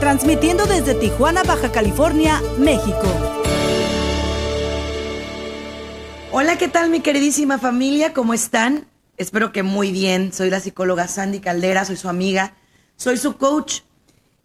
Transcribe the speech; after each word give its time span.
transmitiendo 0.00 0.66
desde 0.66 0.94
Tijuana, 0.94 1.42
Baja 1.42 1.72
California, 1.72 2.40
México. 2.58 3.06
Hola, 6.32 6.58
¿qué 6.58 6.68
tal 6.68 6.90
mi 6.90 7.00
queridísima 7.00 7.58
familia? 7.58 8.12
¿Cómo 8.12 8.34
están? 8.34 8.86
Espero 9.16 9.52
que 9.52 9.62
muy 9.62 9.92
bien. 9.92 10.32
Soy 10.32 10.50
la 10.50 10.60
psicóloga 10.60 11.08
Sandy 11.08 11.40
Caldera, 11.40 11.84
soy 11.84 11.96
su 11.96 12.08
amiga, 12.08 12.54
soy 12.96 13.16
su 13.16 13.36
coach 13.36 13.80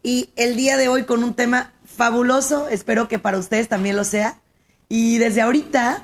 y 0.04 0.30
el 0.36 0.56
día 0.56 0.78
de 0.78 0.88
hoy 0.88 1.04
con 1.04 1.24
un 1.24 1.34
tema 1.34 1.74
fabuloso, 1.86 2.70
espero 2.70 3.08
que 3.08 3.20
para 3.20 3.38
ustedes 3.38 3.68
también 3.68 3.96
lo 3.96 4.04
sea. 4.04 4.40
Y 4.88 5.18
desde 5.18 5.42
ahorita, 5.42 6.02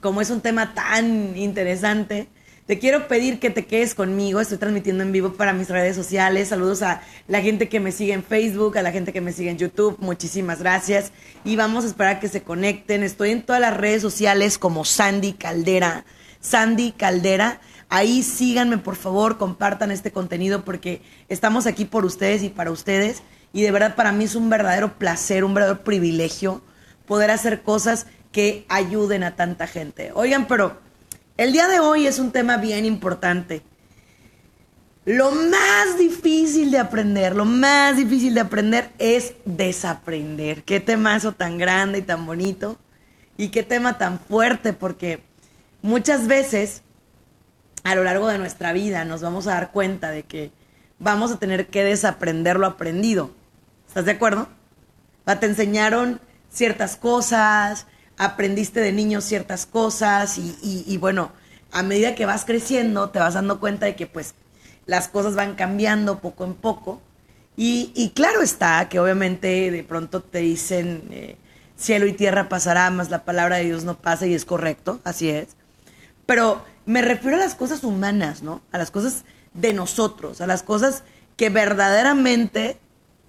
como 0.00 0.20
es 0.20 0.30
un 0.30 0.40
tema 0.40 0.74
tan 0.74 1.36
interesante, 1.36 2.28
te 2.66 2.78
quiero 2.78 3.08
pedir 3.08 3.40
que 3.40 3.50
te 3.50 3.66
quedes 3.66 3.94
conmigo. 3.94 4.40
Estoy 4.40 4.56
transmitiendo 4.56 5.02
en 5.02 5.12
vivo 5.12 5.34
para 5.34 5.52
mis 5.52 5.68
redes 5.68 5.94
sociales. 5.94 6.48
Saludos 6.48 6.82
a 6.82 7.02
la 7.28 7.42
gente 7.42 7.68
que 7.68 7.78
me 7.78 7.92
sigue 7.92 8.14
en 8.14 8.24
Facebook, 8.24 8.78
a 8.78 8.82
la 8.82 8.90
gente 8.90 9.12
que 9.12 9.20
me 9.20 9.32
sigue 9.32 9.50
en 9.50 9.58
YouTube. 9.58 9.98
Muchísimas 10.00 10.60
gracias. 10.60 11.12
Y 11.44 11.56
vamos 11.56 11.84
a 11.84 11.88
esperar 11.88 12.20
que 12.20 12.28
se 12.28 12.42
conecten. 12.42 13.02
Estoy 13.02 13.32
en 13.32 13.42
todas 13.42 13.60
las 13.60 13.76
redes 13.76 14.00
sociales 14.00 14.56
como 14.56 14.86
Sandy 14.86 15.34
Caldera. 15.34 16.06
Sandy 16.40 16.92
Caldera. 16.92 17.60
Ahí 17.90 18.22
síganme, 18.22 18.78
por 18.78 18.96
favor, 18.96 19.36
compartan 19.36 19.90
este 19.90 20.10
contenido 20.10 20.64
porque 20.64 21.02
estamos 21.28 21.66
aquí 21.66 21.84
por 21.84 22.06
ustedes 22.06 22.42
y 22.42 22.48
para 22.48 22.70
ustedes. 22.70 23.22
Y 23.52 23.60
de 23.60 23.70
verdad 23.72 23.94
para 23.94 24.10
mí 24.10 24.24
es 24.24 24.34
un 24.34 24.48
verdadero 24.48 24.98
placer, 24.98 25.44
un 25.44 25.52
verdadero 25.52 25.84
privilegio 25.84 26.62
poder 27.06 27.30
hacer 27.30 27.60
cosas 27.62 28.06
que 28.32 28.64
ayuden 28.70 29.22
a 29.22 29.36
tanta 29.36 29.66
gente. 29.66 30.12
Oigan, 30.14 30.46
pero 30.48 30.78
el 31.36 31.52
día 31.52 31.66
de 31.66 31.80
hoy 31.80 32.06
es 32.06 32.18
un 32.18 32.30
tema 32.30 32.56
bien 32.56 32.84
importante. 32.84 33.62
Lo 35.04 35.32
más 35.32 35.98
difícil 35.98 36.70
de 36.70 36.78
aprender, 36.78 37.36
lo 37.36 37.44
más 37.44 37.96
difícil 37.96 38.34
de 38.34 38.40
aprender 38.40 38.90
es 38.98 39.34
desaprender. 39.44 40.62
Qué 40.62 40.80
temazo 40.80 41.32
tan 41.32 41.58
grande 41.58 41.98
y 41.98 42.02
tan 42.02 42.24
bonito. 42.24 42.78
Y 43.36 43.48
qué 43.48 43.64
tema 43.64 43.98
tan 43.98 44.20
fuerte, 44.20 44.72
porque 44.72 45.22
muchas 45.82 46.28
veces 46.28 46.82
a 47.82 47.94
lo 47.94 48.04
largo 48.04 48.28
de 48.28 48.38
nuestra 48.38 48.72
vida 48.72 49.04
nos 49.04 49.20
vamos 49.20 49.46
a 49.46 49.54
dar 49.54 49.72
cuenta 49.72 50.10
de 50.10 50.22
que 50.22 50.52
vamos 50.98 51.32
a 51.32 51.38
tener 51.38 51.66
que 51.66 51.84
desaprender 51.84 52.58
lo 52.58 52.66
aprendido. 52.66 53.32
¿Estás 53.88 54.04
de 54.06 54.12
acuerdo? 54.12 54.48
Te 55.40 55.46
enseñaron 55.46 56.20
ciertas 56.48 56.96
cosas, 56.96 57.86
aprendiste 58.16 58.80
de 58.80 58.92
niño 58.92 59.20
ciertas 59.20 59.66
cosas 59.66 60.38
y, 60.38 60.96
bueno, 60.98 61.32
a 61.72 61.82
medida 61.82 62.14
que 62.14 62.26
vas 62.26 62.44
creciendo 62.44 63.10
te 63.10 63.18
vas 63.18 63.34
dando 63.34 63.58
cuenta 63.58 63.86
de 63.86 63.96
que 63.96 64.06
pues 64.06 64.34
las 64.86 65.08
cosas 65.08 65.34
van 65.34 65.54
cambiando 65.54 66.20
poco 66.20 66.44
en 66.44 66.54
poco. 66.54 67.00
Y, 67.56 68.12
claro 68.14 68.42
está 68.42 68.88
que 68.88 68.98
obviamente 68.98 69.70
de 69.70 69.84
pronto 69.84 70.20
te 70.22 70.38
dicen 70.38 71.04
eh, 71.10 71.36
cielo 71.76 72.06
y 72.06 72.12
tierra 72.12 72.48
pasará, 72.48 72.90
más 72.90 73.10
la 73.10 73.24
palabra 73.24 73.56
de 73.56 73.64
Dios 73.64 73.84
no 73.84 73.96
pasa 73.96 74.26
y 74.26 74.34
es 74.34 74.44
correcto, 74.44 75.00
así 75.04 75.30
es. 75.30 75.48
Pero 76.26 76.64
me 76.86 77.02
refiero 77.02 77.36
a 77.36 77.40
las 77.40 77.54
cosas 77.54 77.84
humanas, 77.84 78.42
¿no? 78.42 78.62
A 78.72 78.78
las 78.78 78.90
cosas 78.90 79.24
de 79.52 79.72
nosotros, 79.72 80.40
a 80.40 80.46
las 80.46 80.62
cosas 80.62 81.04
que 81.36 81.50
verdaderamente 81.50 82.78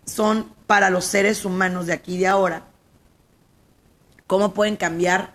son 0.06 0.52
para 0.68 0.90
los 0.90 1.06
seres 1.06 1.46
humanos 1.46 1.88
de 1.88 1.94
aquí 1.94 2.16
y 2.16 2.20
de 2.20 2.28
ahora 2.28 2.64
cómo 4.28 4.54
pueden 4.54 4.76
cambiar 4.76 5.34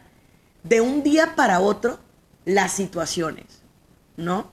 de 0.62 0.80
un 0.80 1.02
día 1.02 1.34
para 1.36 1.60
otro 1.60 1.98
las 2.44 2.72
situaciones, 2.72 3.62
¿no? 4.16 4.50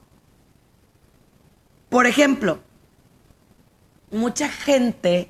Por 1.90 2.06
ejemplo, 2.06 2.60
mucha 4.12 4.50
gente 4.50 5.30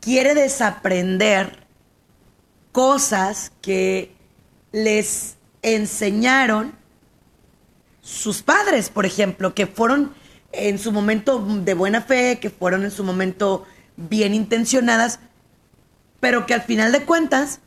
quiere 0.00 0.34
desaprender 0.34 1.66
cosas 2.72 3.52
que 3.62 4.14
les 4.72 5.36
enseñaron 5.62 6.74
sus 8.02 8.42
padres, 8.42 8.88
por 8.90 9.06
ejemplo, 9.06 9.54
que 9.54 9.66
fueron 9.66 10.14
en 10.52 10.78
su 10.78 10.92
momento 10.92 11.38
de 11.38 11.74
buena 11.74 12.02
fe, 12.02 12.38
que 12.38 12.50
fueron 12.50 12.84
en 12.84 12.90
su 12.90 13.02
momento 13.02 13.64
bien 13.96 14.34
intencionadas, 14.34 15.18
pero 16.20 16.46
que 16.46 16.54
al 16.54 16.62
final 16.62 16.92
de 16.92 17.04
cuentas 17.04 17.60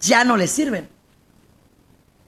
ya 0.00 0.24
no 0.24 0.36
les 0.36 0.50
sirven. 0.50 0.88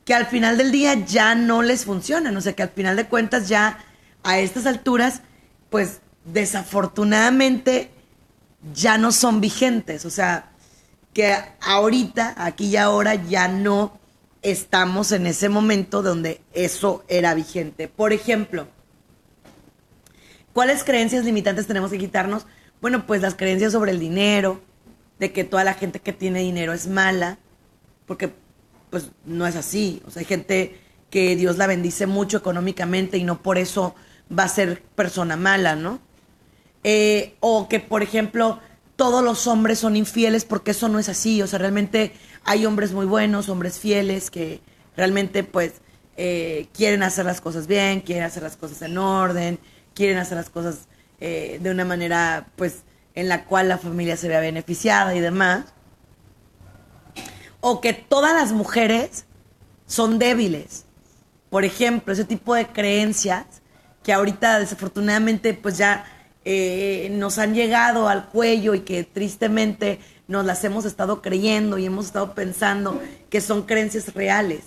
Que 0.05 0.15
al 0.15 0.27
final 0.27 0.59
del 0.59 0.71
día 0.71 0.95
ya 0.95 1.35
no 1.35 1.63
les 1.63 1.85
funcionan. 1.85 2.37
O 2.37 2.41
sea, 2.41 2.53
que 2.55 2.63
al 2.63 2.71
final 2.71 2.97
de 2.97 3.07
cuentas 3.07 3.49
ya 3.49 3.79
a 4.23 4.39
estas 4.39 4.67
alturas, 4.67 5.23
pues 5.71 6.01
desafortunadamente 6.25 7.91
ya 8.75 8.99
no 8.99 9.13
son 9.13 9.41
vigentes. 9.41 10.05
O 10.05 10.11
sea, 10.11 10.51
que 11.13 11.35
ahorita, 11.61 12.35
aquí 12.37 12.67
y 12.67 12.77
ahora, 12.77 13.15
ya 13.15 13.49
no 13.49 13.99
estamos 14.43 15.13
en 15.13 15.27
ese 15.27 15.49
momento 15.49 16.03
donde 16.03 16.41
eso 16.53 17.05
era 17.09 17.35
vigente. 17.35 17.89
Por 17.89 18.13
ejemplo, 18.13 18.69
¿cuáles 20.53 20.85
creencias 20.85 21.25
limitantes 21.25 21.67
tenemos 21.67 21.91
que 21.91 21.99
quitarnos? 21.99 22.47
Bueno, 22.81 23.07
pues 23.07 23.23
las 23.23 23.35
creencias 23.35 23.73
sobre 23.73 23.93
el 23.93 24.01
dinero, 24.01 24.61
de 25.19 25.33
que 25.33 25.45
toda 25.45 25.65
la 25.65 25.75
gente 25.75 26.01
que 26.01 26.13
tiene 26.13 26.41
dinero 26.41 26.73
es 26.73 26.87
mala, 26.87 27.39
porque 28.07 28.33
pues 28.91 29.11
no 29.25 29.47
es 29.47 29.57
así. 29.57 30.03
O 30.07 30.11
sea, 30.11 30.21
hay 30.21 30.27
gente 30.27 30.79
que 31.11 31.37
Dios 31.37 31.59
la 31.59 31.67
bendice 31.67 32.07
mucho 32.07 32.37
económicamente 32.37 33.19
y 33.19 33.25
no 33.25 33.43
por 33.43 33.59
eso 33.59 33.95
va 34.37 34.45
a 34.45 34.49
ser 34.49 34.83
persona 34.95 35.37
mala, 35.37 35.77
¿no? 35.77 36.01
Eh, 36.83 37.35
o 37.41 37.69
que, 37.69 37.81
por 37.81 38.03
ejemplo, 38.03 38.61
todos 38.97 39.25
los 39.25 39.47
hombres 39.47 39.79
son 39.79 39.97
infieles 39.97 40.45
porque 40.45 40.73
eso 40.73 40.89
no 40.89 40.99
es 40.99 41.09
así. 41.09 41.43
O 41.43 41.47
sea, 41.47 41.59
realmente 41.59 42.13
hay 42.45 42.67
hombres 42.67 42.93
muy 42.93 43.07
buenos, 43.07 43.49
hombres 43.49 43.79
fieles 43.79 44.31
que 44.31 44.61
realmente 44.97 45.45
pues 45.45 45.75
eh, 46.17 46.69
quieren 46.73 47.03
hacer 47.03 47.25
las 47.25 47.41
cosas 47.41 47.67
bien, 47.67 48.01
quieren 48.01 48.25
hacer 48.25 48.43
las 48.43 48.57
cosas 48.57 48.83
en 48.83 48.97
orden, 48.99 49.59
quieren 49.95 50.19
hacer 50.19 50.37
las 50.37 50.51
cosas 50.51 50.89
eh, 51.21 51.59
de 51.61 51.71
una 51.71 51.85
manera 51.85 52.47
pues 52.57 52.83
en 53.15 53.29
la 53.29 53.45
cual 53.45 53.69
la 53.69 53.79
familia 53.79 54.17
se 54.17 54.29
vea 54.29 54.41
beneficiada 54.41 55.15
y 55.17 55.21
demás 55.21 55.74
o 57.67 57.81
que 57.81 57.95
todas 57.95 58.35
las 58.35 58.53
mujeres 58.53 59.25
son 59.87 60.19
débiles. 60.19 60.85
Por 61.49 61.65
ejemplo, 61.65 62.13
ese 62.13 62.27
tipo 62.27 62.55
de 62.55 62.67
creencias 62.67 63.47
que 64.03 64.13
ahorita 64.13 64.59
desafortunadamente 64.59 65.55
pues 65.55 65.79
ya 65.79 66.05
eh, 66.45 67.09
nos 67.13 67.39
han 67.39 67.55
llegado 67.55 68.07
al 68.07 68.27
cuello 68.27 68.75
y 68.75 68.81
que 68.81 69.03
tristemente 69.05 69.99
nos 70.29 70.45
las 70.45 70.63
hemos 70.65 70.85
estado 70.85 71.23
creyendo 71.23 71.79
y 71.79 71.87
hemos 71.87 72.05
estado 72.05 72.35
pensando 72.35 73.01
que 73.31 73.41
son 73.41 73.63
creencias 73.63 74.13
reales, 74.13 74.61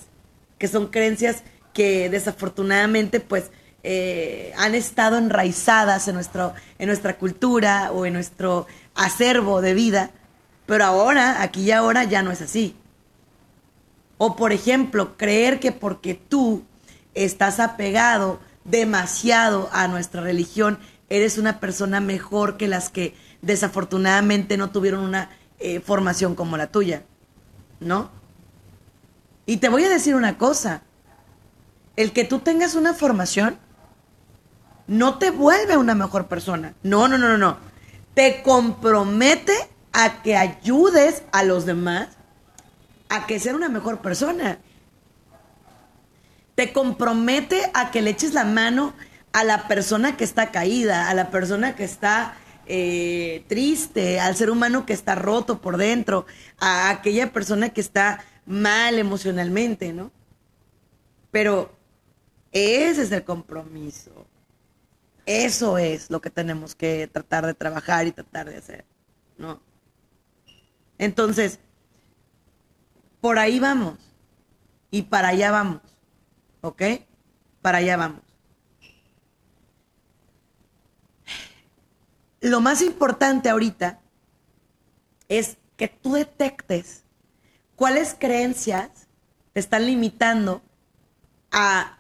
que 0.58 0.68
son 0.68 0.88
creencias 0.88 1.44
que 1.76 2.10
desafortunadamente 2.10 3.20
pues 3.20 3.52
eh, 3.84 4.54
han 4.58 4.74
estado 4.74 5.20
enraizadas 5.20 6.08
en, 6.08 6.16
nuestro, 6.16 6.56
en 6.80 6.88
nuestra 6.88 7.20
cultura 7.20 7.92
o 7.92 8.08
en 8.08 8.14
nuestro 8.14 8.66
acervo 8.96 9.62
de 9.62 9.76
vida, 9.76 10.10
pero 10.66 10.84
ahora, 10.84 11.44
aquí 11.44 11.62
y 11.62 11.72
ahora 11.72 12.04
ya 12.04 12.24
no 12.24 12.32
es 12.32 12.42
así. 12.42 12.76
O 14.18 14.36
por 14.36 14.52
ejemplo, 14.52 15.18
creer 15.18 15.60
que 15.60 15.72
porque 15.72 16.14
tú 16.14 16.64
estás 17.14 17.60
apegado 17.60 18.40
demasiado 18.64 19.70
a 19.72 19.88
nuestra 19.88 20.22
religión, 20.22 20.80
eres 21.10 21.38
una 21.38 21.60
persona 21.60 22.00
mejor 22.00 22.58
que 22.58 22.68
las 22.68 22.90
que 22.90 23.16
desafortunadamente 23.42 24.58
no 24.58 24.72
tuvieron 24.72 25.02
una 25.02 25.30
eh, 25.60 25.80
formación 25.80 26.36
como 26.36 26.58
la 26.58 26.68
tuya. 26.68 27.04
¿No? 27.80 28.10
Y 29.46 29.58
te 29.58 29.70
voy 29.70 29.84
a 29.84 29.90
decir 29.90 30.16
una 30.16 30.38
cosa. 30.38 30.82
El 31.96 32.12
que 32.12 32.26
tú 32.26 32.40
tengas 32.40 32.76
una 32.76 32.94
formación 32.94 33.58
no 34.88 35.18
te 35.18 35.32
vuelve 35.32 35.78
una 35.78 35.96
mejor 35.96 36.28
persona. 36.28 36.74
No, 36.84 37.08
no, 37.08 37.18
no, 37.18 37.30
no, 37.30 37.38
no. 37.38 37.58
Te 38.14 38.42
compromete 38.42 39.54
a 39.94 40.22
que 40.22 40.36
ayudes 40.36 41.24
a 41.32 41.44
los 41.44 41.66
demás 41.66 42.17
a 43.10 43.26
que 43.26 43.40
ser 43.40 43.56
una 43.56 43.70
mejor 43.70 44.02
persona. 44.02 44.60
Te 46.56 46.74
compromete 46.74 47.70
a 47.74 47.92
que 47.92 48.02
le 48.02 48.12
eches 48.12 48.34
la 48.34 48.44
mano 48.44 48.94
a 49.34 49.44
la 49.44 49.68
persona 49.68 50.18
que 50.18 50.24
está 50.24 50.52
caída, 50.52 51.10
a 51.10 51.14
la 51.14 51.30
persona 51.30 51.76
que 51.76 51.84
está 51.84 52.36
eh, 52.66 53.44
triste, 53.48 54.20
al 54.20 54.36
ser 54.36 54.50
humano 54.50 54.86
que 54.86 54.94
está 54.94 55.16
roto 55.16 55.62
por 55.62 55.78
dentro, 55.78 56.26
a 56.60 56.90
aquella 56.90 57.32
persona 57.32 57.70
que 57.70 57.82
está 57.82 58.24
mal 58.46 58.98
emocionalmente, 58.98 59.94
¿no? 59.94 60.12
Pero 61.32 61.72
ese 62.52 63.04
es 63.04 63.12
el 63.12 63.24
compromiso. 63.24 64.26
Eso 65.26 65.78
es 65.78 66.10
lo 66.10 66.22
que 66.22 66.30
tenemos 66.30 66.74
que 66.74 67.08
tratar 67.08 67.46
de 67.46 67.54
trabajar 67.54 68.08
y 68.08 68.14
tratar 68.14 68.50
de 68.50 68.58
hacer, 68.58 68.86
¿no? 69.38 69.62
Entonces, 70.98 71.60
por 73.22 73.40
ahí 73.40 73.60
vamos 73.60 73.98
y 74.92 75.04
para 75.04 75.30
allá 75.30 75.52
vamos, 75.52 75.82
¿ok? 76.62 76.82
Para 77.62 77.80
allá 77.80 77.98
vamos. 77.98 78.22
Lo 82.40 82.62
más 82.62 82.82
importante 82.82 83.50
ahorita 83.50 84.00
es 85.28 85.58
que 85.76 85.88
tú 85.88 86.14
detectes 86.14 87.04
cuáles 87.76 88.16
creencias 88.18 89.08
te 89.54 89.60
están 89.60 89.86
limitando 89.86 90.62
a 91.52 91.98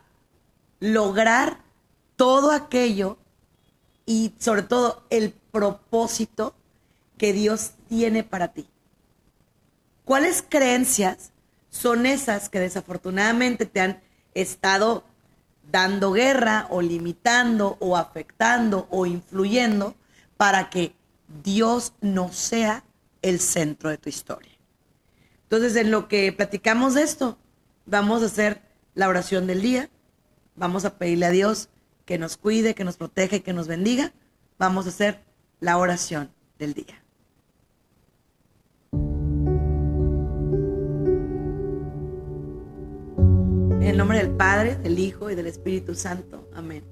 lograr 0.79 1.59
todo 2.15 2.51
aquello 2.51 3.17
y 4.05 4.33
sobre 4.37 4.61
todo 4.61 5.05
el 5.09 5.31
propósito 5.31 6.55
que 7.17 7.33
Dios 7.33 7.71
tiene 7.89 8.23
para 8.23 8.49
ti. 8.49 8.69
¿Cuáles 10.07 10.41
creencias 10.41 11.33
son 11.69 12.05
esas 12.05 12.47
que 12.47 12.61
desafortunadamente 12.61 13.65
te 13.65 13.81
han 13.81 14.01
estado 14.33 15.03
dando 15.69 16.13
guerra 16.13 16.65
o 16.69 16.81
limitando 16.81 17.75
o 17.81 17.97
afectando 17.97 18.87
o 18.89 19.05
influyendo 19.05 19.95
para 20.37 20.69
que 20.69 20.95
Dios 21.43 21.91
no 21.99 22.31
sea 22.31 22.85
el 23.21 23.41
centro 23.41 23.89
de 23.89 23.97
tu 23.97 24.07
historia? 24.07 24.53
Entonces, 25.43 25.75
en 25.75 25.91
lo 25.91 26.07
que 26.07 26.31
platicamos 26.31 26.93
de 26.93 27.03
esto, 27.03 27.37
vamos 27.85 28.23
a 28.23 28.27
hacer 28.27 28.61
la 28.95 29.09
oración 29.09 29.45
del 29.45 29.61
día, 29.61 29.89
vamos 30.55 30.85
a 30.85 30.97
pedirle 30.97 31.25
a 31.25 31.31
Dios 31.31 31.67
que 32.05 32.17
nos 32.17 32.37
cuide, 32.37 32.75
que 32.75 32.85
nos 32.85 32.95
proteja 32.95 33.35
y 33.35 33.41
que 33.41 33.51
nos 33.51 33.67
bendiga. 33.67 34.13
Vamos 34.57 34.85
a 34.85 34.89
hacer 34.89 35.19
la 35.59 35.77
oración 35.77 36.31
del 36.57 36.73
día. 36.73 37.03
En 43.87 43.91
el 43.91 43.99
nombre 43.99 44.17
del 44.17 44.31
Padre, 44.31 44.75
del 44.75 44.99
Hijo 44.99 45.31
y 45.31 45.35
del 45.35 45.47
Espíritu 45.47 45.95
Santo. 45.95 46.49
Amén. 46.53 46.83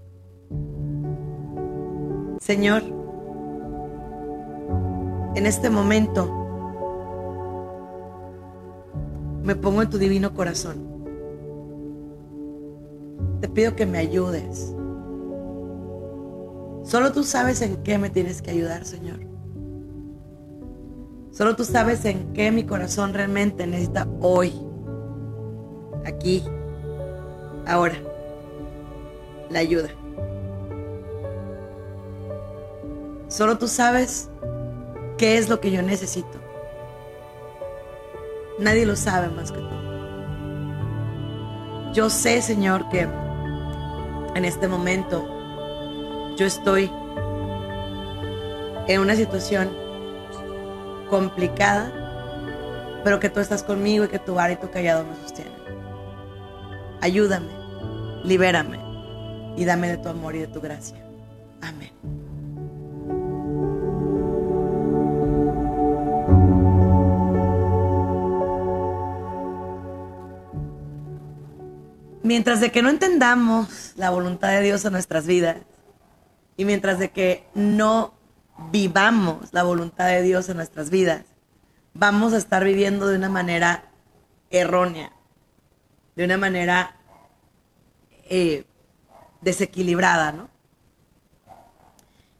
Señor, 2.40 2.84
en 5.36 5.46
este 5.46 5.70
momento 5.70 6.26
me 9.44 9.58
pongo 9.58 9.82
en 9.82 9.90
tu 9.90 9.98
divino 9.98 10.34
corazón. 10.34 10.78
Te 13.42 13.50
pido 13.50 13.76
que 13.76 13.86
me 13.86 13.98
ayudes. 13.98 14.74
Solo 16.86 17.12
tú 17.12 17.24
sabes 17.24 17.62
en 17.62 17.76
qué 17.84 17.98
me 17.98 18.10
tienes 18.10 18.42
que 18.42 18.52
ayudar, 18.52 18.86
Señor. 18.86 19.20
Solo 21.32 21.58
tú 21.58 21.66
sabes 21.66 22.06
en 22.06 22.32
qué 22.32 22.54
mi 22.54 22.64
corazón 22.64 23.14
realmente 23.14 23.68
necesita 23.68 24.08
hoy, 24.22 24.54
aquí, 26.06 26.42
ahora, 27.66 27.96
la 29.50 29.60
ayuda. 29.60 29.90
Solo 33.28 33.58
tú 33.58 33.68
sabes 33.68 34.30
qué 35.18 35.38
es 35.38 35.50
lo 35.50 35.60
que 35.60 35.72
yo 35.72 35.82
necesito. 35.82 36.40
Nadie 38.60 38.86
lo 38.86 38.96
sabe 38.96 39.28
más 39.30 39.52
que 39.52 39.60
tú. 39.60 39.76
Yo 41.94 42.10
sé, 42.10 42.42
Señor, 42.42 42.88
que 42.90 43.08
en 44.36 44.46
este 44.46 44.68
momento 44.68 45.26
yo 46.38 46.46
estoy 46.46 46.92
en 48.88 49.02
una 49.02 49.16
situación 49.16 49.70
complicada, 51.10 51.92
pero 53.04 53.20
que 53.20 53.30
tú 53.30 53.40
estás 53.40 53.64
conmigo 53.64 54.06
y 54.06 54.08
que 54.08 54.20
tu 54.20 54.36
vara 54.36 54.54
y 54.54 54.58
tu 54.58 54.70
callado 54.70 55.06
me 55.06 55.16
sostienen. 55.16 55.55
Ayúdame, 57.06 57.52
libérame 58.24 58.80
y 59.56 59.64
dame 59.64 59.90
de 59.90 59.98
tu 59.98 60.10
amor 60.10 60.36
y 60.36 60.40
de 60.40 60.48
tu 60.48 60.60
gracia. 60.60 60.98
Amén. 61.62 61.92
Mientras 72.24 72.60
de 72.60 72.72
que 72.72 72.82
no 72.82 72.90
entendamos 72.90 73.94
la 73.96 74.10
voluntad 74.10 74.50
de 74.50 74.62
Dios 74.62 74.84
en 74.84 74.94
nuestras 74.94 75.28
vidas 75.28 75.58
y 76.58 76.66
mientras 76.66 76.98
de 76.98 77.12
que 77.12 77.48
no 77.54 78.16
vivamos 78.72 79.54
la 79.54 79.62
voluntad 79.62 80.08
de 80.08 80.24
Dios 80.24 80.50
en 80.50 80.58
nuestras 80.58 80.90
vidas, 80.90 81.22
vamos 81.94 82.34
a 82.34 82.38
estar 82.38 82.64
viviendo 82.64 83.06
de 83.06 83.18
una 83.18 83.30
manera 83.30 83.92
errónea, 84.50 85.12
de 86.16 86.26
una 86.26 86.38
manera 86.38 86.95
eh, 88.26 88.66
desequilibrada, 89.42 90.32
¿no? 90.32 90.50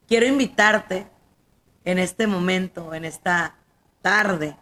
Quiero 0.08 0.26
invitarte 0.26 1.08
en 1.84 2.00
este 2.00 2.28
momento, 2.28 2.94
en 2.94 3.06
esta 3.06 3.56
tarde, 4.02 4.56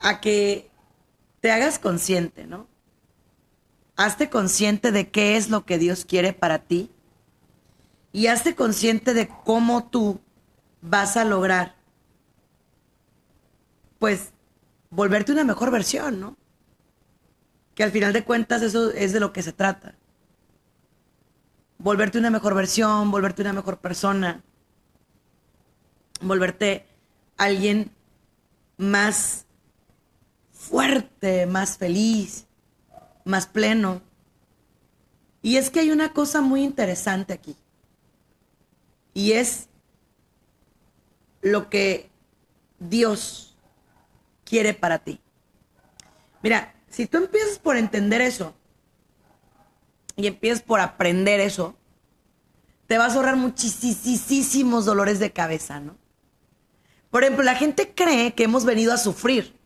a 0.00 0.20
que 0.20 0.70
te 1.40 1.52
hagas 1.52 1.78
consciente, 1.78 2.46
¿no? 2.46 2.66
hazte 3.96 4.28
consciente 4.28 4.92
de 4.92 5.10
qué 5.10 5.36
es 5.36 5.50
lo 5.50 5.64
que 5.64 5.78
Dios 5.78 6.04
quiere 6.04 6.32
para 6.32 6.58
ti 6.58 6.90
y 8.12 8.26
hazte 8.26 8.54
consciente 8.54 9.14
de 9.14 9.28
cómo 9.44 9.88
tú 9.88 10.20
vas 10.80 11.16
a 11.16 11.24
lograr, 11.24 11.74
pues, 13.98 14.30
volverte 14.90 15.32
una 15.32 15.44
mejor 15.44 15.70
versión, 15.70 16.20
¿no? 16.20 16.36
Que 17.74 17.82
al 17.82 17.90
final 17.90 18.12
de 18.12 18.24
cuentas 18.24 18.62
eso 18.62 18.90
es 18.90 19.12
de 19.12 19.20
lo 19.20 19.32
que 19.32 19.42
se 19.42 19.52
trata. 19.52 19.94
Volverte 21.78 22.18
una 22.18 22.30
mejor 22.30 22.54
versión, 22.54 23.10
volverte 23.10 23.42
una 23.42 23.52
mejor 23.52 23.78
persona, 23.78 24.42
volverte 26.20 26.86
alguien 27.36 27.90
más 28.76 29.46
fuerte, 30.52 31.46
más 31.46 31.76
feliz, 31.76 32.46
más 33.24 33.46
pleno. 33.46 34.02
Y 35.42 35.56
es 35.56 35.70
que 35.70 35.80
hay 35.80 35.90
una 35.90 36.12
cosa 36.12 36.40
muy 36.40 36.62
interesante 36.62 37.32
aquí. 37.32 37.56
Y 39.12 39.32
es 39.32 39.68
lo 41.42 41.68
que 41.68 42.10
Dios 42.78 43.56
quiere 44.44 44.74
para 44.74 44.98
ti. 44.98 45.20
Mira, 46.42 46.73
si 46.94 47.06
tú 47.06 47.18
empiezas 47.18 47.58
por 47.58 47.76
entender 47.76 48.20
eso 48.20 48.54
y 50.14 50.28
empiezas 50.28 50.62
por 50.62 50.78
aprender 50.78 51.40
eso, 51.40 51.74
te 52.86 52.98
vas 52.98 53.12
a 53.12 53.16
ahorrar 53.16 53.36
muchísimos 53.36 54.84
dolores 54.84 55.18
de 55.18 55.32
cabeza, 55.32 55.80
¿no? 55.80 55.96
Por 57.10 57.24
ejemplo, 57.24 57.42
la 57.42 57.56
gente 57.56 57.92
cree 57.94 58.34
que 58.34 58.44
hemos 58.44 58.64
venido 58.64 58.92
a 58.92 58.96
sufrir 58.96 59.58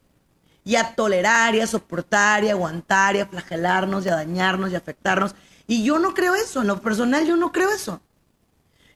y 0.64 0.76
a 0.76 0.94
tolerar 0.94 1.54
y 1.54 1.60
a 1.60 1.66
soportar 1.66 2.44
y 2.44 2.48
a 2.48 2.52
aguantar 2.52 3.16
y 3.16 3.20
a 3.20 3.26
flagelarnos 3.26 4.06
y 4.06 4.08
a 4.08 4.14
dañarnos 4.14 4.70
y 4.70 4.74
a 4.74 4.78
afectarnos. 4.78 5.34
Y 5.66 5.82
yo 5.84 5.98
no 5.98 6.14
creo 6.14 6.34
eso, 6.34 6.62
en 6.62 6.68
lo 6.68 6.80
personal 6.80 7.26
yo 7.26 7.36
no 7.36 7.52
creo 7.52 7.70
eso. 7.70 8.00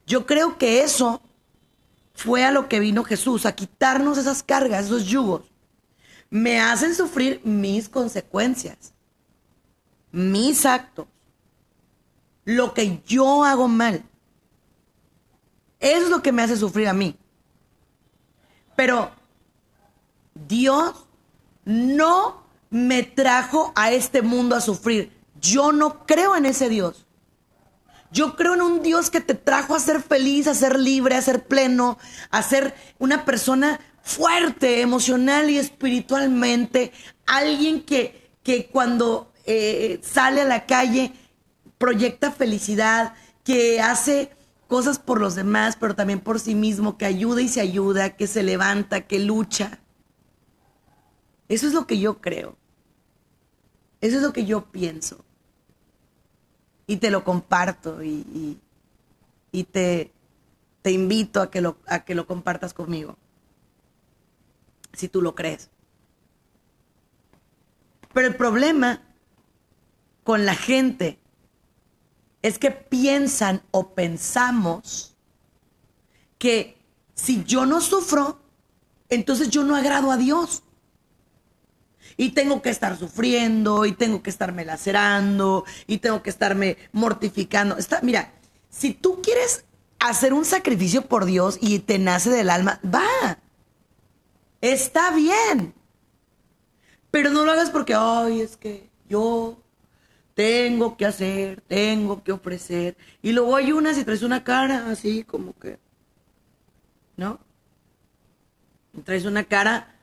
Yo 0.07 0.25
creo 0.25 0.57
que 0.57 0.83
eso 0.83 1.21
fue 2.15 2.45
a 2.45 2.51
lo 2.51 2.67
que 2.69 2.81
vino 2.81 3.05
Jesús, 3.05 3.45
a 3.45 3.55
quitarnos 3.55 4.17
esas 4.17 4.43
cargas, 4.43 4.87
esos 4.87 5.05
yugos. 5.05 5.52
Me 6.33 6.59
hacen 6.59 6.95
sufrir 6.95 7.43
mis 7.45 7.91
consecuencias, 7.91 8.95
mis 10.13 10.65
actos, 10.65 11.07
lo 12.47 12.73
que 12.73 13.03
yo 13.07 13.45
hago 13.45 13.69
mal. 13.69 14.03
Eso 15.79 16.05
es 16.05 16.09
lo 16.09 16.23
que 16.23 16.33
me 16.33 16.41
hace 16.41 16.57
sufrir 16.57 16.89
a 16.89 16.95
mí. 16.95 17.19
Pero 18.75 19.11
Dios 20.49 21.05
no 21.67 22.47
me 22.71 23.03
trajo 23.03 23.71
a 23.77 23.93
este 23.93 24.23
mundo 24.23 24.57
a 24.57 24.63
sufrir. 24.63 25.13
Yo 25.39 25.71
no 25.71 26.07
creo 26.07 26.35
en 26.35 26.47
ese 26.47 26.71
Dios. 26.71 27.05
Yo 28.11 28.37
creo 28.37 28.55
en 28.55 28.63
un 28.63 28.83
Dios 28.83 29.11
que 29.11 29.21
te 29.21 29.35
trajo 29.35 29.75
a 29.75 29.81
ser 29.81 30.03
feliz, 30.03 30.47
a 30.47 30.55
ser 30.55 30.81
libre, 30.81 31.15
a 31.15 31.21
ser 31.21 31.47
pleno, 31.47 31.99
a 32.31 32.43
ser 32.43 32.75
una 32.99 33.27
persona 33.27 33.81
fuerte 34.03 34.81
emocional 34.81 35.51
y 35.51 35.59
espiritualmente. 35.59 36.93
Alguien 37.27 37.83
que, 37.83 38.31
que 38.43 38.67
cuando 38.67 39.33
eh, 39.47 40.01
sale 40.03 40.43
a 40.43 40.47
la 40.47 40.67
calle 40.67 41.13
proyecta 41.79 42.31
felicidad, 42.31 43.15
que 43.45 43.81
hace 43.81 44.31
cosas 44.69 44.99
por 44.99 45.21
los 45.21 45.35
demás, 45.35 45.77
pero 45.79 45.95
también 45.95 46.21
por 46.21 46.41
sí 46.41 46.55
mismo, 46.55 46.97
que 46.97 47.05
ayuda 47.05 47.43
y 47.43 47.49
se 47.49 47.61
ayuda, 47.61 48.17
que 48.17 48.27
se 48.27 48.43
levanta, 48.43 49.03
que 49.03 49.19
lucha. 49.19 49.81
Eso 51.49 51.67
es 51.67 51.75
lo 51.75 51.87
que 51.87 51.99
yo 51.99 52.21
creo. 52.21 52.57
Eso 54.01 54.17
es 54.17 54.23
lo 54.23 54.33
que 54.33 54.47
yo 54.47 54.71
pienso. 54.71 55.25
Y 56.87 56.97
te 56.97 57.11
lo 57.11 57.25
comparto 57.25 58.03
y, 58.03 58.59
y, 59.53 59.65
te, 59.65 60.13
te 60.83 60.91
invito 60.91 61.41
a 61.41 61.51
que, 61.51 61.61
lo, 61.61 61.77
a 61.87 62.05
que 62.05 62.15
lo 62.15 62.27
compartas 62.27 62.75
conmigo. 62.75 63.17
Si 64.93 65.09
tú 65.09 65.23
lo 65.23 65.35
crees. 65.35 65.71
Pero 68.13 68.27
el 68.27 68.37
problema 68.37 69.03
con 70.25 70.45
la 70.45 70.55
gente 70.55 71.19
es 72.43 72.59
que 72.59 72.71
piensan 72.71 73.63
o 73.71 73.95
pensamos 73.95 75.17
que 76.39 76.77
si 77.15 77.45
yo 77.45 77.67
no 77.67 77.81
sufro, 77.81 78.41
entonces 79.09 79.49
yo 79.49 79.63
no 79.63 79.77
agrado 79.77 80.11
a 80.11 80.17
Dios. 80.17 80.63
Y 82.17 82.31
tengo 82.31 82.61
que 82.61 82.71
estar 82.71 82.99
sufriendo, 82.99 83.87
y 83.87 83.93
tengo 83.93 84.23
que 84.23 84.31
estarme 84.31 84.65
lacerando, 84.65 85.65
y 85.87 85.99
tengo 85.99 86.23
que 86.23 86.31
estarme 86.31 86.77
mortificando. 86.93 87.79
Está, 87.79 88.01
mira, 88.03 88.33
si 88.69 88.93
tú 88.93 89.23
quieres 89.23 89.65
hacer 89.99 90.35
un 90.35 90.45
sacrificio 90.45 91.07
por 91.07 91.25
Dios 91.25 91.59
y 91.61 91.79
te 91.79 91.99
nace 91.99 92.31
del 92.31 92.51
alma, 92.51 92.81
va. 92.85 93.39
Está 94.63 95.11
bien. 95.11 95.75
Pero 97.11 97.29
no 97.29 97.45
lo 97.45 97.53
hagas 97.53 97.69
porque, 97.69 97.95
ay, 97.95 98.41
es 98.41 98.57
que 98.57 98.89
yo 99.09 99.59
tengo 100.35 100.97
que 100.97 101.05
hacer, 101.05 101.61
tengo 101.63 102.23
que 102.23 102.33
ofrecer. 102.33 102.97
Y 103.21 103.33
luego 103.33 103.57
hay 103.57 103.73
unas 103.73 103.99
y 103.99 104.05
traes 104.05 104.23
una 104.23 104.45
cara 104.45 104.91
así 104.91 105.25
como 105.25 105.53
que, 105.59 105.79
¿no? 107.17 107.39
traes 109.05 109.25
una 109.25 109.45
cara 109.45 109.95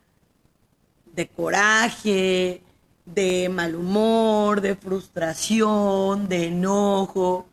de 1.05 1.27
coraje, 1.27 2.63
de 3.05 3.49
mal 3.49 3.75
humor, 3.75 4.61
de 4.61 4.75
frustración, 4.75 6.27
de 6.27 6.47
enojo. 6.47 7.47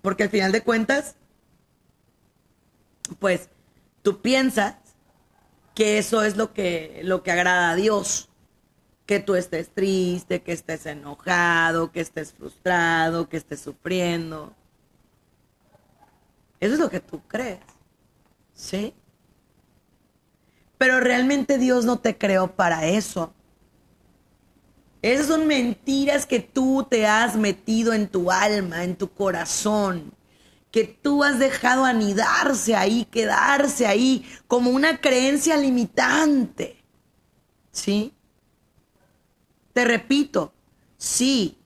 Porque 0.00 0.22
al 0.22 0.30
final 0.30 0.52
de 0.52 0.62
cuentas, 0.62 1.16
pues 3.18 3.48
tú 4.02 4.20
piensas 4.20 4.83
que 5.74 5.98
eso 5.98 6.22
es 6.22 6.36
lo 6.36 6.52
que, 6.52 7.00
lo 7.04 7.22
que 7.22 7.32
agrada 7.32 7.70
a 7.70 7.76
Dios 7.76 8.28
que 9.06 9.20
tú 9.20 9.34
estés 9.34 9.68
triste, 9.68 10.42
que 10.42 10.52
estés 10.52 10.86
enojado, 10.86 11.92
que 11.92 12.00
estés 12.00 12.32
frustrado, 12.32 13.28
que 13.28 13.36
estés 13.36 13.60
sufriendo. 13.60 14.54
Eso 16.60 16.74
es 16.74 16.80
lo 16.80 16.88
que 16.88 17.00
tú 17.00 17.20
crees. 17.28 17.60
¿Sí? 18.54 18.94
Pero 20.78 21.00
realmente 21.00 21.58
Dios 21.58 21.84
no 21.84 21.98
te 21.98 22.16
creó 22.16 22.54
para 22.54 22.86
eso. 22.86 23.32
Esas 25.02 25.26
son 25.26 25.46
mentiras 25.46 26.24
que 26.24 26.40
tú 26.40 26.86
te 26.88 27.06
has 27.06 27.36
metido 27.36 27.92
en 27.92 28.08
tu 28.08 28.30
alma, 28.30 28.84
en 28.84 28.96
tu 28.96 29.10
corazón, 29.10 30.12
que 30.74 30.82
tú 30.82 31.22
has 31.22 31.38
dejado 31.38 31.84
anidarse 31.84 32.74
ahí, 32.74 33.04
quedarse 33.04 33.86
ahí 33.86 34.28
como 34.48 34.70
una 34.70 35.00
creencia 35.00 35.56
limitante. 35.56 36.84
¿Sí? 37.70 38.12
Te 39.72 39.84
repito, 39.84 40.52
sí, 40.96 41.56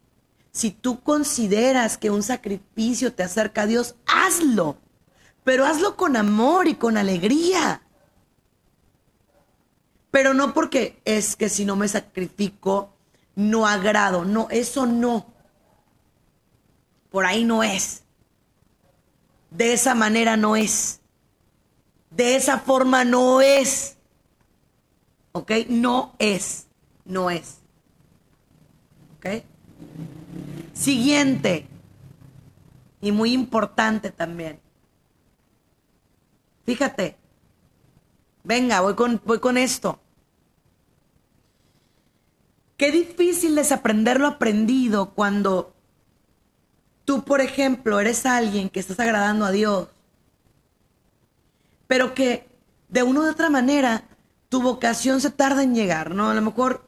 si 0.52 0.72
tú 0.72 1.00
consideras 1.00 1.96
que 1.96 2.10
un 2.10 2.22
sacrificio 2.22 3.14
te 3.14 3.22
acerca 3.22 3.62
a 3.62 3.66
Dios, 3.66 3.94
hazlo, 4.04 4.76
pero 5.42 5.64
hazlo 5.64 5.96
con 5.96 6.14
amor 6.14 6.68
y 6.68 6.74
con 6.74 6.98
alegría. 6.98 7.80
Pero 10.10 10.34
no 10.34 10.52
porque 10.52 11.00
es 11.06 11.34
que 11.34 11.48
si 11.48 11.64
no 11.64 11.76
me 11.76 11.88
sacrifico, 11.88 12.92
no 13.36 13.66
agrado. 13.66 14.26
No, 14.26 14.48
eso 14.50 14.84
no. 14.84 15.32
Por 17.08 17.24
ahí 17.24 17.46
no 17.46 17.62
es. 17.62 18.02
De 19.50 19.72
esa 19.72 19.94
manera 19.94 20.36
no 20.36 20.56
es. 20.56 21.00
De 22.10 22.36
esa 22.36 22.58
forma 22.58 23.04
no 23.04 23.40
es. 23.40 23.96
¿Ok? 25.32 25.52
No 25.68 26.14
es. 26.18 26.66
No 27.04 27.30
es. 27.30 27.58
¿Ok? 29.16 29.44
Siguiente, 30.74 31.66
y 33.00 33.12
muy 33.12 33.32
importante 33.32 34.10
también. 34.10 34.60
Fíjate, 36.64 37.16
venga, 38.44 38.80
voy 38.80 38.94
con, 38.94 39.20
voy 39.24 39.38
con 39.38 39.56
esto. 39.56 40.00
Qué 42.76 42.92
difícil 42.92 43.58
es 43.58 43.72
aprender 43.72 44.20
lo 44.20 44.26
aprendido 44.28 45.10
cuando 45.14 45.74
tú, 47.08 47.24
por 47.24 47.40
ejemplo, 47.40 48.00
eres 48.00 48.26
alguien 48.26 48.68
que 48.68 48.80
estás 48.80 49.00
agradando 49.00 49.46
a 49.46 49.50
Dios, 49.50 49.88
pero 51.86 52.12
que 52.12 52.46
de 52.90 53.02
una 53.02 53.20
u 53.20 53.30
otra 53.30 53.48
manera 53.48 54.04
tu 54.50 54.60
vocación 54.60 55.22
se 55.22 55.30
tarda 55.30 55.62
en 55.62 55.74
llegar, 55.74 56.14
¿no? 56.14 56.28
A 56.28 56.34
lo 56.34 56.42
mejor 56.42 56.86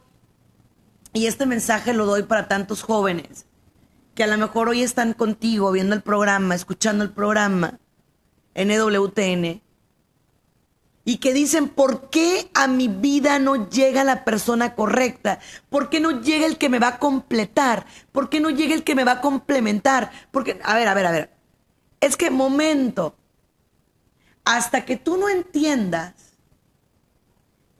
y 1.14 1.24
este 1.24 1.46
mensaje 1.46 1.94
lo 1.94 2.04
doy 2.04 2.24
para 2.24 2.48
tantos 2.48 2.82
jóvenes 2.82 3.46
que 4.14 4.22
a 4.22 4.26
lo 4.26 4.36
mejor 4.36 4.68
hoy 4.68 4.82
están 4.82 5.14
contigo 5.14 5.72
viendo 5.72 5.94
el 5.94 6.02
programa, 6.02 6.54
escuchando 6.54 7.02
el 7.02 7.12
programa 7.12 7.78
en 8.52 8.70
EWTN 8.70 9.62
y 11.04 11.16
que 11.16 11.32
dicen, 11.32 11.68
¿por 11.68 12.10
qué 12.10 12.50
a 12.54 12.66
mi 12.66 12.88
vida 12.88 13.38
no 13.38 13.68
llega 13.68 14.04
la 14.04 14.24
persona 14.24 14.74
correcta? 14.74 15.40
¿Por 15.70 15.88
qué 15.88 15.98
no 16.00 16.20
llega 16.20 16.46
el 16.46 16.58
que 16.58 16.68
me 16.68 16.78
va 16.78 16.88
a 16.88 16.98
completar? 16.98 17.86
¿Por 18.12 18.28
qué 18.28 18.40
no 18.40 18.50
llega 18.50 18.74
el 18.74 18.84
que 18.84 18.94
me 18.94 19.04
va 19.04 19.12
a 19.12 19.20
complementar? 19.20 20.10
Porque, 20.30 20.60
a 20.62 20.74
ver, 20.74 20.88
a 20.88 20.94
ver, 20.94 21.06
a 21.06 21.10
ver. 21.10 21.30
Es 22.00 22.16
que 22.16 22.30
momento, 22.30 23.16
hasta 24.44 24.84
que 24.84 24.96
tú 24.96 25.16
no 25.16 25.28
entiendas 25.28 26.14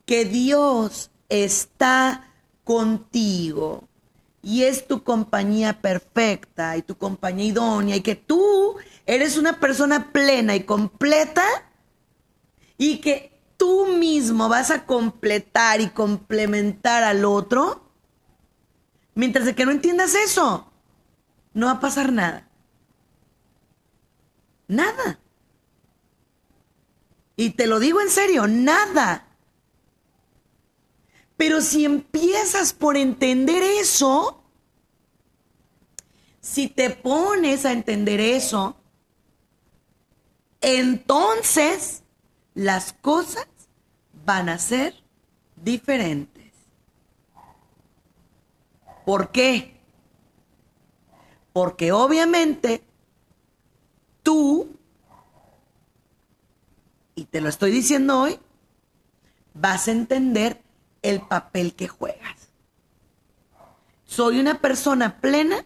que 0.07 0.25
Dios 0.25 1.11
está 1.29 2.33
contigo 2.65 3.85
y 4.43 4.65
es 4.65 4.87
tu 4.87 5.05
compañía 5.05 5.81
perfecta 5.81 6.77
y 6.77 6.83
tu 6.83 6.97
compañía 6.97 7.47
idónea 7.47 7.97
y 7.97 8.00
que 8.00 8.17
tú 8.17 8.77
eres 9.07 9.37
una 9.37 9.61
persona 9.61 10.11
plena 10.12 10.57
y 10.57 10.65
completa 10.65 11.45
y 12.83 13.03
que 13.03 13.39
tú 13.59 13.89
mismo 13.89 14.49
vas 14.49 14.71
a 14.71 14.87
completar 14.87 15.83
y 15.83 15.91
complementar 15.91 17.03
al 17.03 17.27
otro, 17.27 17.93
mientras 19.15 19.45
de 19.45 19.55
que 19.55 19.67
no 19.67 19.71
entiendas 19.71 20.15
eso, 20.15 20.73
no 21.53 21.67
va 21.67 21.73
a 21.73 21.81
pasar 21.81 22.11
nada. 22.11 22.49
Nada. 24.67 25.21
Y 27.37 27.51
te 27.51 27.67
lo 27.67 27.81
digo 27.81 28.01
en 28.01 28.09
serio, 28.09 28.47
nada. 28.47 29.27
Pero 31.37 31.61
si 31.61 31.85
empiezas 31.85 32.73
por 32.73 32.97
entender 32.97 33.63
eso, 33.63 34.43
si 36.41 36.69
te 36.69 36.89
pones 36.89 37.67
a 37.67 37.73
entender 37.73 38.21
eso, 38.21 38.75
entonces 40.63 42.05
las 42.54 42.92
cosas 42.92 43.47
van 44.25 44.49
a 44.49 44.59
ser 44.59 44.95
diferentes. 45.57 46.52
¿Por 49.04 49.30
qué? 49.30 49.80
Porque 51.52 51.92
obviamente 51.92 52.83
tú, 54.23 54.76
y 57.14 57.25
te 57.25 57.40
lo 57.40 57.49
estoy 57.49 57.71
diciendo 57.71 58.21
hoy, 58.21 58.38
vas 59.54 59.88
a 59.88 59.92
entender 59.92 60.62
el 61.02 61.21
papel 61.23 61.75
que 61.75 61.88
juegas. 61.88 62.50
Soy 64.04 64.38
una 64.38 64.61
persona 64.61 65.21
plena 65.21 65.64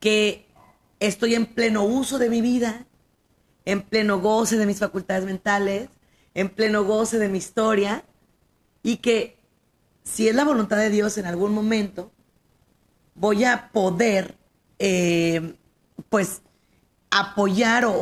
que 0.00 0.46
estoy 1.00 1.34
en 1.34 1.46
pleno 1.46 1.84
uso 1.84 2.18
de 2.18 2.30
mi 2.30 2.40
vida, 2.40 2.86
en 3.66 3.82
pleno 3.82 4.20
goce 4.20 4.56
de 4.56 4.64
mis 4.64 4.78
facultades 4.78 5.24
mentales, 5.24 5.90
en 6.32 6.48
pleno 6.48 6.84
goce 6.84 7.18
de 7.18 7.28
mi 7.28 7.38
historia 7.38 8.04
y 8.82 8.98
que 8.98 9.36
si 10.04 10.28
es 10.28 10.34
la 10.34 10.44
voluntad 10.44 10.78
de 10.78 10.88
Dios 10.88 11.18
en 11.18 11.26
algún 11.26 11.52
momento, 11.52 12.10
voy 13.14 13.44
a 13.44 13.70
poder 13.72 14.36
eh, 14.78 15.54
pues 16.08 16.42
apoyar 17.10 17.84
o, 17.84 17.92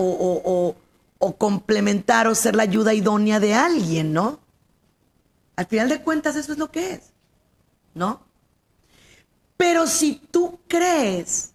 o 1.19 1.37
complementar 1.37 2.27
o 2.29 2.35
ser 2.35 2.55
la 2.55 2.65
ayuda 2.65 2.93
idónea 2.93 3.41
de 3.41 3.55
alguien, 3.55 4.13
¿no? 4.13 4.41
Al 5.57 5.67
final 5.67 5.89
de 5.89 6.03
cuentas 6.03 6.37
eso 6.37 6.53
es 6.53 6.59
lo 6.59 6.71
que 6.71 6.93
es, 6.95 7.13
¿no? 7.95 8.21
Pero 9.57 9.87
si 9.87 10.17
tú 10.31 10.59
crees 10.69 11.53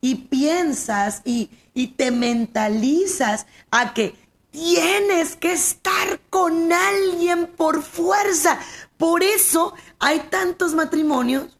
y 0.00 0.16
piensas 0.16 1.22
y, 1.24 1.50
y 1.74 1.88
te 1.88 2.12
mentalizas 2.12 3.46
a 3.70 3.92
que 3.92 4.14
tienes 4.50 5.34
que 5.34 5.52
estar 5.52 6.20
con 6.30 6.72
alguien 6.72 7.48
por 7.48 7.82
fuerza. 7.82 8.58
Por 8.96 9.24
eso 9.24 9.74
hay 9.98 10.20
tantos 10.30 10.74
matrimonios 10.74 11.58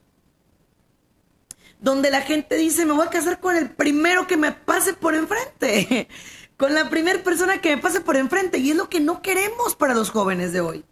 donde 1.81 2.11
la 2.11 2.23
gente 2.23 2.57
dice, 2.57 2.87
me 2.87 2.95
voy 2.95 3.07
a 3.07 3.11
casar 3.11 3.41
con 3.41 3.57
el 3.57 3.71
primero 3.71 4.27
que 4.27 4.37
me 4.37 4.53
pase 4.53 4.95
por 4.95 5.15
enfrente, 5.15 6.09
con 6.57 6.73
la 6.73 6.89
primera 6.89 7.23
persona 7.23 7.61
que 7.61 7.75
me 7.75 7.83
pase 7.83 8.01
por 8.01 8.17
enfrente. 8.17 8.59
Y 8.59 8.71
es 8.71 8.77
lo 8.77 8.89
que 8.89 9.01
no 9.01 9.21
queremos 9.21 9.75
para 9.75 9.95
los 9.95 10.11
jóvenes 10.11 10.53
de 10.53 10.61
hoy. 10.61 10.85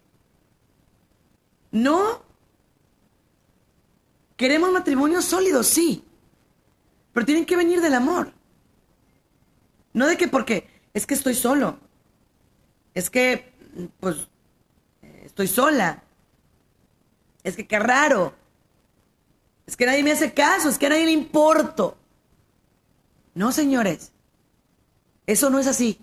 No. 1.70 2.22
Queremos 4.36 4.72
matrimonios 4.72 5.24
sólidos, 5.24 5.68
sí, 5.68 6.04
pero 7.12 7.24
tienen 7.24 7.46
que 7.46 7.54
venir 7.54 7.80
del 7.80 7.94
amor. 7.94 8.32
No 9.92 10.06
de 10.06 10.16
que 10.16 10.28
porque 10.28 10.68
es 10.94 11.06
que 11.06 11.14
estoy 11.14 11.34
solo. 11.34 11.78
Es 12.94 13.10
que, 13.10 13.52
pues, 14.00 14.28
estoy 15.24 15.48
sola. 15.48 16.02
Es 17.42 17.56
que 17.56 17.66
qué 17.66 17.78
raro. 17.78 18.34
Es 19.66 19.76
que 19.76 19.86
nadie 19.86 20.02
me 20.02 20.12
hace 20.12 20.32
caso, 20.34 20.68
es 20.68 20.78
que 20.78 20.86
a 20.86 20.90
nadie 20.90 21.06
le 21.06 21.12
importo. 21.12 21.96
No, 23.34 23.52
señores. 23.52 24.12
Eso 25.26 25.50
no 25.50 25.58
es 25.58 25.66
así. 25.66 25.98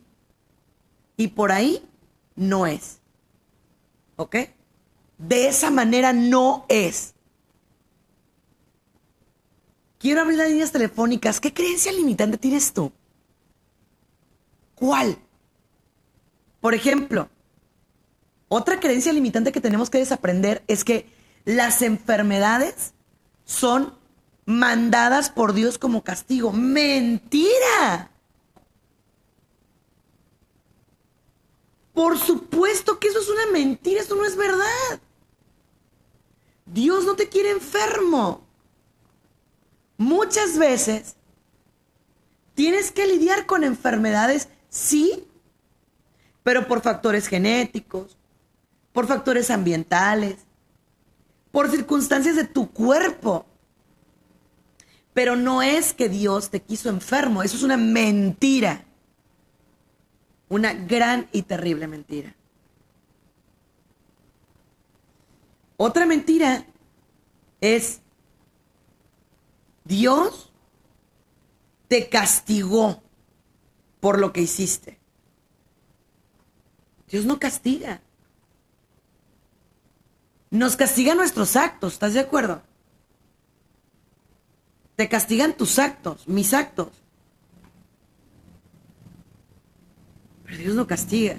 Y 1.17 1.29
por 1.29 1.51
ahí 1.51 1.87
no 2.35 2.65
es. 2.65 2.99
¿Ok? 4.15 4.35
De 5.17 5.47
esa 5.47 5.69
manera 5.69 6.13
no 6.13 6.65
es. 6.69 7.13
Quiero 9.97 10.21
abrir 10.21 10.37
las 10.37 10.49
líneas 10.49 10.71
telefónicas. 10.71 11.41
¿Qué 11.41 11.53
creencia 11.53 11.91
limitante 11.91 12.37
tienes 12.37 12.73
tú? 12.73 12.91
¿Cuál? 14.79 15.17
Por 16.61 16.73
ejemplo, 16.73 17.29
otra 18.47 18.79
creencia 18.79 19.13
limitante 19.13 19.51
que 19.51 19.61
tenemos 19.61 19.89
que 19.89 19.99
desaprender 19.99 20.63
es 20.67 20.83
que 20.83 21.07
las 21.45 21.81
enfermedades 21.81 22.93
son 23.45 23.93
mandadas 24.45 25.29
por 25.29 25.53
Dios 25.53 25.77
como 25.77 26.03
castigo. 26.03 26.51
Mentira. 26.51 28.11
Por 31.93 32.17
supuesto 32.17 32.97
que 32.99 33.09
eso 33.09 33.19
es 33.19 33.29
una 33.29 33.47
mentira, 33.51 34.01
eso 34.01 34.15
no 34.15 34.25
es 34.25 34.35
verdad. 34.35 35.01
Dios 36.65 37.05
no 37.05 37.15
te 37.15 37.29
quiere 37.29 37.51
enfermo. 37.51 38.47
Muchas 39.97 40.57
veces 40.57 41.15
tienes 42.53 42.91
que 42.91 43.05
lidiar 43.05 43.45
con 43.45 43.63
enfermedades, 43.63 44.47
sí, 44.69 45.27
pero 46.43 46.67
por 46.67 46.81
factores 46.81 47.27
genéticos, 47.27 48.17
por 48.93 49.07
factores 49.07 49.49
ambientales, 49.51 50.37
por 51.51 51.69
circunstancias 51.69 52.35
de 52.35 52.45
tu 52.45 52.71
cuerpo. 52.71 53.45
Pero 55.13 55.35
no 55.35 55.61
es 55.61 55.93
que 55.93 56.09
Dios 56.09 56.49
te 56.49 56.61
quiso 56.61 56.89
enfermo, 56.89 57.43
eso 57.43 57.57
es 57.57 57.63
una 57.63 57.77
mentira. 57.77 58.85
Una 60.47 60.73
gran 60.73 61.27
y 61.31 61.43
terrible 61.43 61.87
mentira. 61.87 62.35
Otra 65.77 66.05
mentira 66.05 66.65
es 67.61 68.01
Dios 69.85 70.51
te 71.87 72.09
castigó 72.09 73.01
por 73.99 74.19
lo 74.19 74.33
que 74.33 74.41
hiciste. 74.41 74.99
Dios 77.07 77.25
no 77.25 77.39
castiga. 77.39 78.01
Nos 80.51 80.75
castigan 80.75 81.17
nuestros 81.17 81.55
actos, 81.55 81.93
¿estás 81.93 82.13
de 82.13 82.21
acuerdo? 82.21 82.61
Te 84.95 85.07
castigan 85.07 85.55
tus 85.55 85.79
actos, 85.79 86.27
mis 86.27 86.53
actos. 86.53 86.89
Pero 90.45 90.57
Dios 90.57 90.75
no 90.75 90.87
castiga. 90.87 91.35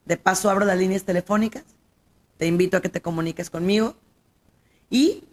De 0.05 0.17
paso 0.17 0.49
abro 0.49 0.65
las 0.65 0.77
líneas 0.77 1.03
telefónicas. 1.03 1.63
Te 2.37 2.45
invito 2.45 2.77
a 2.77 2.81
que 2.81 2.89
te 2.89 3.01
comuniques 3.01 3.49
conmigo. 3.49 3.95
Y 4.89 5.23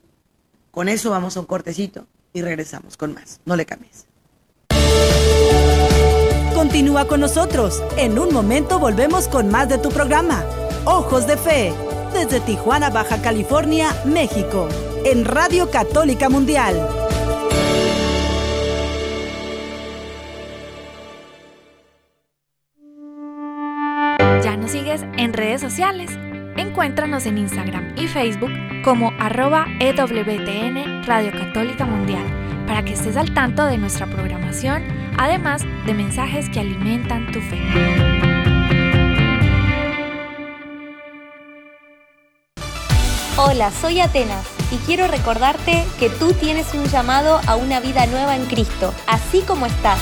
con 0.70 0.88
eso 0.88 1.11
vamos 1.11 1.37
a 1.37 1.40
un 1.40 1.46
cortecito 1.46 2.07
y 2.33 2.42
regresamos 2.42 2.96
con 2.96 3.12
más. 3.12 3.40
No 3.44 3.57
le 3.57 3.66
cambies. 3.66 4.07
Continúa 6.55 7.07
con 7.07 7.20
nosotros. 7.20 7.83
En 7.96 8.18
un 8.18 8.33
momento 8.33 8.79
volvemos 8.79 9.29
con 9.29 9.49
más 9.49 9.68
de 9.68 9.79
tu 9.79 9.90
programa. 9.90 10.44
Ojos 10.85 11.27
de 11.27 11.37
Fe 11.37 11.75
desde 12.12 12.40
Tijuana, 12.40 12.90
Baja 12.90 13.23
California, 13.23 13.94
México, 14.05 14.68
en 15.05 15.25
Radio 15.25 15.70
Católica 15.70 16.29
Mundial. 16.29 17.00
¿Ya 24.51 24.57
nos 24.57 24.73
sigues 24.73 25.03
en 25.17 25.33
redes 25.33 25.61
sociales? 25.61 26.11
Encuéntranos 26.57 27.25
en 27.25 27.39
Instagram 27.39 27.95
y 27.97 28.09
Facebook 28.09 28.51
como 28.83 29.13
arroba 29.21 29.69
EWTN 29.79 31.05
Radio 31.05 31.31
Católica 31.31 31.85
Mundial 31.85 32.25
para 32.67 32.85
que 32.85 32.95
estés 32.95 33.17
al 33.17 33.33
tanto 33.33 33.65
de 33.65 33.79
nuestra 33.79 34.07
programación, 34.07 34.83
además 35.17 35.63
de 35.87 35.95
mensajes 35.95 36.51
que 36.51 36.59
alimentan 36.59 37.31
tu 37.31 37.41
fe. 37.41 37.61
Hola, 43.37 43.71
soy 43.71 44.01
Atenas 44.01 44.49
y 44.73 44.79
quiero 44.79 45.07
recordarte 45.07 45.85
que 46.01 46.11
tú 46.11 46.33
tienes 46.33 46.75
un 46.75 46.87
llamado 46.87 47.41
a 47.47 47.55
una 47.55 47.79
vida 47.79 48.05
nueva 48.07 48.35
en 48.35 48.47
Cristo, 48.47 48.93
así 49.07 49.43
como 49.43 49.67
estás. 49.67 50.01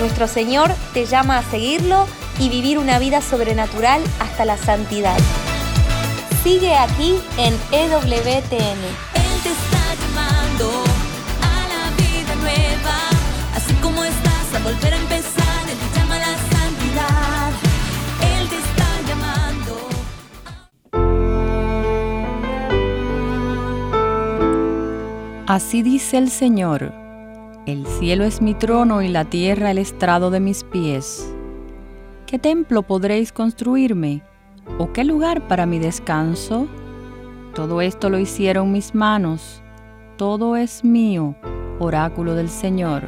Nuestro 0.00 0.26
Señor 0.26 0.72
te 0.94 1.04
llama 1.04 1.36
a 1.36 1.42
seguirlo 1.42 2.06
y 2.38 2.48
vivir 2.48 2.78
una 2.78 2.98
vida 2.98 3.20
sobrenatural 3.20 4.02
hasta 4.20 4.44
la 4.44 4.56
santidad. 4.56 5.18
Sigue 6.42 6.74
aquí 6.74 7.18
en 7.38 7.54
EWTN. 7.72 8.02
Él 8.12 9.40
te 9.42 9.50
está 9.50 9.94
llamando 10.00 10.84
a 11.40 11.66
la 11.72 11.90
vida 11.96 12.34
nueva, 12.36 12.96
así 13.54 13.72
como 13.74 14.04
estás 14.04 14.54
a 14.54 14.58
volver 14.62 14.92
a 14.92 14.96
empezar, 14.96 15.68
Él 15.70 15.78
te 15.78 15.98
llama 15.98 16.16
a 16.16 16.18
la 16.18 16.36
santidad. 16.52 17.52
Él 18.38 18.48
te 18.48 18.56
está 18.56 18.88
llamando. 19.08 19.74
Así 25.46 25.82
dice 25.82 26.18
el 26.18 26.30
Señor, 26.30 26.92
el 27.66 27.86
cielo 27.98 28.24
es 28.24 28.42
mi 28.42 28.54
trono 28.54 29.00
y 29.00 29.08
la 29.08 29.24
tierra 29.24 29.70
el 29.70 29.78
estrado 29.78 30.30
de 30.30 30.40
mis 30.40 30.64
pies. 30.64 31.33
¿Qué 32.34 32.40
templo 32.40 32.82
podréis 32.82 33.30
construirme? 33.30 34.20
¿O 34.78 34.92
qué 34.92 35.04
lugar 35.04 35.46
para 35.46 35.66
mi 35.66 35.78
descanso? 35.78 36.66
Todo 37.54 37.80
esto 37.80 38.10
lo 38.10 38.18
hicieron 38.18 38.72
mis 38.72 38.92
manos, 38.92 39.62
todo 40.16 40.56
es 40.56 40.82
mío, 40.82 41.36
oráculo 41.78 42.34
del 42.34 42.48
Señor. 42.48 43.04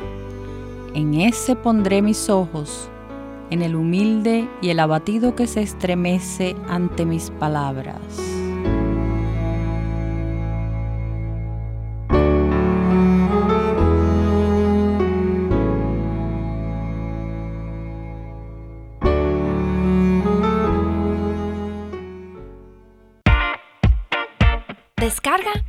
En 0.95 1.15
ese 1.15 1.57
pondré 1.57 2.03
mis 2.03 2.31
ojos, 2.31 2.89
en 3.51 3.62
el 3.62 3.75
humilde 3.75 4.49
y 4.62 4.69
el 4.69 4.79
abatido 4.79 5.35
que 5.35 5.49
se 5.49 5.61
estremece 5.61 6.55
ante 6.69 7.05
mis 7.05 7.31
palabras. 7.31 8.36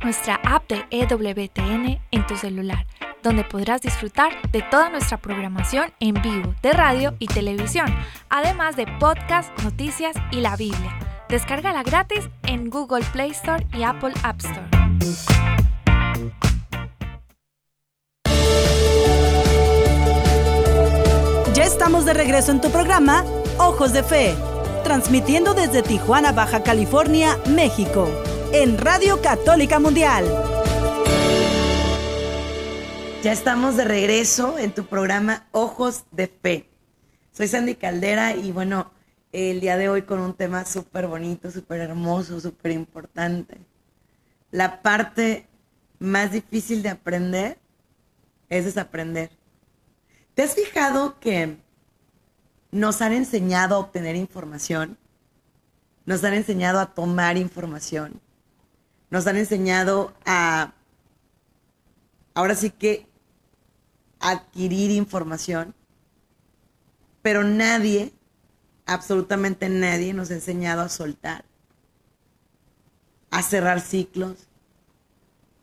Nuestra 0.08 0.40
app 0.42 0.66
de 0.70 0.86
EWTN 0.90 2.00
en 2.12 2.26
tu 2.26 2.34
celular, 2.34 2.86
donde 3.22 3.44
podrás 3.44 3.82
disfrutar 3.82 4.32
de 4.52 4.62
toda 4.62 4.88
nuestra 4.88 5.18
programación 5.18 5.92
en 6.00 6.14
vivo 6.22 6.54
de 6.62 6.72
radio 6.72 7.14
y 7.18 7.26
televisión, 7.26 7.94
además 8.30 8.74
de 8.74 8.86
podcast, 8.98 9.50
noticias 9.62 10.16
y 10.30 10.40
la 10.40 10.56
Biblia. 10.56 10.98
Descárgala 11.28 11.82
gratis 11.82 12.30
en 12.44 12.70
Google 12.70 13.04
Play 13.12 13.32
Store 13.32 13.66
y 13.74 13.82
Apple 13.82 14.14
App 14.22 14.40
Store. 14.40 14.66
Ya 21.52 21.64
estamos 21.64 22.06
de 22.06 22.14
regreso 22.14 22.50
en 22.50 22.62
tu 22.62 22.70
programa 22.70 23.24
Ojos 23.58 23.92
de 23.92 24.02
Fe, 24.02 24.34
transmitiendo 24.84 25.52
desde 25.52 25.82
Tijuana, 25.82 26.32
Baja 26.32 26.62
California, 26.62 27.38
México, 27.50 28.08
en 28.52 28.78
Radio 28.78 29.20
Católica 29.20 29.78
Mundial. 29.78 30.24
Ya 33.22 33.32
estamos 33.32 33.76
de 33.76 33.84
regreso 33.84 34.58
en 34.58 34.72
tu 34.72 34.86
programa 34.86 35.46
Ojos 35.52 36.04
de 36.12 36.28
Fe. 36.28 36.68
Soy 37.32 37.48
Sandy 37.48 37.74
Caldera 37.74 38.34
y 38.34 38.52
bueno, 38.52 38.90
el 39.32 39.60
día 39.60 39.76
de 39.76 39.88
hoy 39.88 40.02
con 40.02 40.20
un 40.20 40.34
tema 40.34 40.64
súper 40.64 41.06
bonito, 41.06 41.50
súper 41.50 41.80
hermoso, 41.80 42.40
súper 42.40 42.72
importante. 42.72 43.58
La 44.50 44.80
parte 44.80 45.46
más 45.98 46.32
difícil 46.32 46.82
de 46.82 46.88
aprender 46.88 47.58
es 48.48 48.64
desaprender. 48.64 49.30
¿Te 50.34 50.42
has 50.42 50.54
fijado 50.54 51.20
que 51.20 51.58
nos 52.70 53.02
han 53.02 53.12
enseñado 53.12 53.74
a 53.74 53.78
obtener 53.78 54.16
información? 54.16 54.96
Nos 56.06 56.24
han 56.24 56.32
enseñado 56.32 56.78
a 56.80 56.94
tomar 56.94 57.36
información. 57.36 58.20
Nos 59.10 59.26
han 59.26 59.36
enseñado 59.36 60.14
a, 60.24 60.72
ahora 62.34 62.54
sí 62.54 62.70
que, 62.70 63.06
adquirir 64.20 64.90
información. 64.90 65.74
Pero 67.22 67.44
nadie, 67.44 68.12
absolutamente 68.86 69.68
nadie 69.68 70.14
nos 70.14 70.30
ha 70.30 70.34
enseñado 70.34 70.82
a 70.82 70.88
soltar, 70.88 71.44
a 73.30 73.42
cerrar 73.42 73.80
ciclos, 73.80 74.48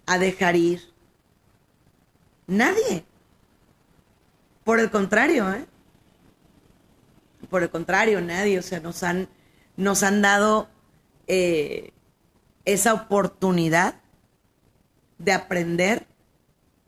a 0.06 0.18
dejar 0.18 0.56
ir. 0.56 0.82
Nadie. 2.48 3.06
Por 4.64 4.80
el 4.80 4.92
contrario, 4.92 5.52
¿eh? 5.54 5.66
Por 7.50 7.64
el 7.64 7.70
contrario, 7.70 8.22
nadie. 8.22 8.60
O 8.60 8.64
sea, 8.64 8.80
nos 8.80 9.04
han, 9.04 9.28
nos 9.78 10.04
han 10.04 10.22
dado 10.22 10.68
eh, 11.28 11.92
esa 12.66 12.94
oportunidad 12.94 13.96
de 15.18 15.32
aprender, 15.32 16.08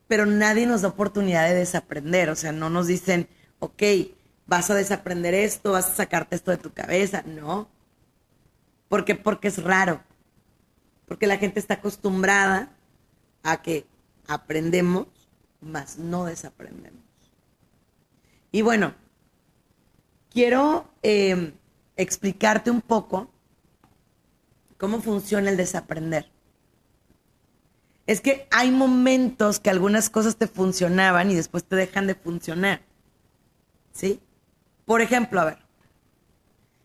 pero 0.08 0.26
nadie 0.26 0.66
nos 0.66 0.82
da 0.82 0.90
oportunidad 0.90 1.48
de 1.48 1.56
desaprender. 1.56 2.30
O 2.30 2.36
sea, 2.36 2.52
no 2.52 2.70
nos 2.70 2.88
dicen, 2.88 3.30
ok, 3.60 3.84
vas 4.46 4.70
a 4.70 4.76
desaprender 4.76 5.34
esto, 5.34 5.74
vas 5.74 5.88
a 5.88 5.96
sacarte 5.96 6.36
esto 6.36 6.52
de 6.52 6.58
tu 6.58 6.74
cabeza. 6.74 7.24
No. 7.26 7.70
¿Por 8.90 9.06
qué? 9.06 9.16
Porque 9.16 9.50
es 9.50 9.64
raro. 9.64 10.02
Porque 11.06 11.28
la 11.28 11.38
gente 11.38 11.60
está 11.60 11.76
acostumbrada 11.76 12.72
a 13.44 13.62
que 13.62 13.86
aprendemos, 14.28 15.08
mas 15.62 15.98
no 15.98 16.26
desaprendemos. 16.26 17.04
Y 18.52 18.62
bueno, 18.62 18.94
quiero 20.30 20.90
eh, 21.04 21.54
explicarte 21.96 22.72
un 22.72 22.82
poco 22.82 23.30
cómo 24.78 25.02
funciona 25.02 25.50
el 25.50 25.58
desaprender. 25.58 26.32
Es 28.06 28.22
que 28.22 28.48
hay 28.52 28.72
momentos 28.72 29.60
que 29.60 29.70
algunas 29.70 30.10
cosas 30.10 30.38
te 30.38 30.48
funcionaban 30.48 31.30
y 31.30 31.36
después 31.36 31.66
te 31.66 31.76
dejan 31.76 32.08
de 32.08 32.16
funcionar. 32.16 32.82
¿Sí? 33.92 34.22
Por 34.86 35.02
ejemplo, 35.02 35.42
a 35.42 35.46
ver, 35.46 35.58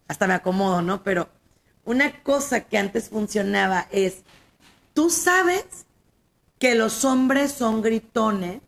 hasta 0.08 0.26
me 0.26 0.34
acomodo, 0.34 0.82
¿no? 0.82 1.02
Pero 1.04 1.28
una 1.84 2.22
cosa 2.22 2.62
que 2.62 2.78
antes 2.78 3.08
funcionaba 3.08 3.86
es, 3.92 4.22
tú 4.94 5.10
sabes 5.10 5.86
que 6.58 6.74
los 6.74 7.04
hombres 7.04 7.52
son 7.52 7.82
gritones 7.82 8.60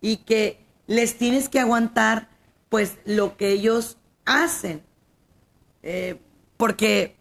y 0.00 0.18
que 0.18 0.64
les 0.86 1.16
tienes 1.16 1.48
que 1.48 1.60
aguantar 1.60 2.28
pues 2.68 2.98
lo 3.04 3.36
que 3.36 3.50
ellos 3.50 3.98
hacen. 4.24 4.82
Eh, 5.82 6.18
porque 6.56 7.16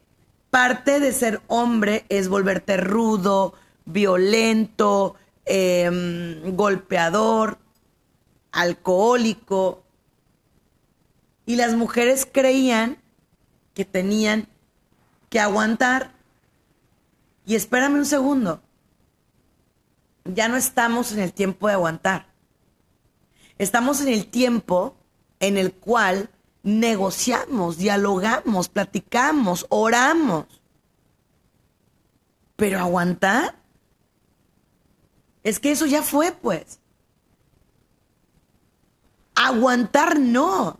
parte 0.53 0.99
de 0.99 1.11
ser 1.13 1.41
hombre 1.47 2.05
es 2.09 2.29
volverte 2.29 2.77
rudo, 2.77 3.55
violento, 3.85 5.15
em, 5.45 6.55
golpeador, 6.55 7.57
alcohólico. 8.51 9.83
Y 11.47 11.55
las 11.55 11.73
mujeres 11.73 12.27
creían 12.31 12.99
que 13.73 13.83
tenían 13.83 14.47
que 15.31 15.39
aguantar. 15.39 16.11
Y 17.47 17.55
espérame 17.55 17.95
un 17.95 18.05
segundo. 18.05 18.61
Ya 20.23 20.49
no 20.49 20.55
estamos 20.55 21.13
en 21.13 21.19
el 21.21 21.33
tiempo 21.33 21.65
de 21.65 21.73
aguantar. 21.73 22.27
Estamos 23.57 24.01
en 24.01 24.09
el 24.09 24.27
tiempo 24.27 24.95
en 25.39 25.57
el 25.57 25.73
cual 25.73 26.29
negociamos, 26.63 27.77
dialogamos, 27.77 28.69
platicamos, 28.69 29.65
oramos. 29.69 30.45
Pero 32.55 32.79
aguantar. 32.79 33.55
Es 35.43 35.59
que 35.59 35.71
eso 35.71 35.85
ya 35.85 36.01
fue, 36.01 36.31
pues. 36.31 36.79
Aguantar 39.35 40.19
no. 40.19 40.79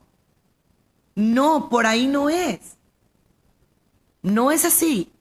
No, 1.16 1.70
por 1.70 1.86
ahí 1.86 2.08
no 2.08 2.30
es. 2.30 2.78
No 4.22 4.52
es 4.52 4.64
así. 4.64 5.12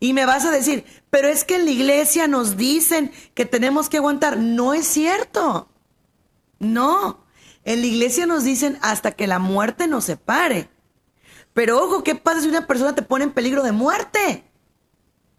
Y 0.00 0.14
me 0.14 0.26
vas 0.26 0.44
a 0.44 0.50
decir, 0.50 0.84
pero 1.10 1.28
es 1.28 1.44
que 1.44 1.56
en 1.56 1.66
la 1.66 1.70
iglesia 1.70 2.26
nos 2.26 2.56
dicen 2.56 3.12
que 3.34 3.44
tenemos 3.44 3.88
que 3.88 3.98
aguantar. 3.98 4.38
No 4.38 4.72
es 4.72 4.86
cierto. 4.86 5.68
No. 6.58 7.21
En 7.64 7.80
la 7.80 7.86
iglesia 7.86 8.26
nos 8.26 8.44
dicen 8.44 8.78
hasta 8.82 9.12
que 9.12 9.26
la 9.26 9.38
muerte 9.38 9.86
nos 9.86 10.04
separe. 10.04 10.68
Pero 11.52 11.82
ojo, 11.82 12.02
¿qué 12.02 12.14
pasa 12.14 12.40
si 12.40 12.48
una 12.48 12.66
persona 12.66 12.94
te 12.94 13.02
pone 13.02 13.24
en 13.24 13.32
peligro 13.32 13.62
de 13.62 13.72
muerte? 13.72 14.44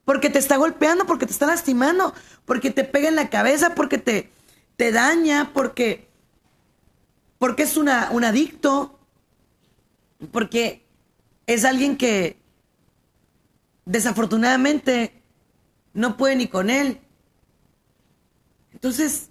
Porque 0.06 0.30
te 0.30 0.40
está 0.40 0.58
golpeando, 0.58 1.06
porque 1.06 1.26
te 1.26 1.34
está 1.34 1.48
lastimando, 1.48 2.14
porque 2.46 2.72
te 2.72 2.84
pega 2.84 3.10
en 3.10 3.16
la 3.16 3.30
cabeza, 3.30 3.74
porque 3.76 3.98
te, 3.98 4.32
te 4.76 4.92
daña, 4.92 5.52
porque, 5.54 6.10
porque 7.40 7.64
es 7.64 7.78
una, 7.78 8.10
un 8.12 8.24
adicto, 8.24 9.00
porque 10.32 10.86
es 11.48 11.66
alguien 11.66 11.98
que 11.98 12.38
desafortunadamente 13.86 15.24
no 15.94 16.16
puede 16.16 16.36
ni 16.36 16.48
con 16.48 16.70
él. 16.70 17.00
Entonces, 18.72 19.30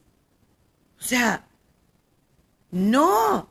o 0.99 1.03
sea, 1.03 1.47
no. 2.73 3.49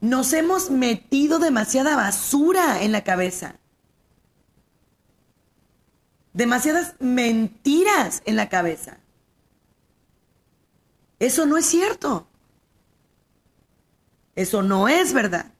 Nos 0.00 0.32
hemos 0.32 0.70
metido 0.70 1.38
demasiada 1.38 1.96
basura 1.96 2.82
en 2.82 2.92
la 2.92 3.02
cabeza. 3.02 3.56
Demasiadas 6.34 6.94
mentiras 7.00 8.22
en 8.26 8.36
la 8.36 8.48
cabeza. 8.48 8.98
Eso 11.18 11.46
no 11.46 11.56
es 11.56 11.66
cierto. 11.66 12.28
Eso 14.36 14.62
no 14.62 14.88
es 14.88 15.12
verdad. 15.12 15.52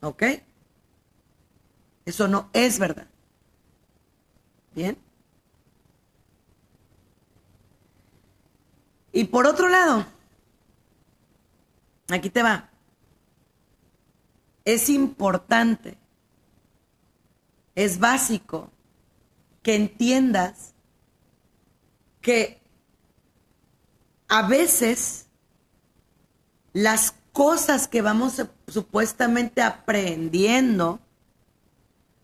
¿Ok? 0.00 0.22
Eso 2.04 2.28
no 2.28 2.48
es 2.52 2.78
verdad. 2.78 3.08
¿Bien? 4.74 4.98
Y 9.12 9.24
por 9.24 9.46
otro 9.46 9.68
lado, 9.68 10.06
aquí 12.08 12.30
te 12.30 12.42
va. 12.42 12.70
Es 14.64 14.88
importante, 14.88 15.98
es 17.74 17.98
básico 17.98 18.70
que 19.62 19.74
entiendas 19.74 20.74
que 22.20 22.60
a 24.28 24.46
veces 24.46 25.26
las 26.72 27.14
cosas 27.32 27.88
que 27.88 28.00
vamos 28.02 28.42
supuestamente 28.68 29.62
aprendiendo 29.62 31.00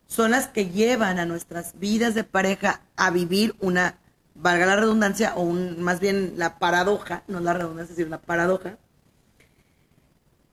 son 0.07 0.31
las 0.31 0.47
que 0.47 0.69
llevan 0.69 1.19
a 1.19 1.25
nuestras 1.25 1.79
vidas 1.79 2.15
de 2.15 2.23
pareja 2.23 2.81
a 2.97 3.11
vivir 3.11 3.55
una, 3.59 3.97
valga 4.35 4.65
la 4.65 4.75
redundancia, 4.75 5.33
o 5.35 5.41
un, 5.41 5.81
más 5.81 5.99
bien 5.99 6.33
la 6.35 6.59
paradoja, 6.59 7.23
no 7.27 7.39
la 7.39 7.53
redundancia, 7.53 7.95
sino 7.95 8.09
la 8.09 8.21
paradoja, 8.21 8.77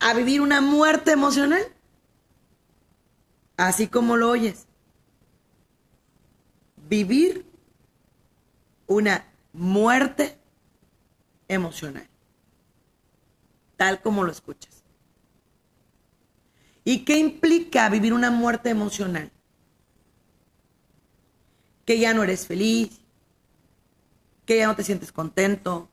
a 0.00 0.14
vivir 0.14 0.40
una 0.40 0.60
muerte 0.60 1.12
emocional, 1.12 1.62
así 3.56 3.88
como 3.88 4.16
lo 4.16 4.30
oyes. 4.30 4.68
vivir 6.88 7.44
una 8.86 9.26
muerte 9.52 10.38
emocional, 11.48 12.08
tal 13.76 14.00
como 14.00 14.24
lo 14.24 14.32
escuchas. 14.32 14.82
¿Y 16.84 17.04
qué 17.04 17.18
implica 17.18 17.88
vivir 17.90 18.14
una 18.14 18.30
muerte 18.30 18.70
emocional? 18.70 19.30
Que 21.84 21.98
ya 21.98 22.14
no 22.14 22.22
eres 22.22 22.46
feliz, 22.46 23.00
que 24.46 24.56
ya 24.56 24.66
no 24.66 24.76
te 24.76 24.84
sientes 24.84 25.12
contento, 25.12 25.90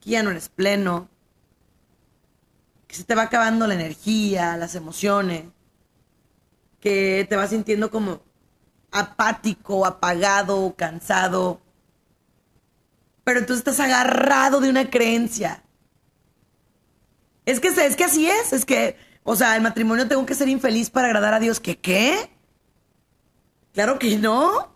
que 0.00 0.10
ya 0.10 0.22
no 0.22 0.30
eres 0.30 0.50
pleno, 0.50 1.08
que 2.92 2.98
se 2.98 3.04
te 3.04 3.14
va 3.14 3.22
acabando 3.22 3.66
la 3.66 3.72
energía, 3.72 4.54
las 4.58 4.74
emociones, 4.74 5.46
que 6.78 7.26
te 7.26 7.36
vas 7.36 7.48
sintiendo 7.48 7.90
como 7.90 8.20
apático, 8.90 9.86
apagado, 9.86 10.74
cansado. 10.76 11.62
Pero 13.24 13.38
entonces 13.38 13.66
estás 13.66 13.80
agarrado 13.80 14.60
de 14.60 14.68
una 14.68 14.90
creencia. 14.90 15.62
Es 17.46 17.60
que, 17.60 17.68
es 17.68 17.96
que 17.96 18.04
así 18.04 18.28
es, 18.28 18.52
es 18.52 18.66
que, 18.66 18.98
o 19.22 19.36
sea, 19.36 19.56
el 19.56 19.62
matrimonio 19.62 20.06
tengo 20.06 20.26
que 20.26 20.34
ser 20.34 20.50
infeliz 20.50 20.90
para 20.90 21.06
agradar 21.06 21.32
a 21.32 21.40
Dios. 21.40 21.60
¿Qué 21.60 21.78
qué? 21.78 22.30
Claro 23.72 23.98
que 23.98 24.18
no. 24.18 24.70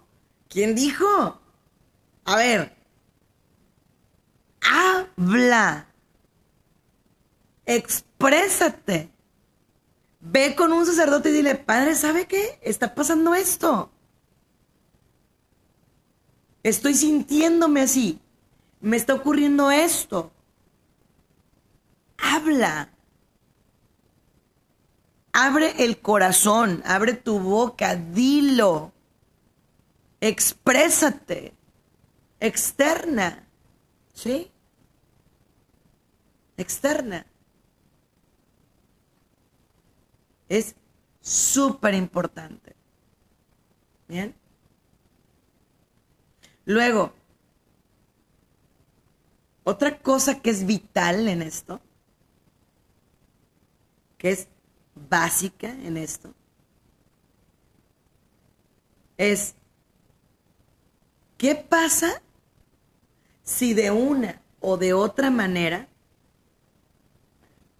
¿Quién 0.48 0.74
dijo? 0.74 1.38
A 2.24 2.36
ver, 2.36 2.74
habla, 4.62 5.86
exprésate. 8.18 9.10
Ve 10.20 10.56
con 10.56 10.72
un 10.72 10.86
sacerdote 10.86 11.28
y 11.30 11.32
dile, 11.32 11.54
padre, 11.54 11.94
¿sabe 11.94 12.26
qué? 12.26 12.58
Está 12.62 12.94
pasando 12.94 13.34
esto. 13.34 13.90
Estoy 16.62 16.94
sintiéndome 16.94 17.82
así. 17.82 18.18
Me 18.80 18.96
está 18.96 19.14
ocurriendo 19.14 19.70
esto. 19.70 20.32
Habla. 22.18 22.90
Abre 25.32 25.84
el 25.84 26.00
corazón, 26.00 26.82
abre 26.86 27.12
tu 27.12 27.38
boca, 27.38 27.94
dilo. 27.94 28.92
Exprésate. 30.20 31.54
Externa. 32.40 33.46
¿Sí? 34.14 34.50
Externa. 36.56 37.26
Es 40.48 40.74
súper 41.20 41.94
importante. 41.94 42.74
¿Bien? 44.08 44.34
Luego, 46.64 47.12
otra 49.64 49.98
cosa 49.98 50.40
que 50.40 50.50
es 50.50 50.64
vital 50.64 51.26
en 51.28 51.42
esto, 51.42 51.80
que 54.18 54.30
es 54.30 54.48
básica 54.94 55.68
en 55.70 55.96
esto, 55.96 56.32
es, 59.16 59.54
¿qué 61.36 61.54
pasa 61.54 62.22
si 63.42 63.74
de 63.74 63.90
una 63.90 64.42
o 64.60 64.76
de 64.76 64.92
otra 64.92 65.30
manera 65.30 65.88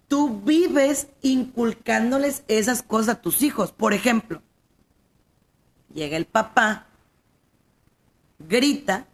tú 0.07 0.41
vives 0.41 1.07
inculcándoles 1.21 2.43
esas 2.47 2.83
cosas 2.83 3.15
a 3.15 3.21
tus 3.21 3.41
hijos? 3.41 3.71
Por 3.71 3.93
ejemplo, 3.93 4.41
llega 5.93 6.17
el 6.17 6.25
papá 6.25 6.87
grita, 8.39 9.07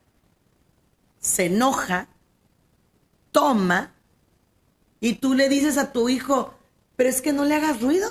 se 1.19 1.45
enoja, 1.45 2.07
toma, 3.31 3.93
y 4.99 5.15
tú 5.15 5.33
le 5.33 5.49
dices 5.49 5.77
a 5.77 5.91
tu 5.91 6.09
hijo, 6.09 6.53
pero 6.95 7.09
es 7.09 7.21
que 7.21 7.33
no 7.33 7.45
le 7.45 7.55
hagas 7.55 7.81
ruido 7.81 8.09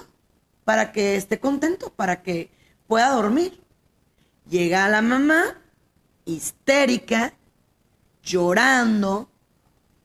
para 0.65 0.93
que 0.93 1.17
esté 1.17 1.41
contento, 1.41 1.91
para 1.91 2.23
que 2.23 2.51
pueda 2.87 3.11
dormir. 3.11 3.61
Llega 4.49 4.89
la 4.89 5.03
mamá, 5.03 5.57
histérica, 6.25 7.35
llorando, 8.23 9.31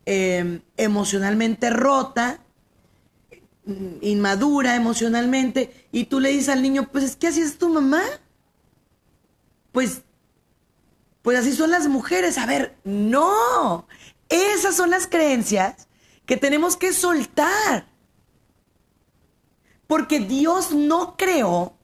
eh, 0.06 0.62
emocionalmente 0.78 1.70
rota, 1.70 2.40
inmadura 4.02 4.76
emocionalmente, 4.76 5.88
y 5.92 6.06
tú 6.06 6.20
le 6.20 6.30
dices 6.30 6.50
al 6.50 6.62
niño, 6.62 6.90
pues 6.92 7.04
es 7.04 7.16
que 7.16 7.28
así 7.28 7.42
es 7.42 7.58
tu 7.58 7.70
mamá. 7.70 8.02
Pues 9.72 10.02
pues 11.28 11.40
así 11.40 11.52
son 11.52 11.72
las 11.72 11.90
mujeres. 11.90 12.38
A 12.38 12.46
ver, 12.46 12.78
no. 12.86 13.86
Esas 14.30 14.78
son 14.78 14.92
las 14.92 15.08
creencias 15.08 15.90
que 16.26 16.38
tenemos 16.38 16.78
que 16.78 16.94
soltar. 16.94 17.86
Porque 19.88 20.22
Dios 20.22 20.72
no 20.72 21.18
creó 21.18 21.76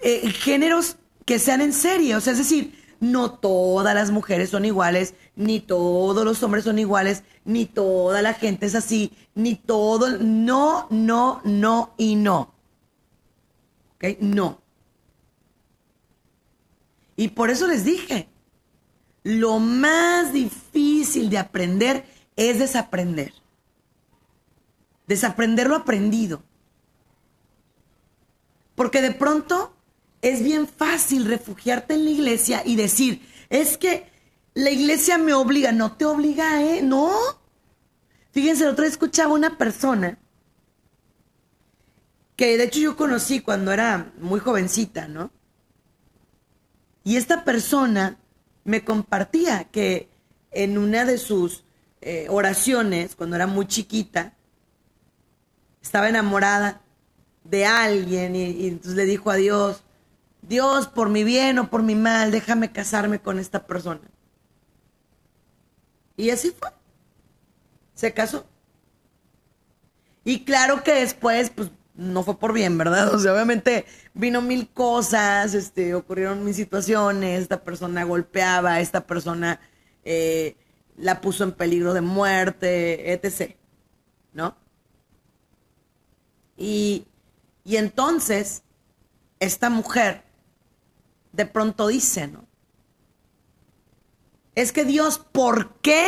eh, 0.00 0.30
géneros 0.30 0.96
que 1.24 1.40
sean 1.40 1.60
en 1.60 1.72
serio. 1.72 2.18
O 2.18 2.20
sea, 2.20 2.34
es 2.34 2.38
decir, 2.38 2.80
no 3.00 3.32
todas 3.32 3.96
las 3.96 4.12
mujeres 4.12 4.50
son 4.50 4.64
iguales, 4.64 5.14
ni 5.34 5.58
todos 5.58 6.24
los 6.24 6.40
hombres 6.44 6.62
son 6.62 6.78
iguales, 6.78 7.24
ni 7.44 7.66
toda 7.66 8.22
la 8.22 8.34
gente 8.34 8.66
es 8.66 8.74
así, 8.74 9.12
ni 9.34 9.54
todo. 9.54 10.18
No, 10.18 10.86
no, 10.90 11.40
no 11.44 11.94
y 11.96 12.16
no. 12.16 12.54
¿Ok? 13.96 14.18
No. 14.20 14.60
Y 17.16 17.28
por 17.28 17.50
eso 17.50 17.66
les 17.66 17.84
dije, 17.84 18.28
lo 19.22 19.58
más 19.58 20.32
difícil 20.32 21.30
de 21.30 21.38
aprender 21.38 22.04
es 22.36 22.58
desaprender. 22.58 23.32
Desaprender 25.06 25.68
lo 25.68 25.76
aprendido. 25.76 26.42
Porque 28.74 29.00
de 29.00 29.12
pronto 29.12 29.74
es 30.22 30.42
bien 30.42 30.66
fácil 30.66 31.26
refugiarte 31.26 31.94
en 31.94 32.04
la 32.04 32.10
iglesia 32.10 32.62
y 32.64 32.76
decir, 32.76 33.26
es 33.50 33.76
que 33.76 34.10
la 34.54 34.70
iglesia 34.70 35.18
me 35.18 35.34
obliga, 35.34 35.72
no 35.72 35.96
te 35.96 36.04
obliga, 36.04 36.62
¿eh? 36.62 36.80
No. 36.80 37.10
Fíjense, 38.30 38.64
la 38.64 38.70
otra 38.70 38.84
vez 38.84 38.92
escuchaba 38.92 39.34
una 39.34 39.58
persona 39.58 40.18
que 42.36 42.56
de 42.56 42.64
hecho 42.64 42.80
yo 42.80 42.96
conocí 42.96 43.40
cuando 43.40 43.72
era 43.72 44.12
muy 44.18 44.40
jovencita, 44.40 45.08
¿no? 45.08 45.30
Y 47.02 47.16
esta 47.16 47.44
persona 47.44 48.18
me 48.64 48.84
compartía 48.84 49.64
que 49.64 50.08
en 50.50 50.78
una 50.78 51.04
de 51.04 51.18
sus 51.18 51.64
eh, 52.00 52.26
oraciones, 52.30 53.14
cuando 53.14 53.36
era 53.36 53.46
muy 53.46 53.66
chiquita, 53.66 54.34
estaba 55.82 56.08
enamorada 56.08 56.80
de 57.42 57.66
alguien 57.66 58.36
y, 58.36 58.44
y 58.50 58.68
entonces 58.68 58.94
le 58.94 59.04
dijo 59.04 59.30
a 59.30 59.34
Dios, 59.34 59.82
Dios, 60.42 60.86
por 60.88 61.08
mi 61.08 61.24
bien 61.24 61.58
o 61.58 61.70
por 61.70 61.82
mi 61.82 61.94
mal, 61.94 62.30
déjame 62.30 62.72
casarme 62.72 63.20
con 63.20 63.38
esta 63.38 63.66
persona. 63.66 64.13
Y 66.16 66.30
así 66.30 66.50
fue. 66.50 66.68
Se 67.94 68.12
casó. 68.12 68.46
Y 70.24 70.44
claro 70.44 70.82
que 70.82 70.92
después, 70.94 71.50
pues 71.50 71.70
no 71.94 72.22
fue 72.22 72.38
por 72.38 72.52
bien, 72.52 72.76
¿verdad? 72.78 73.14
O 73.14 73.18
sea, 73.18 73.32
obviamente 73.32 73.84
vino 74.14 74.40
mil 74.42 74.68
cosas, 74.68 75.54
este, 75.54 75.94
ocurrieron 75.94 76.44
mil 76.44 76.54
situaciones, 76.54 77.42
esta 77.42 77.62
persona 77.62 78.04
golpeaba, 78.04 78.80
esta 78.80 79.06
persona 79.06 79.60
eh, 80.04 80.56
la 80.96 81.20
puso 81.20 81.44
en 81.44 81.52
peligro 81.52 81.94
de 81.94 82.00
muerte, 82.00 83.12
etc. 83.12 83.56
¿No? 84.32 84.56
Y, 86.56 87.06
y 87.64 87.76
entonces, 87.76 88.62
esta 89.40 89.70
mujer 89.70 90.22
de 91.32 91.46
pronto 91.46 91.88
dice, 91.88 92.28
¿no? 92.28 92.46
Es 94.54 94.72
que 94.72 94.84
Dios, 94.84 95.18
¿por 95.18 95.74
qué 95.80 96.06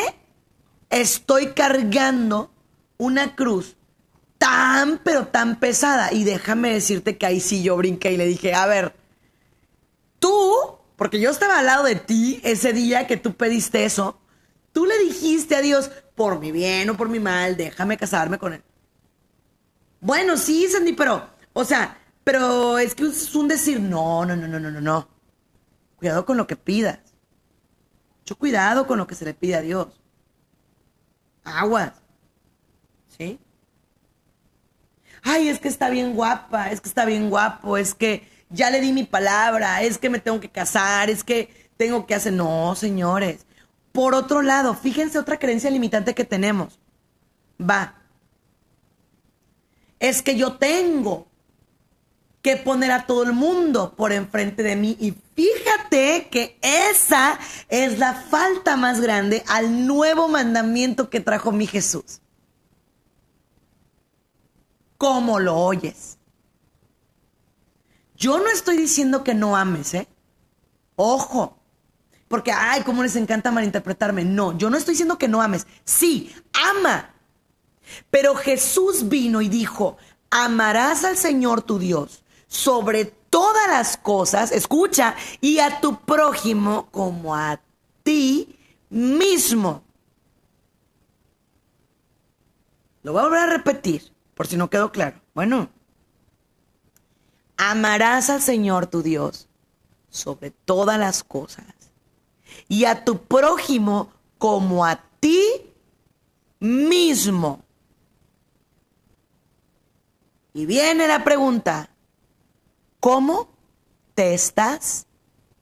estoy 0.90 1.48
cargando 1.52 2.50
una 2.98 3.34
cruz 3.34 3.76
tan, 4.38 4.98
pero 4.98 5.28
tan 5.28 5.58
pesada. 5.58 6.12
Y 6.12 6.24
déjame 6.24 6.72
decirte 6.72 7.16
que 7.16 7.26
ahí 7.26 7.40
sí 7.40 7.62
yo 7.62 7.76
brinqué 7.76 8.12
y 8.12 8.16
le 8.16 8.26
dije, 8.26 8.54
a 8.54 8.66
ver, 8.66 8.94
tú, 10.18 10.52
porque 10.96 11.20
yo 11.20 11.30
estaba 11.30 11.58
al 11.58 11.66
lado 11.66 11.84
de 11.84 11.96
ti 11.96 12.40
ese 12.44 12.72
día 12.72 13.06
que 13.06 13.16
tú 13.16 13.34
pediste 13.34 13.84
eso, 13.84 14.18
tú 14.72 14.86
le 14.86 14.98
dijiste 14.98 15.56
a 15.56 15.62
Dios, 15.62 15.90
por 16.14 16.38
mi 16.40 16.52
bien 16.52 16.88
o 16.90 16.96
por 16.96 17.08
mi 17.08 17.20
mal, 17.20 17.56
déjame 17.56 17.96
casarme 17.96 18.38
con 18.38 18.54
él. 18.54 18.62
Bueno, 20.00 20.36
sí, 20.36 20.66
Sandy, 20.68 20.92
pero, 20.92 21.28
o 21.52 21.64
sea, 21.64 21.98
pero 22.24 22.78
es 22.78 22.94
que 22.94 23.04
es 23.04 23.34
un 23.34 23.48
decir, 23.48 23.80
no, 23.80 24.24
no, 24.24 24.36
no, 24.36 24.46
no, 24.46 24.60
no, 24.60 24.70
no, 24.70 24.80
no. 24.80 25.08
Cuidado 25.96 26.26
con 26.26 26.36
lo 26.36 26.46
que 26.46 26.56
pidas. 26.56 26.98
Mucho 28.26 28.38
cuidado 28.38 28.88
con 28.88 28.98
lo 28.98 29.06
que 29.06 29.14
se 29.14 29.24
le 29.24 29.34
pide 29.34 29.54
a 29.54 29.60
Dios. 29.60 29.86
Aguas. 31.44 31.92
¿Sí? 33.16 33.38
ay, 35.26 35.48
es 35.48 35.58
que 35.58 35.68
está 35.68 35.90
bien 35.90 36.14
guapa, 36.14 36.70
es 36.70 36.80
que 36.80 36.88
está 36.88 37.04
bien 37.04 37.30
guapo, 37.30 37.76
es 37.76 37.94
que 37.94 38.28
ya 38.48 38.70
le 38.70 38.80
di 38.80 38.92
mi 38.92 39.04
palabra, 39.04 39.82
es 39.82 39.98
que 39.98 40.08
me 40.08 40.20
tengo 40.20 40.40
que 40.40 40.48
casar, 40.48 41.10
es 41.10 41.24
que 41.24 41.70
tengo 41.76 42.06
que 42.06 42.14
hacer. 42.14 42.32
No, 42.32 42.74
señores. 42.76 43.46
Por 43.92 44.14
otro 44.14 44.42
lado, 44.42 44.74
fíjense 44.74 45.18
otra 45.18 45.38
creencia 45.38 45.70
limitante 45.70 46.14
que 46.14 46.24
tenemos. 46.24 46.78
Va. 47.60 47.94
Es 49.98 50.22
que 50.22 50.36
yo 50.36 50.54
tengo 50.54 51.26
que 52.46 52.56
poner 52.56 52.92
a 52.92 53.06
todo 53.06 53.24
el 53.24 53.32
mundo 53.32 53.92
por 53.96 54.12
enfrente 54.12 54.62
de 54.62 54.76
mí. 54.76 54.96
Y 55.00 55.16
fíjate 55.34 56.28
que 56.30 56.56
esa 56.62 57.40
es 57.68 57.98
la 57.98 58.14
falta 58.14 58.76
más 58.76 59.00
grande 59.00 59.42
al 59.48 59.84
nuevo 59.84 60.28
mandamiento 60.28 61.10
que 61.10 61.18
trajo 61.18 61.50
mi 61.50 61.66
Jesús. 61.66 62.20
¿Cómo 64.96 65.40
lo 65.40 65.56
oyes? 65.56 66.18
Yo 68.16 68.38
no 68.38 68.48
estoy 68.48 68.76
diciendo 68.76 69.24
que 69.24 69.34
no 69.34 69.56
ames, 69.56 69.94
¿eh? 69.94 70.06
Ojo. 70.94 71.58
Porque, 72.28 72.52
ay, 72.52 72.82
cómo 72.82 73.02
les 73.02 73.16
encanta 73.16 73.50
malinterpretarme. 73.50 74.24
No, 74.24 74.56
yo 74.56 74.70
no 74.70 74.76
estoy 74.76 74.92
diciendo 74.92 75.18
que 75.18 75.26
no 75.26 75.42
ames. 75.42 75.66
Sí, 75.84 76.32
ama. 76.52 77.12
Pero 78.08 78.36
Jesús 78.36 79.08
vino 79.08 79.42
y 79.42 79.48
dijo, 79.48 79.96
amarás 80.30 81.02
al 81.02 81.16
Señor 81.16 81.62
tu 81.62 81.80
Dios 81.80 82.22
sobre 82.46 83.04
todas 83.04 83.68
las 83.68 83.96
cosas, 83.96 84.52
escucha, 84.52 85.14
y 85.40 85.58
a 85.58 85.80
tu 85.80 86.00
prójimo 86.00 86.88
como 86.90 87.34
a 87.34 87.60
ti 88.02 88.56
mismo. 88.88 89.82
Lo 93.02 93.12
voy 93.12 93.20
a 93.20 93.24
volver 93.24 93.40
a 93.40 93.46
repetir, 93.46 94.12
por 94.34 94.46
si 94.46 94.56
no 94.56 94.70
quedó 94.70 94.90
claro. 94.90 95.20
Bueno, 95.34 95.68
amarás 97.56 98.30
al 98.30 98.42
Señor 98.42 98.86
tu 98.86 99.02
Dios 99.02 99.48
sobre 100.08 100.50
todas 100.50 100.98
las 100.98 101.22
cosas 101.22 101.66
y 102.68 102.84
a 102.84 103.04
tu 103.04 103.22
prójimo 103.22 104.10
como 104.38 104.84
a 104.84 105.00
ti 105.20 105.42
mismo. 106.58 107.62
Y 110.52 110.64
viene 110.64 111.06
la 111.06 111.22
pregunta, 111.22 111.90
¿cómo 113.00 113.48
te 114.14 114.34
estás 114.34 115.06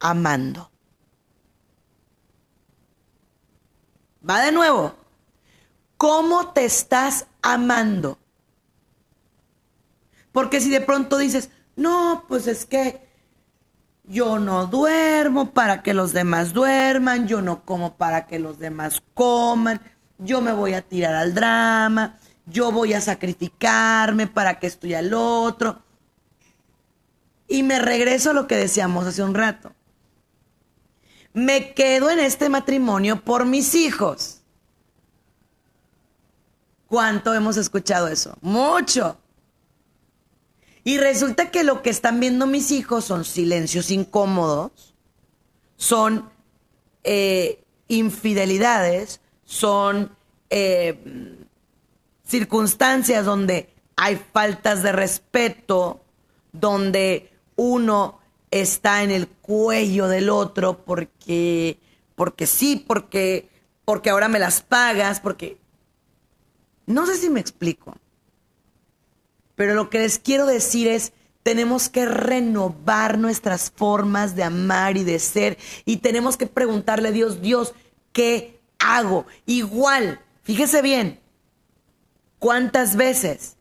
amando? 0.00 0.70
Va 4.28 4.40
de 4.40 4.52
nuevo, 4.52 4.94
¿cómo 5.96 6.52
te 6.52 6.64
estás 6.64 7.26
amando? 7.42 8.18
Porque 10.32 10.60
si 10.60 10.70
de 10.70 10.80
pronto 10.80 11.18
dices, 11.18 11.50
no, 11.76 12.24
pues 12.26 12.46
es 12.46 12.64
que 12.64 13.06
yo 14.04 14.38
no 14.38 14.66
duermo 14.66 15.50
para 15.52 15.82
que 15.82 15.94
los 15.94 16.12
demás 16.12 16.52
duerman, 16.52 17.26
yo 17.26 17.40
no 17.40 17.64
como 17.64 17.96
para 17.96 18.26
que 18.26 18.38
los 18.38 18.58
demás 18.58 19.02
coman, 19.14 19.80
yo 20.18 20.40
me 20.40 20.52
voy 20.52 20.74
a 20.74 20.82
tirar 20.82 21.14
al 21.14 21.34
drama, 21.34 22.18
yo 22.46 22.72
voy 22.72 22.94
a 22.94 23.00
sacrificarme 23.00 24.26
para 24.26 24.58
que 24.58 24.66
esto 24.66 24.86
y 24.86 24.94
al 24.94 25.12
otro. 25.14 25.82
Y 27.54 27.62
me 27.62 27.78
regreso 27.78 28.30
a 28.30 28.32
lo 28.32 28.48
que 28.48 28.56
decíamos 28.56 29.06
hace 29.06 29.22
un 29.22 29.32
rato. 29.32 29.72
Me 31.34 31.72
quedo 31.72 32.10
en 32.10 32.18
este 32.18 32.48
matrimonio 32.48 33.22
por 33.22 33.44
mis 33.46 33.76
hijos. 33.76 34.40
¿Cuánto 36.88 37.32
hemos 37.32 37.56
escuchado 37.56 38.08
eso? 38.08 38.36
Mucho. 38.40 39.18
Y 40.82 40.98
resulta 40.98 41.52
que 41.52 41.62
lo 41.62 41.80
que 41.80 41.90
están 41.90 42.18
viendo 42.18 42.48
mis 42.48 42.72
hijos 42.72 43.04
son 43.04 43.24
silencios 43.24 43.92
incómodos, 43.92 44.96
son 45.76 46.28
eh, 47.04 47.62
infidelidades, 47.86 49.20
son 49.44 50.10
eh, 50.50 51.38
circunstancias 52.26 53.24
donde 53.24 53.72
hay 53.94 54.20
faltas 54.32 54.82
de 54.82 54.90
respeto, 54.90 56.04
donde 56.50 57.30
uno 57.56 58.20
está 58.50 59.02
en 59.02 59.10
el 59.10 59.28
cuello 59.28 60.08
del 60.08 60.28
otro 60.28 60.84
porque, 60.84 61.78
porque 62.14 62.46
sí, 62.46 62.84
porque, 62.86 63.48
porque 63.84 64.10
ahora 64.10 64.28
me 64.28 64.38
las 64.38 64.62
pagas, 64.62 65.20
porque... 65.20 65.58
No 66.86 67.06
sé 67.06 67.16
si 67.16 67.30
me 67.30 67.40
explico. 67.40 67.96
Pero 69.54 69.74
lo 69.74 69.88
que 69.88 70.00
les 70.00 70.18
quiero 70.18 70.46
decir 70.46 70.86
es, 70.86 71.12
tenemos 71.42 71.88
que 71.88 72.06
renovar 72.06 73.18
nuestras 73.18 73.70
formas 73.70 74.34
de 74.34 74.42
amar 74.42 74.96
y 74.96 75.04
de 75.04 75.18
ser 75.18 75.58
y 75.84 75.98
tenemos 75.98 76.36
que 76.36 76.46
preguntarle 76.46 77.08
a 77.08 77.12
Dios, 77.12 77.42
Dios, 77.42 77.74
¿qué 78.12 78.60
hago? 78.78 79.26
Igual, 79.46 80.20
fíjese 80.42 80.80
bien, 80.82 81.20
¿cuántas 82.38 82.96
veces 82.96 83.56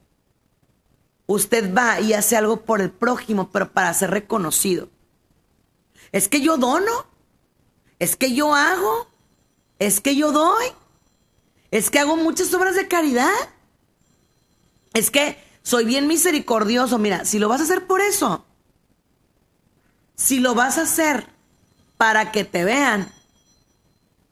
usted 1.25 1.73
va 1.73 1.99
y 1.99 2.13
hace 2.13 2.35
algo 2.35 2.61
por 2.61 2.81
el 2.81 2.91
prójimo, 2.91 3.49
pero 3.51 3.71
para 3.71 3.93
ser 3.93 4.11
reconocido? 4.11 4.89
¿Es 6.11 6.27
que 6.27 6.41
yo 6.41 6.57
dono? 6.57 7.07
¿Es 7.99 8.15
que 8.15 8.33
yo 8.33 8.53
hago? 8.53 9.07
¿Es 9.79 10.01
que 10.01 10.15
yo 10.15 10.31
doy? 10.31 10.67
¿Es 11.71 11.89
que 11.89 11.99
hago 11.99 12.15
muchas 12.17 12.53
obras 12.53 12.75
de 12.75 12.87
caridad? 12.87 13.31
¿Es 14.93 15.09
que 15.09 15.37
soy 15.63 15.85
bien 15.85 16.07
misericordioso. 16.07 16.99
Mira, 16.99 17.25
si 17.25 17.39
lo 17.39 17.49
vas 17.49 17.61
a 17.61 17.63
hacer 17.63 17.87
por 17.87 18.01
eso, 18.01 18.45
si 20.15 20.39
lo 20.39 20.53
vas 20.53 20.77
a 20.77 20.83
hacer 20.83 21.25
para 21.97 22.31
que 22.31 22.43
te 22.43 22.63
vean, 22.63 23.11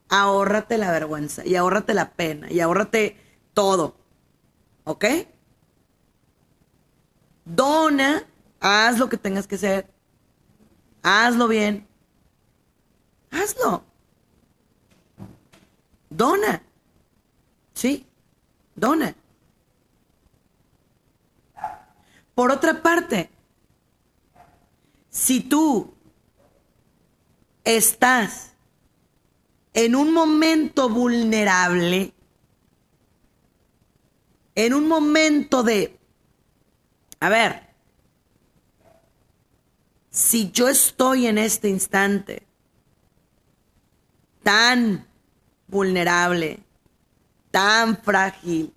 ahórrate 0.09 0.77
la 0.77 0.91
vergüenza 0.91 1.45
y 1.45 1.55
ahórrate 1.55 1.93
la 1.93 2.11
pena 2.11 2.51
y 2.51 2.59
ahórrate 2.59 3.17
todo. 3.53 3.95
¿Ok? 4.83 5.05
Dona, 7.53 8.23
haz 8.61 8.97
lo 8.97 9.09
que 9.09 9.17
tengas 9.17 9.45
que 9.45 9.55
hacer. 9.55 9.93
Hazlo 11.03 11.49
bien. 11.49 11.85
Hazlo. 13.29 13.83
Dona. 16.09 16.63
Sí, 17.73 18.07
dona. 18.73 19.13
Por 22.33 22.51
otra 22.51 22.81
parte, 22.81 23.29
si 25.09 25.41
tú 25.41 25.93
estás 27.65 28.53
en 29.73 29.95
un 29.95 30.13
momento 30.13 30.87
vulnerable, 30.87 32.13
en 34.55 34.73
un 34.73 34.87
momento 34.87 35.63
de, 35.63 36.00
a 37.21 37.29
ver, 37.29 37.69
si 40.09 40.51
yo 40.51 40.67
estoy 40.67 41.27
en 41.27 41.37
este 41.37 41.69
instante 41.69 42.43
tan 44.43 45.07
vulnerable, 45.67 46.59
tan 47.49 47.95
frágil, 47.95 48.73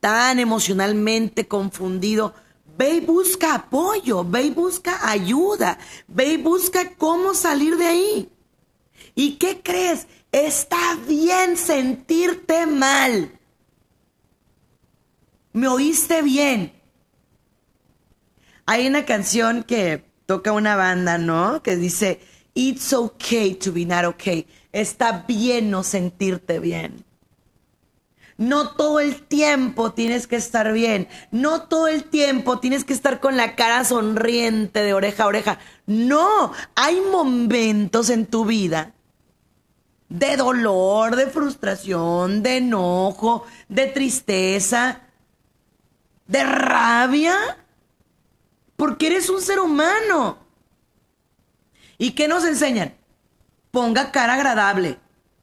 tan 0.00 0.38
emocionalmente 0.38 1.48
confundido, 1.48 2.34
Ve 2.78 2.94
y 2.94 3.00
busca 3.00 3.56
apoyo, 3.56 4.22
ve 4.24 4.44
y 4.44 4.50
busca 4.50 5.10
ayuda, 5.10 5.80
ve 6.06 6.34
y 6.34 6.36
busca 6.36 6.94
cómo 6.94 7.34
salir 7.34 7.76
de 7.76 7.86
ahí. 7.86 8.32
¿Y 9.16 9.32
qué 9.32 9.60
crees? 9.60 10.06
Está 10.30 10.94
bien 11.08 11.56
sentirte 11.56 12.66
mal. 12.66 13.36
¿Me 15.52 15.66
oíste 15.66 16.22
bien? 16.22 16.77
Hay 18.70 18.86
una 18.86 19.06
canción 19.06 19.62
que 19.62 20.04
toca 20.26 20.52
una 20.52 20.76
banda, 20.76 21.16
¿no? 21.16 21.62
Que 21.62 21.76
dice, 21.76 22.20
It's 22.52 22.92
okay 22.92 23.54
to 23.54 23.72
be 23.72 23.86
not 23.86 24.04
okay. 24.04 24.46
Está 24.72 25.24
bien 25.26 25.70
no 25.70 25.82
sentirte 25.82 26.58
bien. 26.58 27.02
No 28.36 28.72
todo 28.72 29.00
el 29.00 29.22
tiempo 29.22 29.92
tienes 29.92 30.26
que 30.26 30.36
estar 30.36 30.70
bien. 30.74 31.08
No 31.30 31.62
todo 31.62 31.88
el 31.88 32.04
tiempo 32.04 32.58
tienes 32.58 32.84
que 32.84 32.92
estar 32.92 33.20
con 33.20 33.38
la 33.38 33.56
cara 33.56 33.86
sonriente 33.86 34.82
de 34.82 34.92
oreja 34.92 35.22
a 35.22 35.28
oreja. 35.28 35.58
No, 35.86 36.52
hay 36.74 37.00
momentos 37.00 38.10
en 38.10 38.26
tu 38.26 38.44
vida 38.44 38.92
de 40.10 40.36
dolor, 40.36 41.16
de 41.16 41.28
frustración, 41.28 42.42
de 42.42 42.58
enojo, 42.58 43.46
de 43.70 43.86
tristeza, 43.86 45.00
de 46.26 46.44
rabia, 46.44 47.34
porque 48.78 49.08
eres 49.08 49.28
un 49.28 49.42
ser 49.42 49.58
humano. 49.58 50.38
¿Y 51.98 52.12
qué 52.12 52.28
nos 52.28 52.44
enseñan? 52.44 52.96
Ponga 53.72 54.12
cara 54.12 54.34
agradable, 54.34 55.00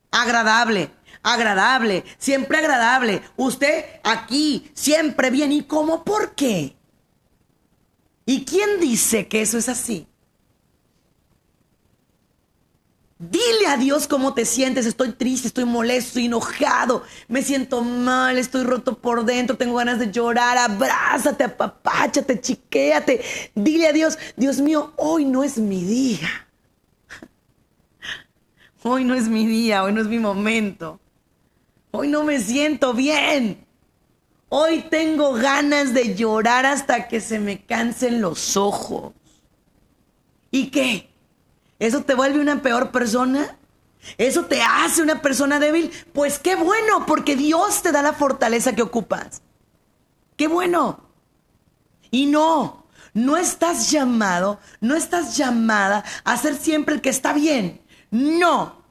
agradable, 0.10 0.90
agradable, 1.22 2.06
siempre 2.18 2.60
agradable. 2.60 3.22
Usted 3.36 4.00
aquí, 4.06 4.72
siempre 4.74 5.32
bien. 5.32 5.52
¿Y 5.52 5.64
cómo? 5.64 6.06
¿Por 6.06 6.34
qué? 6.34 6.78
¿Y 8.26 8.46
quién 8.46 8.80
dice 8.80 9.28
que 9.28 9.42
eso 9.42 9.58
es 9.58 9.68
así? 9.68 10.08
Dile 13.30 13.68
a 13.68 13.78
Dios 13.78 14.08
cómo 14.08 14.34
te 14.34 14.46
sientes. 14.46 14.86
Estoy 14.86 15.14
triste, 15.14 15.48
estoy 15.48 15.66
molesto, 15.66 16.10
estoy 16.10 16.26
enojado, 16.26 17.04
me 17.28 17.42
siento 17.42 17.82
mal, 17.82 18.38
estoy 18.38 18.64
roto 18.64 18.98
por 18.98 19.26
dentro, 19.26 19.58
tengo 19.58 19.76
ganas 19.76 20.00
de 20.00 20.12
llorar. 20.12 20.58
Abrázate, 20.58 21.44
apapáchate, 21.46 22.40
chiquéate. 22.40 23.24
Dile 23.56 23.88
a 23.88 23.94
Dios, 23.94 24.18
Dios 24.36 24.60
mío, 24.60 24.94
hoy 24.98 25.26
no 25.26 25.44
es 25.44 25.58
mi 25.58 25.84
día. 25.84 26.30
Hoy 28.84 29.04
no 29.04 29.16
es 29.16 29.28
mi 29.28 29.48
día, 29.48 29.84
hoy 29.84 29.94
no 29.94 30.02
es 30.02 30.08
mi 30.08 30.20
momento. 30.20 31.00
Hoy 31.90 32.08
no 32.08 32.24
me 32.24 32.40
siento 32.40 32.94
bien. 32.94 33.66
Hoy 34.50 34.86
tengo 34.92 35.34
ganas 35.34 35.96
de 35.96 36.14
llorar 36.14 36.68
hasta 36.68 37.08
que 37.08 37.20
se 37.20 37.40
me 37.40 37.66
cansen 37.66 38.22
los 38.22 38.56
ojos. 38.56 39.14
¿Y 40.52 40.68
qué? 40.68 41.10
¿Eso 41.80 42.04
te 42.04 42.16
vuelve 42.16 42.40
una 42.40 42.62
peor 42.62 42.92
persona? 42.92 43.58
¿Eso 44.18 44.46
te 44.46 44.62
hace 44.62 45.02
una 45.02 45.22
persona 45.22 45.60
débil? 45.60 45.92
Pues 46.14 46.40
qué 46.40 46.56
bueno, 46.56 47.06
porque 47.06 47.36
Dios 47.36 47.82
te 47.82 47.92
da 47.92 48.02
la 48.02 48.14
fortaleza 48.14 48.76
que 48.76 48.82
ocupas. 48.82 49.42
Qué 50.38 50.48
bueno. 50.48 51.02
Y 52.12 52.28
no, 52.28 52.86
no 53.14 53.38
estás 53.38 53.92
llamado, 53.92 54.60
no 54.80 54.96
estás 54.96 55.36
llamada 55.38 56.04
a 56.24 56.38
ser 56.38 56.56
siempre 56.56 56.96
el 56.96 57.02
que 57.02 57.10
está 57.10 57.34
bien. 57.34 57.82
No. 58.12 58.84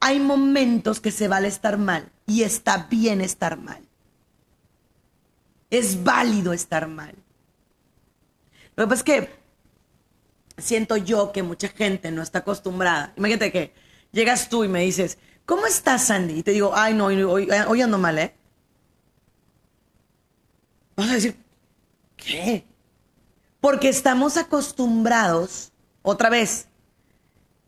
Hay 0.00 0.20
momentos 0.20 1.00
que 1.00 1.10
se 1.10 1.28
vale 1.28 1.48
estar 1.48 1.78
mal 1.78 2.10
y 2.26 2.42
está 2.42 2.88
bien 2.90 3.20
estar 3.20 3.56
mal. 3.56 3.82
Es 5.70 6.02
válido 6.04 6.52
estar 6.52 6.88
mal. 6.88 7.14
Lo 8.76 8.84
que 8.84 8.88
pasa 8.88 9.00
es 9.00 9.02
que 9.04 9.43
siento 10.58 10.96
yo 10.96 11.32
que 11.32 11.42
mucha 11.42 11.68
gente 11.68 12.10
no 12.10 12.22
está 12.22 12.40
acostumbrada. 12.40 13.12
Imagínate 13.16 13.52
que 13.52 13.74
llegas 14.12 14.48
tú 14.48 14.64
y 14.64 14.68
me 14.68 14.82
dices, 14.82 15.18
¿cómo 15.44 15.66
estás, 15.66 16.04
Sandy? 16.04 16.38
Y 16.38 16.42
te 16.42 16.52
digo, 16.52 16.72
ay, 16.74 16.94
no, 16.94 17.06
hoy, 17.06 17.82
ando 17.82 17.98
mal, 17.98 18.18
¿eh? 18.18 18.34
Vas 20.96 21.10
a 21.10 21.14
decir, 21.14 21.36
¿qué? 22.16 22.64
Porque 23.60 23.88
estamos 23.88 24.36
acostumbrados, 24.36 25.72
otra 26.02 26.30
vez, 26.30 26.68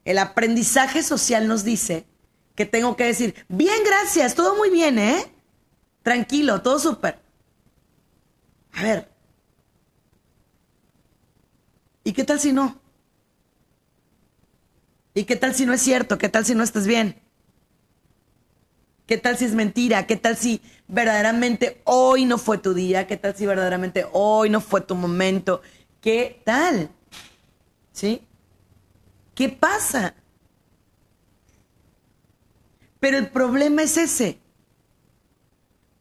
el 0.05 0.19
aprendizaje 0.19 1.03
social 1.03 1.49
nos 1.49 1.65
dice 1.65 2.07
que 2.55 2.67
tengo 2.67 2.97
que 2.97 3.05
decir, 3.05 3.35
bien, 3.49 3.83
gracias, 3.85 4.35
todo 4.35 4.57
muy 4.57 4.71
bien, 4.71 4.99
¿eh? 4.99 5.33
Tranquilo, 6.03 6.63
todo 6.63 6.79
súper. 6.79 7.19
A 8.73 8.83
ver, 8.83 9.11
¿Y 12.07 12.13
qué 12.13 12.23
tal 12.23 12.39
si 12.39 12.53
no? 12.53 12.81
¿Y 15.13 15.25
qué 15.25 15.35
tal 15.35 15.57
si 15.57 15.67
no 15.67 15.73
es 15.73 15.83
cierto? 15.83 16.19
¿Qué 16.19 16.29
tal 16.29 16.47
si 16.47 16.55
no 16.55 16.63
estás 16.63 16.87
bien? 16.87 17.21
¿Qué 19.07 19.19
tal 19.19 19.37
si 19.37 19.45
es 19.45 19.55
mentira? 19.55 20.07
¿Qué 20.07 20.15
tal 20.15 20.37
si 20.37 20.63
verdaderamente 20.87 21.83
hoy 21.83 22.25
no 22.25 22.39
fue 22.39 22.59
tu 22.59 22.75
día? 22.75 23.09
¿Qué 23.09 23.17
tal 23.17 23.35
si 23.35 23.45
verdaderamente 23.45 24.07
hoy 24.13 24.51
no 24.51 24.61
fue 24.61 24.83
tu 24.83 24.95
momento? 24.95 25.63
¿Qué 26.01 26.41
tal? 26.45 26.91
¿Sí? 27.91 28.23
¿Qué 29.35 29.49
pasa? 29.49 30.15
Pero 33.01 33.19
el 33.19 33.31
problema 33.31 33.83
es 33.83 33.97
ese. 33.97 34.39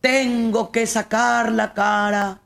Tengo 0.01 0.72
que 0.72 0.86
sacar 0.86 1.51
la 1.51 1.74
cara, 1.74 2.41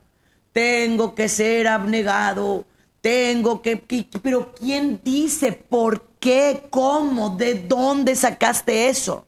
tengo 0.54 1.14
que 1.14 1.28
ser 1.28 1.68
abnegado, 1.68 2.64
tengo 3.00 3.62
que, 3.62 3.76
pero 4.22 4.54
¿quién 4.54 5.00
dice 5.02 5.52
por 5.52 6.08
qué, 6.18 6.66
cómo, 6.70 7.30
de 7.36 7.54
dónde 7.54 8.14
sacaste 8.14 8.88
eso? 8.88 9.26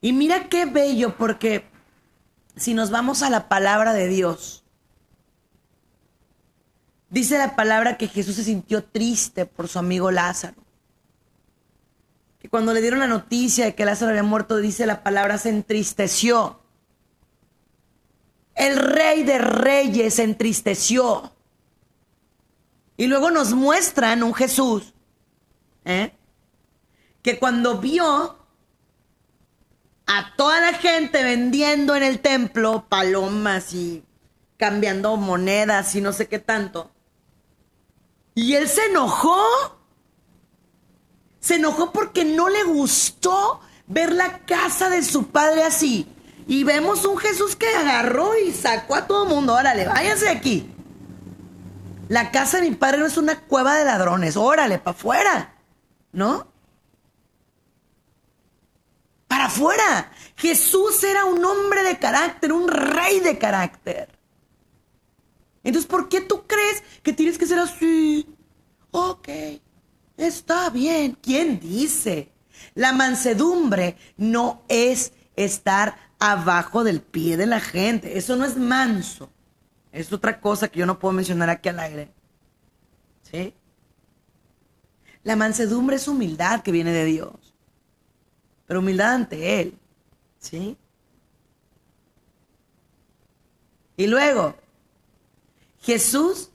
Y 0.00 0.12
mira 0.12 0.48
qué 0.48 0.66
bello, 0.66 1.16
porque 1.16 1.64
si 2.56 2.74
nos 2.74 2.90
vamos 2.90 3.22
a 3.22 3.30
la 3.30 3.48
palabra 3.48 3.92
de 3.92 4.08
Dios, 4.08 4.64
dice 7.08 7.38
la 7.38 7.56
palabra 7.56 7.96
que 7.96 8.08
Jesús 8.08 8.36
se 8.36 8.44
sintió 8.44 8.84
triste 8.84 9.46
por 9.46 9.68
su 9.68 9.78
amigo 9.78 10.10
Lázaro. 10.10 10.62
Que 12.40 12.48
cuando 12.48 12.74
le 12.74 12.82
dieron 12.82 13.00
la 13.00 13.06
noticia 13.06 13.64
de 13.64 13.74
que 13.74 13.84
Lázaro 13.84 14.10
había 14.10 14.22
muerto, 14.22 14.58
dice 14.58 14.84
la 14.84 15.02
palabra, 15.02 15.38
se 15.38 15.48
entristeció. 15.48 16.60
El 18.54 18.76
rey 18.76 19.22
de 19.22 19.38
reyes 19.38 20.14
se 20.14 20.24
entristeció. 20.24 21.33
Y 22.96 23.06
luego 23.06 23.30
nos 23.30 23.52
muestran 23.52 24.22
un 24.22 24.34
Jesús 24.34 24.94
¿eh? 25.84 26.12
que 27.22 27.38
cuando 27.38 27.78
vio 27.78 28.38
a 30.06 30.36
toda 30.36 30.60
la 30.60 30.74
gente 30.74 31.22
vendiendo 31.22 31.96
en 31.96 32.02
el 32.02 32.20
templo 32.20 32.86
palomas 32.88 33.72
y 33.74 34.04
cambiando 34.56 35.16
monedas 35.16 35.94
y 35.94 36.00
no 36.00 36.12
sé 36.12 36.28
qué 36.28 36.38
tanto, 36.38 36.94
y 38.34 38.54
él 38.54 38.68
se 38.68 38.86
enojó. 38.86 39.38
Se 41.40 41.56
enojó 41.56 41.92
porque 41.92 42.24
no 42.24 42.48
le 42.48 42.64
gustó 42.64 43.60
ver 43.86 44.12
la 44.12 44.40
casa 44.40 44.90
de 44.90 45.02
su 45.02 45.28
padre 45.28 45.62
así. 45.62 46.06
Y 46.46 46.64
vemos 46.64 47.04
un 47.04 47.16
Jesús 47.16 47.54
que 47.54 47.68
agarró 47.68 48.36
y 48.38 48.52
sacó 48.52 48.96
a 48.96 49.06
todo 49.06 49.26
mundo. 49.26 49.54
Órale, 49.54 49.86
váyanse 49.86 50.28
aquí. 50.28 50.73
La 52.14 52.30
casa 52.30 52.60
de 52.60 52.70
mi 52.70 52.76
padre 52.76 52.98
no 52.98 53.06
es 53.06 53.16
una 53.16 53.40
cueva 53.40 53.74
de 53.74 53.84
ladrones. 53.84 54.36
Órale, 54.36 54.78
para 54.78 54.96
afuera. 54.96 55.54
¿No? 56.12 56.46
Para 59.26 59.46
afuera. 59.46 60.12
Jesús 60.36 61.02
era 61.02 61.24
un 61.24 61.44
hombre 61.44 61.82
de 61.82 61.98
carácter, 61.98 62.52
un 62.52 62.68
rey 62.68 63.18
de 63.18 63.36
carácter. 63.36 64.16
Entonces, 65.64 65.90
¿por 65.90 66.08
qué 66.08 66.20
tú 66.20 66.46
crees 66.46 66.84
que 67.02 67.12
tienes 67.12 67.36
que 67.36 67.46
ser 67.46 67.58
así? 67.58 68.28
Ok, 68.92 69.28
está 70.16 70.70
bien. 70.70 71.18
¿Quién 71.20 71.58
dice? 71.58 72.30
La 72.76 72.92
mansedumbre 72.92 73.96
no 74.16 74.62
es 74.68 75.14
estar 75.34 76.12
abajo 76.20 76.84
del 76.84 77.02
pie 77.02 77.36
de 77.36 77.46
la 77.46 77.58
gente. 77.58 78.16
Eso 78.16 78.36
no 78.36 78.44
es 78.44 78.56
manso. 78.56 79.33
Es 79.94 80.12
otra 80.12 80.40
cosa 80.40 80.66
que 80.66 80.80
yo 80.80 80.86
no 80.86 80.98
puedo 80.98 81.12
mencionar 81.12 81.48
aquí 81.48 81.68
al 81.68 81.78
aire. 81.78 82.12
¿Sí? 83.22 83.54
La 85.22 85.36
mansedumbre 85.36 85.94
es 85.96 86.08
humildad 86.08 86.64
que 86.64 86.72
viene 86.72 86.90
de 86.90 87.04
Dios. 87.04 87.54
Pero 88.66 88.80
humildad 88.80 89.14
ante 89.14 89.60
Él. 89.60 89.78
¿Sí? 90.40 90.76
Y 93.96 94.08
luego, 94.08 94.56
Jesús 95.80 96.50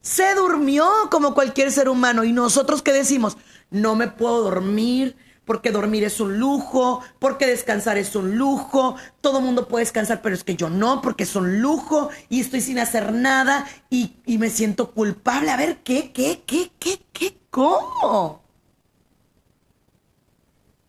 se 0.00 0.34
durmió 0.34 0.88
como 1.10 1.34
cualquier 1.34 1.70
ser 1.70 1.90
humano. 1.90 2.24
¿Y 2.24 2.32
nosotros 2.32 2.80
qué 2.80 2.94
decimos? 2.94 3.36
No 3.68 3.96
me 3.96 4.08
puedo 4.08 4.42
dormir, 4.42 5.14
porque 5.46 5.70
dormir 5.70 6.04
es 6.04 6.20
un 6.20 6.38
lujo, 6.38 7.02
porque 7.18 7.46
descansar 7.46 7.96
es 7.96 8.14
un 8.16 8.36
lujo, 8.36 8.96
todo 9.20 9.40
mundo 9.40 9.68
puede 9.68 9.84
descansar, 9.84 10.20
pero 10.20 10.34
es 10.34 10.44
que 10.44 10.56
yo 10.56 10.68
no, 10.68 11.00
porque 11.00 11.22
es 11.22 11.36
un 11.36 11.62
lujo 11.62 12.10
y 12.28 12.40
estoy 12.40 12.60
sin 12.60 12.78
hacer 12.78 13.12
nada 13.12 13.66
y, 13.88 14.16
y 14.26 14.38
me 14.38 14.50
siento 14.50 14.90
culpable. 14.90 15.50
A 15.50 15.56
ver, 15.56 15.78
¿qué, 15.78 16.12
qué, 16.12 16.42
qué, 16.44 16.72
qué, 16.78 17.00
qué, 17.12 17.38
cómo? 17.48 18.42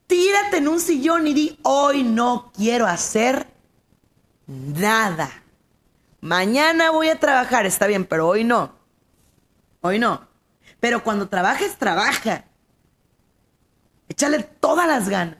Tírate 0.07 0.57
en 0.57 0.67
un 0.67 0.79
sillón 0.79 1.27
y 1.27 1.33
di, 1.33 1.59
hoy 1.61 2.03
no 2.03 2.51
quiero 2.55 2.87
hacer 2.87 3.47
nada. 4.47 5.43
Mañana 6.19 6.89
voy 6.89 7.09
a 7.09 7.19
trabajar, 7.19 7.67
está 7.67 7.85
bien, 7.85 8.05
pero 8.05 8.27
hoy 8.27 8.43
no. 8.43 8.73
Hoy 9.81 9.99
no. 9.99 10.27
Pero 10.79 11.03
cuando 11.03 11.29
trabajes, 11.29 11.77
trabaja. 11.77 12.46
Échale 14.09 14.43
todas 14.43 14.87
las 14.87 15.09
ganas. 15.09 15.37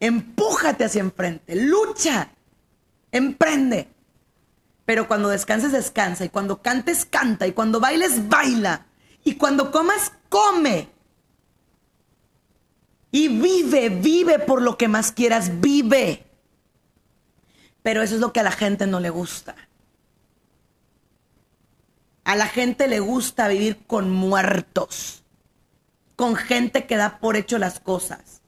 Empújate 0.00 0.84
hacia 0.84 1.00
enfrente. 1.00 1.54
Lucha. 1.54 2.30
Emprende. 3.10 3.88
Pero 4.84 5.06
cuando 5.06 5.28
descanses, 5.28 5.72
descansa. 5.72 6.24
Y 6.24 6.28
cuando 6.28 6.60
cantes, 6.60 7.04
canta. 7.04 7.46
Y 7.46 7.52
cuando 7.52 7.78
bailes, 7.78 8.28
baila. 8.28 8.86
Y 9.22 9.36
cuando 9.36 9.70
comas, 9.70 10.12
come. 10.28 10.88
Y 13.10 13.28
vive, 13.28 13.90
vive 13.90 14.38
por 14.38 14.62
lo 14.62 14.78
que 14.78 14.88
más 14.88 15.12
quieras, 15.12 15.60
vive. 15.60 16.24
Pero 17.82 18.02
eso 18.02 18.14
es 18.14 18.20
lo 18.20 18.32
que 18.32 18.40
a 18.40 18.44
la 18.44 18.52
gente 18.52 18.86
no 18.86 19.00
le 19.00 19.10
gusta. 19.10 19.54
A 22.24 22.36
la 22.36 22.46
gente 22.46 22.88
le 22.88 23.00
gusta 23.00 23.48
vivir 23.48 23.84
con 23.86 24.10
muertos 24.10 25.21
con 26.16 26.36
gente 26.36 26.86
que 26.86 26.96
da 26.96 27.18
por 27.18 27.36
hecho 27.36 27.58
las 27.58 27.80
cosas. 27.80 28.42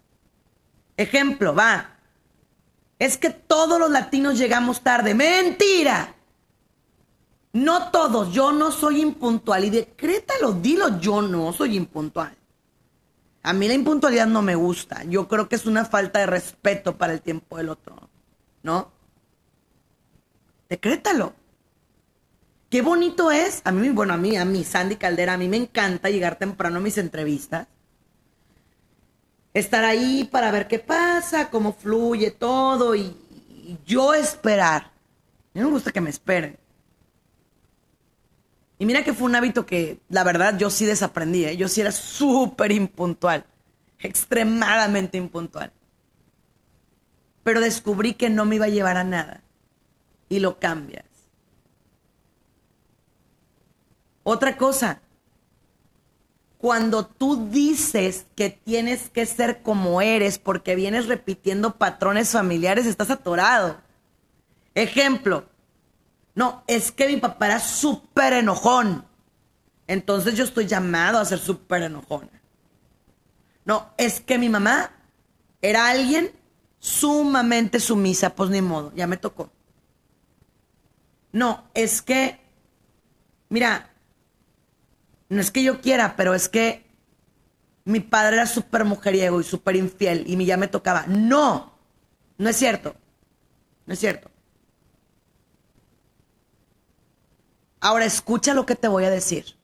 Ejemplo, 0.97 1.55
va. 1.55 1.91
Es 2.99 3.19
que 3.19 3.31
todos 3.31 3.79
los 3.79 3.91
latinos 3.91 4.39
llegamos 4.39 4.83
tarde. 4.83 5.15
Mentira. 5.15 6.15
No 7.53 7.91
todos, 7.91 8.33
yo 8.33 8.53
no 8.53 8.73
soy 8.73 9.01
impuntual. 9.01 9.65
Y 9.65 9.71
decrétalo, 9.71 10.53
dilo, 10.53 10.99
yo 11.01 11.23
no 11.23 11.53
soy 11.53 11.77
impuntual. 11.77 12.37
A 13.43 13.53
mí 13.53 13.69
la 13.69 13.75
impuntualidad 13.75 14.27
no 14.27 14.43
me 14.43 14.55
gusta. 14.55 15.05
Yo 15.05 15.29
creo 15.29 15.49
que 15.49 15.57
es 15.57 15.67
una 15.67 15.85
falta 15.85 16.19
de 16.19 16.27
respeto 16.27 16.97
para 16.97 17.13
el 17.13 17.21
tiempo 17.21 17.57
del 17.57 17.69
otro. 17.69 18.09
¿No? 18.63 18.91
Decrétalo. 20.69 21.35
Qué 22.75 22.83
bonito 22.83 23.31
es. 23.31 23.63
A 23.63 23.71
mí, 23.71 23.89
bueno, 23.91 24.15
a 24.15 24.17
mí, 24.17 24.37
a 24.37 24.45
mí, 24.45 24.65
Sandy 24.65 24.97
Caldera, 24.97 25.35
a 25.35 25.39
mí 25.39 25.47
me 25.47 25.57
encanta 25.57 26.11
llegar 26.11 26.41
temprano 26.41 26.79
a 26.79 26.83
mis 26.83 26.99
entrevistas. 26.99 27.69
Estar 29.53 29.85
ahí 29.85 30.25
para 30.25 30.51
ver 30.51 30.67
qué 30.67 30.81
pasa, 30.81 31.51
cómo 31.51 31.73
fluye 31.73 32.33
todo 32.33 32.97
y, 32.97 33.17
y 33.49 33.79
yo 33.87 34.13
esperar. 34.13 34.87
A 34.87 34.91
mí 35.55 35.61
me 35.61 35.71
gusta 35.71 35.93
que 35.93 36.01
me 36.01 36.11
esperen. 36.11 36.59
Y 38.81 38.87
mira 38.87 39.05
que 39.05 39.15
fue 39.15 39.29
un 39.29 39.37
hábito 39.37 39.65
que, 39.65 40.01
la 40.09 40.25
verdad, 40.25 40.59
yo 40.59 40.69
sí 40.69 40.85
desaprendí. 40.85 41.45
¿eh? 41.45 41.57
Yo 41.57 41.69
sí 41.69 41.81
era 41.81 41.93
súper 41.93 42.73
impuntual. 42.73 43.47
Extremadamente 44.01 45.17
impuntual. 45.17 45.71
Pero 47.45 47.61
descubrí 47.61 48.15
que 48.15 48.31
no 48.31 48.45
me 48.47 48.57
iba 48.57 48.65
a 48.65 48.71
llevar 48.71 48.97
a 48.97 49.05
nada. 49.05 49.45
Y 50.29 50.41
lo 50.41 50.59
cambias. 50.59 51.14
Otra 54.25 54.57
cosa. 54.57 55.01
Cuando 56.59 57.07
tú 57.07 57.51
dices 57.51 58.27
que 58.35 58.51
tienes 58.51 59.11
que 59.11 59.27
ser 59.27 59.63
como 59.63 60.01
eres 60.01 60.39
porque 60.39 60.75
vienes 60.75 61.07
repitiendo 61.07 61.77
patrones 61.77 62.31
familiares, 62.31 62.87
estás 62.87 63.11
atorado. 63.11 63.77
Ejemplo, 64.75 65.45
no, 66.35 66.65
es 66.67 66.91
que 66.91 67.07
mi 67.07 67.19
papá 67.19 67.47
era 67.47 67.61
súper 67.61 68.33
enojón. 68.33 69.05
Entonces 69.87 70.35
yo 70.35 70.45
estoy 70.45 70.67
llamado 70.67 71.19
a 71.19 71.25
ser 71.27 71.39
súper 71.39 71.83
enojona. 71.83 72.41
No, 73.67 73.91
es 73.99 74.21
que 74.21 74.39
mi 74.39 74.49
mamá 74.49 74.91
era 75.61 75.89
alguien 75.89 76.33
sumamente 76.79 77.81
sumisa, 77.81 78.35
pues 78.35 78.51
ni 78.51 78.63
modo, 78.63 78.93
ya 78.95 79.07
me 79.07 79.17
tocó. 79.17 79.51
No, 81.33 81.65
es 81.75 82.03
que, 82.03 82.41
mira, 83.49 83.91
no 85.29 85.41
es 85.41 85.51
que 85.51 85.63
yo 85.63 85.81
quiera, 85.81 86.17
pero 86.17 86.35
es 86.35 86.49
que 86.49 86.85
mi 87.85 88.01
padre 88.01 88.37
era 88.37 88.47
súper 88.47 88.85
mujeriego 88.85 89.41
y 89.41 89.45
súper 89.45 89.77
infiel 89.77 90.25
y 90.27 90.45
ya 90.45 90.57
me 90.57 90.69
tocaba. 90.69 91.07
No, 91.07 91.75
no 92.39 92.49
es 92.49 92.57
cierto, 92.57 92.95
no 93.87 93.95
es 93.95 94.01
cierto. 94.01 94.31
Ahora 97.81 98.07
escucha 98.07 98.55
lo 98.55 98.65
que 98.65 98.77
te 98.77 98.89
voy 98.89 99.05
a 99.05 99.11
decir. 99.11 99.57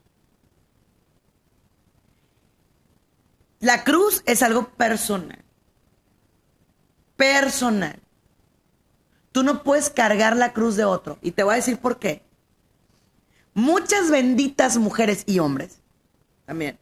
La 3.61 3.85
cruz 3.85 4.23
es 4.27 4.43
algo 4.43 4.69
personal. 4.69 5.43
Personal. 7.17 7.99
Tú 9.33 9.43
no 9.43 9.63
puedes 9.63 9.89
cargar 9.91 10.37
la 10.37 10.53
cruz 10.53 10.77
de 10.77 10.85
otro. 10.85 11.19
Y 11.23 11.31
te 11.33 11.43
voy 11.43 11.53
a 11.53 11.57
decir 11.57 11.79
por 11.79 11.99
qué. 11.99 12.23
Muchas 13.55 14.11
benditas 14.11 14.77
mujeres 14.79 15.25
y 15.27 15.39
hombres 15.39 15.81
también. 16.47 16.79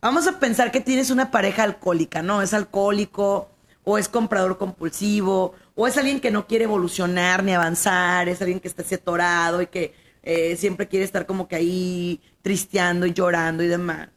Vamos 0.00 0.26
a 0.26 0.38
pensar 0.38 0.70
que 0.70 0.80
tienes 0.80 1.10
una 1.10 1.30
pareja 1.30 1.64
alcohólica, 1.64 2.22
¿no? 2.22 2.40
Es 2.40 2.54
alcohólico 2.54 3.50
o 3.84 3.98
es 3.98 4.08
comprador 4.08 4.58
compulsivo 4.58 5.54
o 5.74 5.86
es 5.86 5.96
alguien 5.96 6.20
que 6.20 6.30
no 6.30 6.46
quiere 6.46 6.64
evolucionar 6.64 7.42
ni 7.42 7.52
avanzar, 7.52 8.28
es 8.28 8.40
alguien 8.40 8.60
que 8.60 8.68
está 8.68 8.82
así 8.82 8.94
atorado 8.94 9.60
y 9.62 9.66
que 9.66 9.94
eh, 10.22 10.56
siempre 10.56 10.88
quiere 10.88 11.04
estar 11.04 11.26
como 11.26 11.48
que 11.48 11.56
ahí 11.56 12.20
tristeando 12.42 13.06
y 13.06 13.12
llorando 13.12 13.62
y 13.62 13.68
demás. 13.68 14.08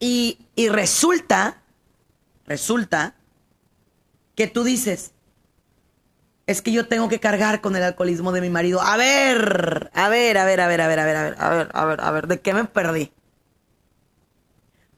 Y, 0.00 0.38
y 0.54 0.68
resulta, 0.68 1.62
resulta 2.46 3.14
que 4.34 4.46
tú 4.46 4.64
dices, 4.64 5.12
es 6.48 6.62
que 6.62 6.72
yo 6.72 6.88
tengo 6.88 7.10
que 7.10 7.20
cargar 7.20 7.60
con 7.60 7.76
el 7.76 7.82
alcoholismo 7.82 8.32
de 8.32 8.40
mi 8.40 8.48
marido. 8.48 8.80
A 8.80 8.96
ver, 8.96 9.90
a 9.92 10.08
ver, 10.08 10.38
a 10.38 10.46
ver, 10.46 10.62
a 10.62 10.66
ver, 10.66 10.80
a 10.80 10.86
ver, 10.88 10.98
a 10.98 11.04
ver, 11.04 11.16
a 11.18 11.22
ver, 11.22 11.36
a 11.38 11.50
ver, 11.50 11.68
a 11.74 11.84
ver, 11.84 12.00
a 12.00 12.10
ver, 12.10 12.26
¿de 12.26 12.40
qué 12.40 12.54
me 12.54 12.64
perdí? 12.64 13.12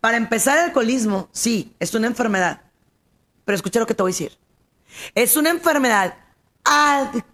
Para 0.01 0.17
empezar, 0.17 0.59
el 0.59 0.67
alcoholismo, 0.67 1.29
sí, 1.33 1.75
es 1.81 1.93
una 1.93 2.07
enfermedad. 2.07 2.63
Pero 3.45 3.57
escucha 3.57 3.81
lo 3.81 3.87
que 3.89 3.95
te 3.95 4.03
voy 4.05 4.11
a 4.11 4.15
decir. 4.15 4.39
Es 5.13 5.37
una 5.37 5.51
enfermedad 5.51 6.15
adquirida. 6.63 7.29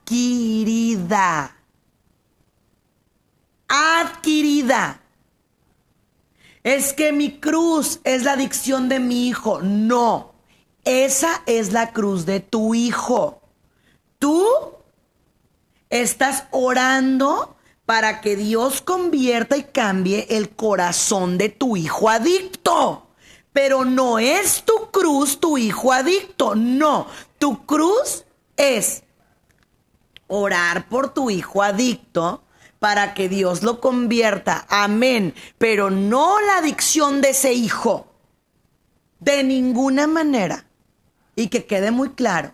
Adquirida. 3.69 5.03
Es 6.63 6.95
que 6.95 7.13
mi 7.13 7.39
cruz 7.39 8.01
es 8.03 8.23
la 8.23 8.33
adicción 8.33 8.89
de 8.89 8.99
mi 8.99 9.29
hijo. 9.29 9.61
No, 9.61 10.33
esa 10.87 11.43
es 11.45 11.75
la 11.75 11.93
cruz 11.93 12.25
de 12.25 12.41
tu 12.41 12.75
hijo. 12.75 13.43
Tú 14.19 14.47
estás 15.91 16.45
orando 16.51 17.57
para 17.87 18.21
que 18.21 18.37
Dios 18.37 18.83
convierta 18.83 19.57
y 19.57 19.65
cambie 19.65 20.27
el 20.31 20.51
corazón 20.51 21.39
de 21.39 21.49
tu 21.49 21.77
hijo 21.77 22.09
adicto. 22.11 23.07
Pero 23.53 23.85
no 23.85 24.19
es 24.19 24.65
tu 24.65 24.91
cruz 24.91 25.41
tu 25.41 25.57
hijo 25.57 25.93
adicto, 25.93 26.55
no. 26.55 27.07
Tu 27.39 27.65
cruz 27.65 28.25
es 28.57 29.05
orar 30.27 30.89
por 30.89 31.15
tu 31.15 31.31
hijo 31.31 31.63
adicto 31.63 32.43
para 32.79 33.15
que 33.15 33.29
Dios 33.29 33.63
lo 33.63 33.81
convierta. 33.81 34.67
Amén. 34.69 35.35
Pero 35.59 35.91
no 35.91 36.41
la 36.41 36.59
adicción 36.59 37.21
de 37.21 37.31
ese 37.31 37.53
hijo. 37.53 38.09
De 39.21 39.43
ninguna 39.43 40.07
manera. 40.07 40.67
Y 41.35 41.49
que 41.49 41.67
quede 41.67 41.91
muy 41.91 42.11
claro. 42.11 42.53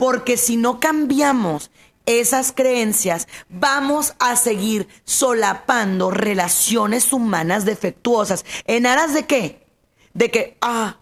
Porque 0.00 0.36
si 0.36 0.56
no 0.56 0.80
cambiamos 0.80 1.70
esas 2.06 2.50
creencias, 2.50 3.28
vamos 3.48 4.14
a 4.18 4.34
seguir 4.34 4.88
solapando 5.04 6.10
relaciones 6.10 7.12
humanas 7.12 7.64
defectuosas. 7.64 8.44
¿En 8.66 8.86
aras 8.86 9.14
de 9.14 9.26
qué? 9.26 9.60
de 10.14 10.30
que, 10.30 10.56
ah, 10.60 10.96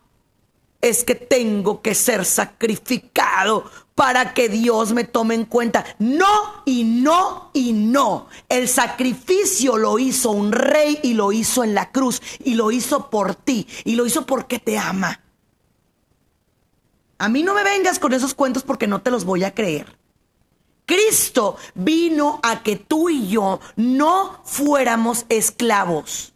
es 0.80 1.04
que 1.04 1.14
tengo 1.14 1.82
que 1.82 1.94
ser 1.94 2.24
sacrificado 2.24 3.68
para 3.94 4.32
que 4.32 4.48
Dios 4.48 4.92
me 4.92 5.04
tome 5.04 5.34
en 5.34 5.44
cuenta. 5.44 5.84
No 5.98 6.62
y 6.64 6.84
no 6.84 7.50
y 7.52 7.72
no. 7.72 8.28
El 8.48 8.68
sacrificio 8.68 9.76
lo 9.76 9.98
hizo 9.98 10.30
un 10.30 10.52
rey 10.52 11.00
y 11.02 11.14
lo 11.14 11.32
hizo 11.32 11.64
en 11.64 11.74
la 11.74 11.90
cruz 11.90 12.22
y 12.44 12.54
lo 12.54 12.70
hizo 12.70 13.10
por 13.10 13.34
ti 13.34 13.66
y 13.84 13.96
lo 13.96 14.06
hizo 14.06 14.24
porque 14.24 14.60
te 14.60 14.78
ama. 14.78 15.20
A 17.18 17.28
mí 17.28 17.42
no 17.42 17.52
me 17.54 17.64
vengas 17.64 17.98
con 17.98 18.12
esos 18.12 18.34
cuentos 18.34 18.62
porque 18.62 18.86
no 18.86 19.02
te 19.02 19.10
los 19.10 19.24
voy 19.24 19.44
a 19.44 19.54
creer. 19.54 19.98
Cristo 20.86 21.56
vino 21.74 22.40
a 22.42 22.62
que 22.62 22.76
tú 22.76 23.10
y 23.10 23.28
yo 23.28 23.60
no 23.76 24.40
fuéramos 24.44 25.26
esclavos. 25.28 26.32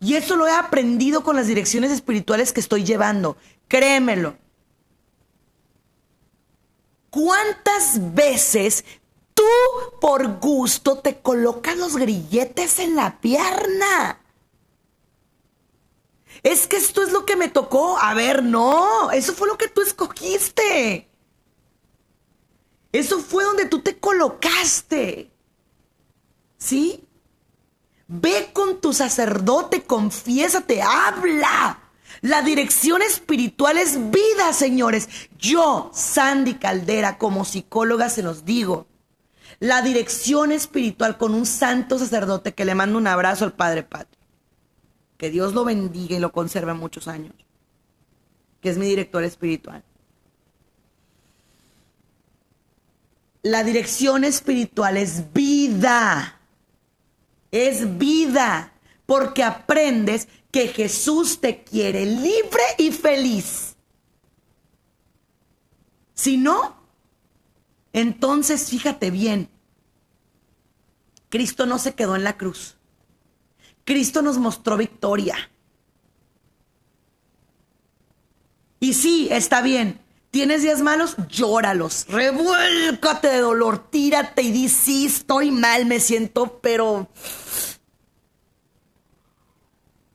Y 0.00 0.14
eso 0.14 0.36
lo 0.36 0.46
he 0.46 0.52
aprendido 0.52 1.22
con 1.22 1.36
las 1.36 1.46
direcciones 1.46 1.90
espirituales 1.90 2.52
que 2.52 2.60
estoy 2.60 2.84
llevando. 2.84 3.36
Créemelo. 3.66 4.36
¿Cuántas 7.08 8.14
veces 8.14 8.84
tú 9.32 9.42
por 10.00 10.38
gusto 10.38 10.98
te 10.98 11.20
colocas 11.20 11.78
los 11.78 11.96
grilletes 11.96 12.78
en 12.78 12.94
la 12.94 13.18
pierna? 13.20 14.20
Es 16.46 16.68
que 16.68 16.76
esto 16.76 17.02
es 17.02 17.10
lo 17.10 17.26
que 17.26 17.34
me 17.34 17.48
tocó. 17.48 17.98
A 17.98 18.14
ver, 18.14 18.44
no, 18.44 19.10
eso 19.10 19.32
fue 19.32 19.48
lo 19.48 19.58
que 19.58 19.66
tú 19.66 19.82
escogiste. 19.82 21.10
Eso 22.92 23.18
fue 23.18 23.42
donde 23.42 23.66
tú 23.66 23.80
te 23.82 23.98
colocaste. 23.98 25.32
¿Sí? 26.56 27.04
Ve 28.06 28.50
con 28.52 28.80
tu 28.80 28.92
sacerdote, 28.92 29.82
confiésate, 29.82 30.82
habla. 30.82 31.80
La 32.20 32.42
dirección 32.42 33.02
espiritual 33.02 33.76
es 33.76 34.12
vida, 34.12 34.52
señores. 34.52 35.08
Yo, 35.40 35.90
Sandy 35.92 36.54
Caldera, 36.54 37.18
como 37.18 37.44
psicóloga, 37.44 38.08
se 38.08 38.22
los 38.22 38.44
digo. 38.44 38.86
La 39.58 39.82
dirección 39.82 40.52
espiritual 40.52 41.18
con 41.18 41.34
un 41.34 41.44
santo 41.44 41.98
sacerdote 41.98 42.54
que 42.54 42.64
le 42.64 42.76
mando 42.76 42.98
un 42.98 43.08
abrazo 43.08 43.44
al 43.44 43.54
Padre 43.54 43.82
Patrio. 43.82 44.15
Que 45.18 45.30
Dios 45.30 45.54
lo 45.54 45.64
bendiga 45.64 46.16
y 46.16 46.20
lo 46.20 46.32
conserve 46.32 46.74
muchos 46.74 47.08
años. 47.08 47.34
Que 48.60 48.70
es 48.70 48.78
mi 48.78 48.86
director 48.86 49.24
espiritual. 49.24 49.82
La 53.42 53.62
dirección 53.64 54.24
espiritual 54.24 54.96
es 54.96 55.32
vida 55.32 56.36
es 57.50 57.98
vida, 57.98 58.72
porque 59.06 59.42
aprendes 59.42 60.28
que 60.50 60.68
Jesús 60.68 61.40
te 61.40 61.64
quiere 61.64 62.04
libre 62.06 62.62
y 62.78 62.90
feliz. 62.92 63.76
Si 66.14 66.36
no, 66.36 66.76
entonces 67.92 68.68
fíjate 68.70 69.10
bien, 69.10 69.48
Cristo 71.28 71.66
no 71.66 71.78
se 71.78 71.94
quedó 71.94 72.16
en 72.16 72.24
la 72.24 72.36
cruz. 72.36 72.75
Cristo 73.86 74.20
nos 74.20 74.36
mostró 74.36 74.76
victoria. 74.76 75.36
Y 78.80 78.92
sí, 78.94 79.28
está 79.30 79.62
bien. 79.62 80.00
¿Tienes 80.32 80.62
días 80.62 80.82
malos? 80.82 81.16
Llóralos. 81.28 82.04
Revuélcate 82.08 83.28
de 83.28 83.38
dolor. 83.38 83.88
Tírate 83.88 84.42
y 84.42 84.50
di, 84.50 84.68
sí, 84.68 85.06
estoy 85.06 85.52
mal, 85.52 85.86
me 85.86 86.00
siento, 86.00 86.60
pero... 86.60 87.08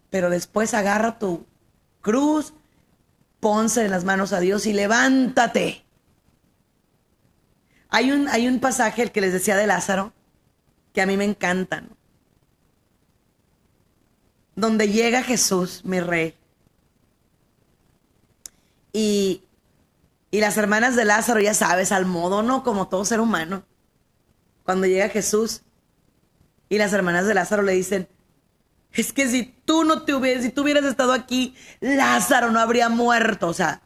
Pero 0.10 0.30
después 0.30 0.74
agarra 0.74 1.18
tu 1.18 1.46
cruz, 2.02 2.54
ponse 3.40 3.86
en 3.86 3.92
las 3.92 4.04
manos 4.04 4.34
a 4.34 4.42
Dios 4.42 4.66
y 4.66 4.74
levántate. 4.74 5.86
Hay 7.88 8.12
un, 8.12 8.28
hay 8.28 8.50
un 8.50 8.60
pasaje, 8.60 9.04
el 9.04 9.12
que 9.14 9.22
les 9.22 9.32
decía 9.32 9.56
de 9.56 9.66
Lázaro, 9.66 10.12
que 10.94 11.02
a 11.02 11.06
mí 11.06 11.16
me 11.16 11.24
encanta, 11.24 11.80
¿no? 11.80 12.01
Donde 14.56 14.90
llega 14.90 15.24
Jesús, 15.24 15.82
mi 15.86 16.00
rey. 16.00 16.36
Y, 18.94 19.44
y 20.30 20.40
las 20.40 20.58
hermanas 20.58 20.96
de 20.96 21.06
Lázaro, 21.06 21.40
ya 21.40 21.54
sabes, 21.54 21.92
al 21.92 22.06
modo, 22.06 22.44
¿no? 22.44 22.64
Como 22.64 22.88
todo 22.88 23.06
ser 23.06 23.22
humano. 23.22 23.64
Cuando 24.64 24.88
llega 24.88 25.10
Jesús 25.10 25.62
y 26.70 26.78
las 26.78 26.94
hermanas 26.94 27.26
de 27.26 27.34
Lázaro 27.34 27.64
le 27.64 27.74
dicen, 27.74 28.08
es 28.94 29.14
que 29.14 29.28
si 29.28 29.44
tú 29.66 29.84
no 29.84 30.04
te 30.04 30.14
hubieras, 30.14 30.44
si 30.44 30.50
tú 30.50 30.64
hubieras 30.64 30.86
estado 30.86 31.14
aquí, 31.14 31.56
Lázaro 31.80 32.52
no 32.52 32.60
habría 32.60 32.90
muerto. 32.90 33.48
O 33.48 33.54
sea, 33.54 33.82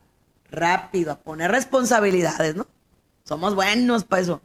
rápido, 0.49 1.11
a 1.11 1.19
poner 1.19 1.51
responsabilidades, 1.51 2.55
¿no? 2.55 2.67
Somos 3.23 3.55
buenos 3.55 4.03
para 4.03 4.21
eso. 4.21 4.41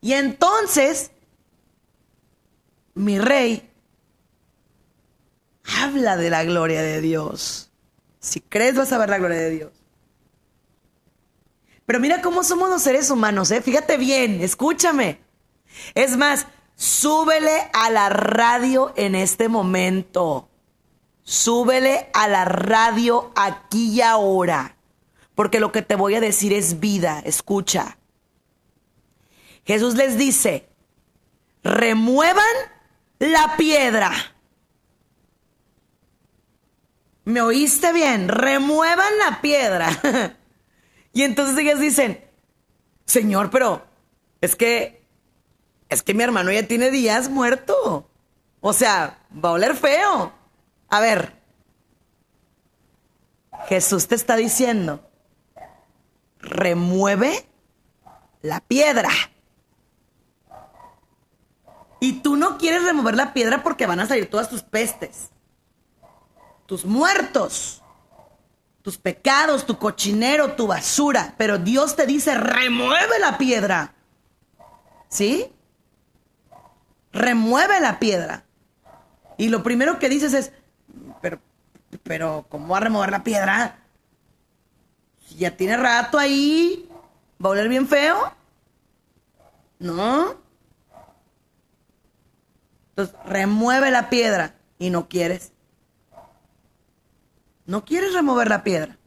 Y 0.00 0.12
entonces, 0.14 1.12
mi 2.94 3.18
rey 3.18 3.70
habla 5.80 6.16
de 6.16 6.30
la 6.30 6.44
gloria 6.44 6.82
de 6.82 7.00
Dios. 7.00 7.70
Si 8.20 8.40
crees, 8.40 8.76
vas 8.76 8.92
a 8.92 8.98
ver 8.98 9.08
la 9.08 9.18
gloria 9.18 9.38
de 9.38 9.50
Dios. 9.50 9.72
Pero 11.86 12.00
mira 12.00 12.22
cómo 12.22 12.44
somos 12.44 12.70
los 12.70 12.82
seres 12.82 13.10
humanos, 13.10 13.50
¿eh? 13.50 13.60
Fíjate 13.60 13.96
bien, 13.96 14.40
escúchame. 14.40 15.20
Es 15.94 16.16
más, 16.16 16.46
súbele 16.76 17.68
a 17.72 17.90
la 17.90 18.08
radio 18.08 18.92
en 18.96 19.14
este 19.14 19.48
momento. 19.48 20.48
Súbele 21.24 22.08
a 22.14 22.28
la 22.28 22.44
radio 22.44 23.32
aquí 23.34 23.90
y 23.90 24.00
ahora. 24.00 24.76
Porque 25.34 25.60
lo 25.60 25.72
que 25.72 25.82
te 25.82 25.96
voy 25.96 26.14
a 26.14 26.20
decir 26.20 26.52
es 26.52 26.80
vida. 26.80 27.20
Escucha. 27.24 27.98
Jesús 29.64 29.94
les 29.94 30.16
dice, 30.18 30.68
remuevan 31.62 32.44
la 33.18 33.56
piedra. 33.56 34.12
¿Me 37.24 37.40
oíste 37.40 37.92
bien? 37.92 38.28
Remuevan 38.28 39.18
la 39.18 39.40
piedra. 39.40 39.90
y 41.12 41.22
entonces 41.22 41.56
ellas 41.58 41.78
dicen, 41.78 42.24
Señor, 43.04 43.50
pero 43.50 43.84
es 44.40 44.56
que, 44.56 45.06
es 45.88 46.02
que 46.02 46.14
mi 46.14 46.24
hermano 46.24 46.50
ya 46.50 46.66
tiene 46.66 46.90
días 46.90 47.28
muerto. 47.28 48.08
O 48.60 48.72
sea, 48.72 49.18
va 49.32 49.50
a 49.50 49.52
oler 49.52 49.76
feo. 49.76 50.32
A 50.88 51.00
ver, 51.00 51.32
Jesús 53.68 54.08
te 54.08 54.14
está 54.14 54.36
diciendo, 54.36 55.08
remueve 56.38 57.46
la 58.40 58.60
piedra. 58.60 59.10
Y 62.00 62.14
tú 62.14 62.34
no 62.34 62.58
quieres 62.58 62.82
remover 62.84 63.14
la 63.14 63.32
piedra 63.32 63.62
porque 63.62 63.86
van 63.86 64.00
a 64.00 64.06
salir 64.06 64.28
todas 64.28 64.48
tus 64.48 64.62
pestes 64.64 65.30
tus 66.72 66.86
muertos, 66.86 67.82
tus 68.80 68.96
pecados, 68.96 69.66
tu 69.66 69.76
cochinero, 69.76 70.54
tu 70.54 70.66
basura. 70.66 71.34
Pero 71.36 71.58
Dios 71.58 71.96
te 71.96 72.06
dice, 72.06 72.34
remueve 72.34 73.18
la 73.18 73.36
piedra. 73.36 73.92
¿Sí? 75.10 75.52
Remueve 77.12 77.78
la 77.78 77.98
piedra. 77.98 78.46
Y 79.36 79.50
lo 79.50 79.62
primero 79.62 79.98
que 79.98 80.08
dices 80.08 80.32
es, 80.32 80.52
pero, 81.20 81.40
pero, 82.04 82.46
¿cómo 82.48 82.68
va 82.68 82.78
a 82.78 82.80
remover 82.80 83.10
la 83.10 83.22
piedra? 83.22 83.76
Si 85.28 85.34
ya 85.34 85.54
tiene 85.54 85.76
rato 85.76 86.18
ahí, 86.18 86.88
¿va 87.38 87.50
a 87.50 87.52
oler 87.52 87.68
bien 87.68 87.86
feo? 87.86 88.32
¿No? 89.78 90.36
Entonces, 92.88 93.14
remueve 93.26 93.90
la 93.90 94.08
piedra 94.08 94.54
y 94.78 94.88
no 94.88 95.06
quieres. 95.06 95.51
No 97.72 97.86
quieres 97.86 98.12
remover 98.12 98.50
la 98.50 98.62
piedra. 98.62 98.98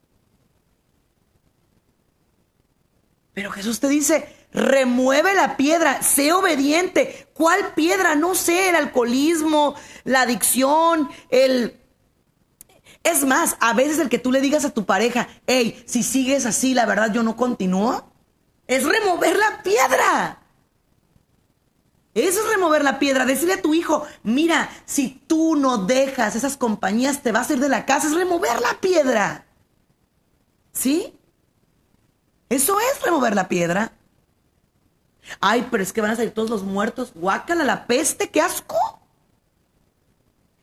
Pero 3.35 3.51
Jesús 3.51 3.79
te 3.79 3.87
dice, 3.87 4.27
remueve 4.51 5.35
la 5.35 5.55
piedra, 5.55 6.01
sé 6.01 6.33
obediente. 6.33 7.27
¿Cuál 7.35 7.75
piedra? 7.75 8.15
No 8.15 8.33
sé, 8.33 8.69
el 8.69 8.75
alcoholismo, 8.75 9.75
la 10.03 10.21
adicción, 10.21 11.11
el... 11.29 11.79
Es 13.03 13.23
más, 13.23 13.55
a 13.59 13.73
veces 13.73 13.99
el 13.99 14.09
que 14.09 14.17
tú 14.17 14.31
le 14.31 14.41
digas 14.41 14.65
a 14.65 14.73
tu 14.73 14.83
pareja, 14.83 15.27
hey, 15.45 15.83
si 15.85 16.01
sigues 16.01 16.47
así, 16.47 16.73
la 16.73 16.87
verdad 16.87 17.13
yo 17.13 17.21
no 17.21 17.37
continúo, 17.37 18.11
es 18.65 18.83
remover 18.83 19.37
la 19.37 19.61
piedra. 19.61 20.41
Eso 22.15 22.39
es 22.39 22.49
remover 22.49 22.83
la 22.83 22.97
piedra. 22.97 23.25
Decirle 23.25 23.55
a 23.55 23.61
tu 23.61 23.73
hijo, 23.73 24.07
mira, 24.23 24.69
si 24.85 25.21
tú 25.27 25.57
no 25.57 25.79
dejas 25.85 26.35
esas 26.35 26.55
compañías, 26.55 27.21
te 27.21 27.33
vas 27.33 27.49
a 27.49 27.53
ir 27.53 27.59
de 27.59 27.67
la 27.67 27.85
casa. 27.85 28.07
Es 28.07 28.15
remover 28.15 28.61
la 28.61 28.79
piedra. 28.79 29.45
¿Sí? 30.71 31.13
Eso 32.47 32.77
es 32.79 33.01
remover 33.03 33.35
la 33.35 33.49
piedra. 33.49 33.91
Ay, 35.41 35.67
pero 35.69 35.83
es 35.83 35.91
que 35.91 35.99
van 35.99 36.11
a 36.11 36.15
salir 36.15 36.33
todos 36.33 36.49
los 36.49 36.63
muertos. 36.63 37.11
Guácala 37.13 37.65
la 37.65 37.85
peste, 37.85 38.29
qué 38.29 38.39
asco. 38.39 38.77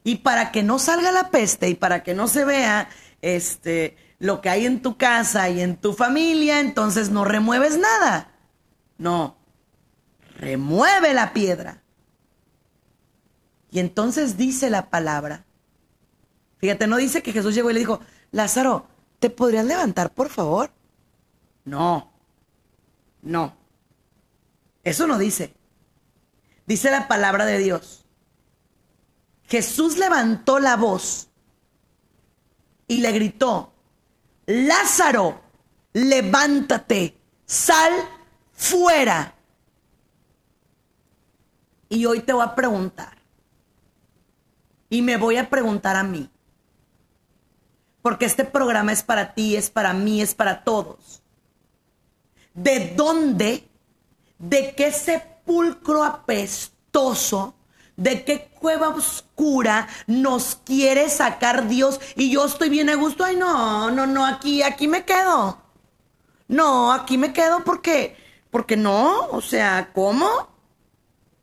Y 0.04 0.16
para 0.16 0.52
que 0.52 0.62
no 0.62 0.78
salga 0.78 1.12
la 1.12 1.30
peste 1.30 1.68
y 1.68 1.74
para 1.74 2.02
que 2.02 2.14
no 2.14 2.28
se 2.28 2.46
vea 2.46 2.88
este 3.20 3.96
lo 4.18 4.40
que 4.40 4.48
hay 4.48 4.66
en 4.66 4.80
tu 4.80 4.96
casa 4.96 5.50
y 5.50 5.60
en 5.60 5.76
tu 5.76 5.92
familia, 5.92 6.60
entonces 6.60 7.10
no 7.10 7.24
remueves 7.24 7.76
nada. 7.76 8.30
No, 8.96 9.36
remueve 10.42 11.14
la 11.14 11.32
piedra. 11.32 11.82
Y 13.70 13.78
entonces 13.78 14.36
dice 14.36 14.70
la 14.70 14.90
palabra. 14.90 15.44
Fíjate, 16.58 16.88
no 16.88 16.96
dice 16.96 17.22
que 17.22 17.32
Jesús 17.32 17.54
llegó 17.54 17.70
y 17.70 17.74
le 17.74 17.78
dijo, 17.78 18.00
Lázaro, 18.32 18.86
¿te 19.20 19.30
podrías 19.30 19.64
levantar, 19.64 20.12
por 20.12 20.28
favor? 20.30 20.72
No, 21.64 22.12
no. 23.22 23.56
Eso 24.82 25.06
no 25.06 25.16
dice. 25.16 25.54
Dice 26.66 26.90
la 26.90 27.06
palabra 27.06 27.46
de 27.46 27.58
Dios. 27.58 28.04
Jesús 29.44 29.96
levantó 29.96 30.58
la 30.58 30.76
voz 30.76 31.28
y 32.88 33.00
le 33.00 33.12
gritó, 33.12 33.72
Lázaro, 34.46 35.40
levántate, 35.92 37.16
sal 37.46 37.92
fuera. 38.52 39.36
Y 41.92 42.06
hoy 42.06 42.20
te 42.20 42.32
voy 42.32 42.42
a 42.42 42.54
preguntar. 42.54 43.18
Y 44.88 45.02
me 45.02 45.18
voy 45.18 45.36
a 45.36 45.50
preguntar 45.50 45.94
a 45.94 46.02
mí. 46.02 46.30
Porque 48.00 48.24
este 48.24 48.46
programa 48.46 48.92
es 48.92 49.02
para 49.02 49.34
ti, 49.34 49.56
es 49.56 49.68
para 49.68 49.92
mí, 49.92 50.22
es 50.22 50.34
para 50.34 50.64
todos. 50.64 51.22
¿De 52.54 52.94
dónde, 52.96 53.68
de 54.38 54.74
qué 54.74 54.90
sepulcro 54.90 56.02
apestoso, 56.02 57.54
de 57.94 58.24
qué 58.24 58.50
cueva 58.58 58.88
oscura 58.88 59.86
nos 60.06 60.54
quiere 60.64 61.10
sacar 61.10 61.68
Dios? 61.68 62.00
Y 62.16 62.30
yo 62.30 62.46
estoy 62.46 62.70
bien 62.70 62.88
a 62.88 62.94
gusto. 62.94 63.22
Ay, 63.22 63.36
no, 63.36 63.90
no, 63.90 64.06
no, 64.06 64.24
aquí, 64.24 64.62
aquí 64.62 64.88
me 64.88 65.04
quedo. 65.04 65.58
No, 66.48 66.90
aquí 66.90 67.18
me 67.18 67.34
quedo 67.34 67.62
porque, 67.64 68.16
porque 68.50 68.78
no, 68.78 69.26
o 69.26 69.42
sea, 69.42 69.90
¿cómo? 69.92 70.51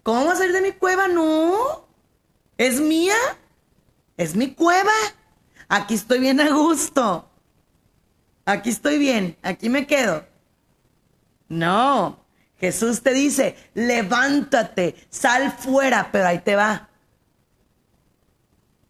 ¿Cómo 0.10 0.26
va 0.26 0.32
a 0.32 0.36
salir 0.38 0.54
de 0.54 0.62
mi 0.62 0.72
cueva? 0.72 1.08
No. 1.08 1.88
¿Es 2.58 2.82
mía? 2.82 3.14
Es 4.18 4.36
mi 4.36 4.56
cueva. 4.56 4.92
Aquí 5.68 5.94
estoy 5.94 6.20
bien 6.20 6.42
a 6.42 6.50
gusto. 6.50 7.30
Aquí 8.44 8.72
estoy 8.72 8.98
bien. 8.98 9.38
Aquí 9.44 9.70
me 9.70 9.86
quedo. 9.86 10.26
No. 11.48 12.26
Jesús 12.58 13.04
te 13.04 13.14
dice, 13.14 13.56
levántate, 13.76 14.96
sal 15.12 15.52
fuera, 15.52 16.10
pero 16.12 16.26
ahí 16.26 16.40
te 16.40 16.56
va. 16.56 16.90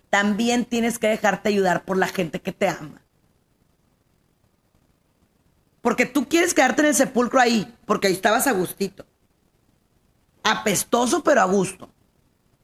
También 0.09 0.63
tienes 0.63 0.99
que 0.99 1.09
dejarte 1.09 1.49
ayudar 1.49 1.83
por 1.83 1.97
la 1.97 2.07
gente 2.07 2.39
que 2.39 2.53
te 2.53 2.69
ama. 2.69 3.01
Porque 5.81 6.05
tú 6.05 6.29
quieres 6.29 6.53
quedarte 6.53 6.81
en 6.83 6.87
el 6.87 6.95
sepulcro 6.95 7.41
ahí, 7.41 7.75
porque 7.85 8.07
ahí 8.07 8.13
estabas 8.13 8.47
a 8.47 8.53
gustito. 8.53 9.08
Apestoso, 10.43 11.23
pero 11.23 11.41
a 11.41 11.45
gusto. 11.45 11.89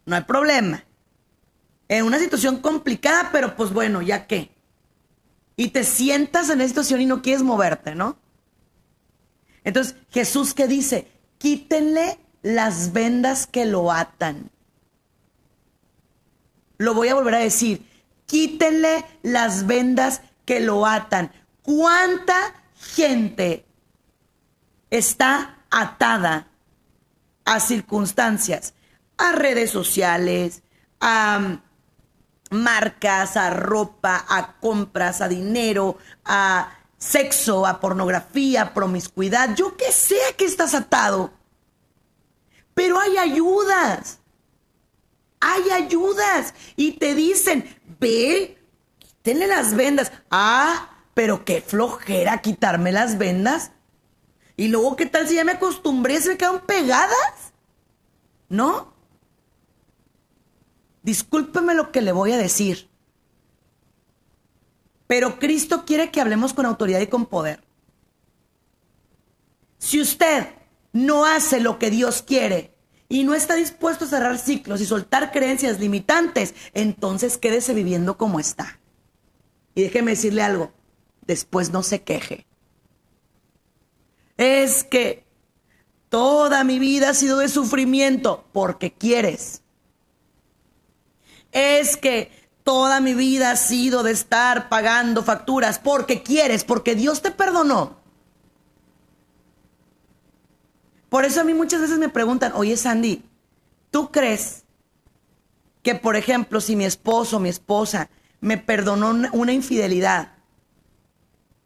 No 0.05 0.15
hay 0.15 0.23
problema. 0.23 0.83
En 1.87 2.05
una 2.05 2.19
situación 2.19 2.57
complicada, 2.57 3.29
pero 3.31 3.55
pues 3.55 3.71
bueno, 3.71 4.01
ya 4.01 4.27
qué. 4.27 4.51
Y 5.55 5.69
te 5.69 5.83
sientas 5.83 6.49
en 6.49 6.61
esa 6.61 6.69
situación 6.69 7.01
y 7.01 7.05
no 7.05 7.21
quieres 7.21 7.43
moverte, 7.43 7.95
¿no? 7.95 8.17
Entonces, 9.63 9.95
Jesús 10.11 10.53
que 10.53 10.67
dice, 10.67 11.07
quítenle 11.37 12.19
las 12.41 12.93
vendas 12.93 13.47
que 13.47 13.65
lo 13.65 13.91
atan. 13.91 14.51
Lo 16.77 16.93
voy 16.93 17.07
a 17.07 17.15
volver 17.15 17.35
a 17.35 17.39
decir, 17.39 17.87
quítenle 18.25 19.05
las 19.23 19.65
vendas 19.65 20.21
que 20.45 20.59
lo 20.59 20.85
atan. 20.85 21.31
¿Cuánta 21.61 22.53
gente 22.75 23.65
está 24.89 25.59
atada 25.71 26.47
a 27.45 27.59
circunstancias, 27.59 28.73
a 29.17 29.31
redes 29.31 29.71
sociales, 29.71 30.63
a 30.99 31.39
mm, 31.39 31.61
marcas, 32.51 33.37
a 33.37 33.51
ropa, 33.51 34.25
a 34.27 34.53
compras, 34.59 35.21
a 35.21 35.27
dinero, 35.27 35.97
a 36.25 36.77
sexo, 36.97 37.65
a 37.65 37.79
pornografía, 37.79 38.61
a 38.63 38.73
promiscuidad, 38.73 39.55
yo 39.55 39.77
que 39.77 39.91
sé 39.91 40.17
a 40.29 40.35
qué 40.35 40.45
estás 40.45 40.73
atado. 40.73 41.31
Pero 42.73 42.99
hay 42.99 43.17
ayudas. 43.17 44.19
Hay 45.39 45.69
ayudas. 45.71 46.53
Y 46.75 46.93
te 46.93 47.15
dicen, 47.15 47.77
ve, 47.99 48.57
quítenle 48.99 49.47
las 49.47 49.75
vendas. 49.75 50.11
Ah, 50.29 50.89
pero 51.13 51.45
qué 51.45 51.61
flojera 51.61 52.41
quitarme 52.41 52.91
las 52.91 53.17
vendas. 53.17 53.71
Y 54.57 54.69
luego, 54.69 54.95
¿qué 54.95 55.05
tal 55.05 55.27
si 55.27 55.35
ya 55.35 55.43
me 55.43 55.53
acostumbré? 55.53 56.21
¿Se 56.21 56.29
me 56.29 56.37
quedan 56.37 56.61
pegadas? 56.61 57.53
¿No? 58.47 58.93
Discúlpeme 61.03 61.73
lo 61.73 61.91
que 61.91 62.01
le 62.01 62.11
voy 62.11 62.31
a 62.31 62.37
decir. 62.37 62.89
Pero 65.07 65.39
Cristo 65.39 65.85
quiere 65.85 66.09
que 66.09 66.21
hablemos 66.21 66.53
con 66.53 66.65
autoridad 66.65 66.99
y 66.99 67.07
con 67.07 67.25
poder. 67.25 67.63
Si 69.77 70.01
usted 70.01 70.47
no 70.93 71.25
hace 71.25 71.59
lo 71.59 71.77
que 71.77 71.91
Dios 71.91 72.23
quiere 72.23 72.73
y 73.07 73.23
no 73.23 73.35
está 73.35 73.55
dispuesto 73.55 74.05
a 74.05 74.07
cerrar 74.07 74.39
ciclos 74.39 74.81
y 74.81 74.85
soltar 74.85 75.31
creencias 75.31 75.79
limitantes, 75.79 76.55
entonces 76.73 77.37
quédese 77.37 77.73
viviendo 77.73 78.17
como 78.17 78.39
está. 78.39 78.79
Y 79.75 79.83
déjeme 79.83 80.11
decirle 80.11 80.41
algo, 80.41 80.71
después 81.27 81.71
no 81.71 81.83
se 81.83 82.01
queje. 82.01 82.47
Es 84.37 84.83
que 84.83 85.25
toda 86.09 86.63
mi 86.63 86.79
vida 86.79 87.09
ha 87.09 87.13
sido 87.13 87.39
de 87.39 87.49
sufrimiento 87.49 88.45
porque 88.51 88.93
quieres. 88.93 89.61
Es 91.51 91.97
que 91.97 92.31
toda 92.63 92.99
mi 92.99 93.13
vida 93.13 93.51
ha 93.51 93.55
sido 93.55 94.03
de 94.03 94.11
estar 94.11 94.69
pagando 94.69 95.23
facturas 95.23 95.79
porque 95.79 96.23
quieres, 96.23 96.63
porque 96.63 96.95
Dios 96.95 97.21
te 97.21 97.31
perdonó. 97.31 97.97
Por 101.09 101.23
eso 101.23 101.41
a 101.41 101.43
mí 101.43 101.53
muchas 101.53 101.79
veces 101.79 101.97
me 101.97 102.09
preguntan, 102.09 102.51
oye 102.55 102.75
Sandy, 102.75 103.23
¿tú 103.91 104.11
crees 104.11 104.65
que, 105.81 105.95
por 105.95 106.15
ejemplo, 106.15 106.59
si 106.59 106.75
mi 106.75 106.83
esposo 106.83 107.37
o 107.37 107.39
mi 107.39 107.49
esposa 107.49 108.09
me 108.41 108.57
perdonó 108.57 109.29
una 109.31 109.53
infidelidad 109.53 110.33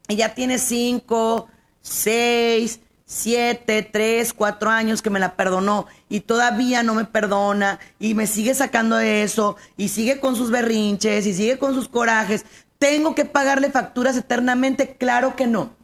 y 0.06 0.16
ya 0.16 0.34
tiene 0.34 0.58
cinco, 0.58 1.48
seis, 1.80 2.80
siete, 3.04 3.82
tres, 3.82 4.32
cuatro 4.32 4.70
años 4.70 5.02
que 5.02 5.10
me 5.10 5.18
la 5.18 5.34
perdonó 5.34 5.86
y 6.08 6.20
todavía 6.20 6.82
no 6.82 6.94
me 6.94 7.04
perdona 7.04 7.80
y 7.98 8.14
me 8.14 8.28
sigue 8.28 8.54
sacando 8.54 8.96
de 8.96 9.22
eso 9.24 9.56
y 9.76 9.88
sigue 9.88 10.20
con 10.20 10.36
sus 10.36 10.50
berrinches 10.50 11.26
y 11.26 11.34
sigue 11.34 11.58
con 11.58 11.74
sus 11.74 11.88
corajes, 11.88 12.44
¿tengo 12.78 13.16
que 13.16 13.24
pagarle 13.24 13.70
facturas 13.70 14.16
eternamente? 14.16 14.94
Claro 14.96 15.34
que 15.34 15.46
no. 15.46 15.74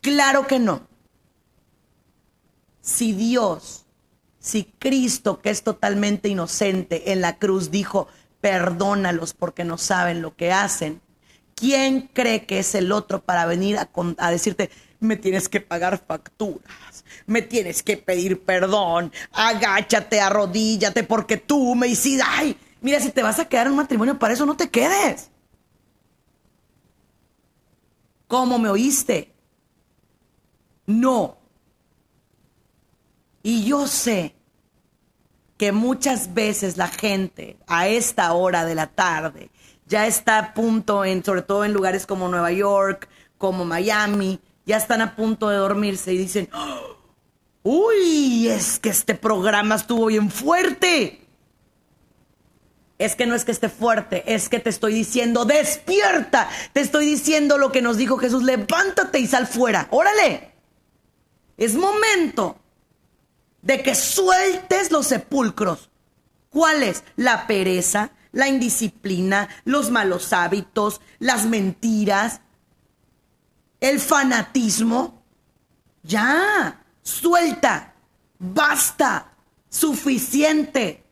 Claro 0.00 0.46
que 0.46 0.60
no. 0.60 0.86
Si 2.80 3.12
Dios, 3.12 3.84
si 4.38 4.72
Cristo, 4.78 5.40
que 5.40 5.50
es 5.50 5.64
totalmente 5.64 6.28
inocente 6.28 7.10
en 7.10 7.20
la 7.20 7.36
cruz, 7.38 7.72
dijo, 7.72 8.06
perdónalos 8.40 9.34
porque 9.34 9.64
no 9.64 9.76
saben 9.76 10.22
lo 10.22 10.36
que 10.36 10.52
hacen, 10.52 11.00
¿quién 11.56 12.02
cree 12.12 12.46
que 12.46 12.60
es 12.60 12.76
el 12.76 12.92
otro 12.92 13.22
para 13.22 13.46
venir 13.46 13.78
a, 13.78 14.30
decirte, 14.30 14.70
me 15.00 15.16
tienes 15.16 15.48
que 15.48 15.60
pagar 15.60 15.98
facturas, 16.06 17.04
me 17.26 17.42
tienes 17.42 17.82
que 17.82 17.96
pedir 17.96 18.42
perdón, 18.42 19.12
agáchate, 19.32 20.20
arrodíllate 20.20 21.02
porque 21.02 21.38
tú 21.38 21.74
me 21.74 21.88
hiciste, 21.88 22.22
ay, 22.24 22.56
mira, 22.80 23.00
si 23.00 23.10
te 23.10 23.22
vas 23.22 23.40
a 23.40 23.48
quedar 23.48 23.66
en 23.66 23.72
un 23.72 23.78
matrimonio, 23.78 24.18
para 24.18 24.34
eso 24.34 24.46
no 24.46 24.56
te 24.56 24.70
quedes. 24.70 25.30
¿Cómo 28.28 28.58
me 28.58 28.68
oíste? 28.68 29.32
No. 30.84 31.38
Y 33.42 33.64
yo 33.64 33.86
sé 33.86 34.34
que 35.56 35.72
muchas 35.72 36.34
veces 36.34 36.76
la 36.76 36.88
gente 36.88 37.56
a 37.66 37.88
esta 37.88 38.32
hora 38.32 38.64
de 38.64 38.74
la 38.74 38.88
tarde 38.88 39.50
ya 39.86 40.06
está 40.06 40.38
a 40.38 40.54
punto, 40.54 41.02
sobre 41.24 41.42
todo 41.42 41.64
en 41.64 41.72
lugares 41.72 42.06
como 42.06 42.28
Nueva 42.28 42.52
York, 42.52 43.08
como 43.38 43.64
Miami, 43.64 44.40
ya 44.64 44.76
están 44.76 45.00
a 45.00 45.14
punto 45.14 45.48
de 45.48 45.56
dormirse 45.56 46.12
y 46.12 46.18
dicen, 46.18 46.48
uy, 47.62 48.48
es 48.48 48.78
que 48.78 48.88
este 48.88 49.14
programa 49.14 49.76
estuvo 49.76 50.06
bien 50.06 50.30
fuerte. 50.30 51.22
Es 52.98 53.14
que 53.14 53.26
no 53.26 53.34
es 53.34 53.44
que 53.44 53.52
esté 53.52 53.68
fuerte, 53.68 54.24
es 54.34 54.48
que 54.48 54.58
te 54.58 54.70
estoy 54.70 54.94
diciendo, 54.94 55.44
despierta. 55.44 56.48
Te 56.72 56.80
estoy 56.80 57.06
diciendo 57.06 57.58
lo 57.58 57.70
que 57.70 57.82
nos 57.82 57.98
dijo 57.98 58.16
Jesús, 58.16 58.42
levántate 58.42 59.18
y 59.18 59.26
sal 59.26 59.46
fuera. 59.46 59.86
Órale. 59.90 60.52
Es 61.58 61.74
momento 61.74 62.58
de 63.62 63.82
que 63.82 63.94
sueltes 63.94 64.90
los 64.90 65.06
sepulcros. 65.06 65.90
¿Cuáles? 66.50 67.04
La 67.16 67.46
pereza, 67.46 68.10
la 68.36 68.48
indisciplina, 68.48 69.48
los 69.64 69.90
malos 69.90 70.34
hábitos, 70.34 71.00
las 71.18 71.46
mentiras, 71.46 72.42
el 73.80 73.98
fanatismo. 73.98 75.22
Ya, 76.02 76.84
suelta, 77.02 77.94
basta, 78.38 79.32
suficiente. 79.70 81.02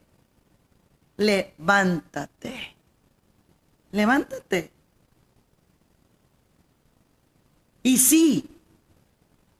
Levántate. 1.17 2.77
Levántate. 3.91 4.71
Y 7.83 7.97
sí, 7.97 8.51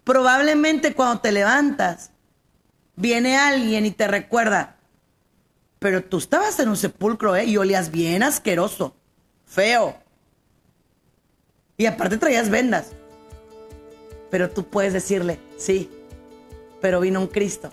probablemente 0.05 0.95
cuando 0.95 1.23
te 1.23 1.33
levantas, 1.33 2.11
viene 2.95 3.39
alguien 3.39 3.87
y 3.87 3.91
te 3.91 4.07
recuerda, 4.07 4.74
pero 5.85 6.03
tú 6.03 6.17
estabas 6.17 6.59
en 6.61 6.71
un 6.71 6.79
sepulcro, 6.79 7.37
¿eh? 7.37 7.45
Y 7.45 7.59
olías 7.59 7.91
bien 7.91 8.23
asqueroso, 8.23 8.97
feo. 9.45 9.95
Y 11.77 11.85
aparte 11.85 12.17
traías 12.17 12.49
vendas. 12.49 12.93
Pero 14.31 14.49
tú 14.49 14.65
puedes 14.65 14.95
decirle, 14.95 15.39
sí, 15.59 15.91
pero 16.81 17.01
vino 17.01 17.21
un 17.21 17.27
Cristo 17.27 17.69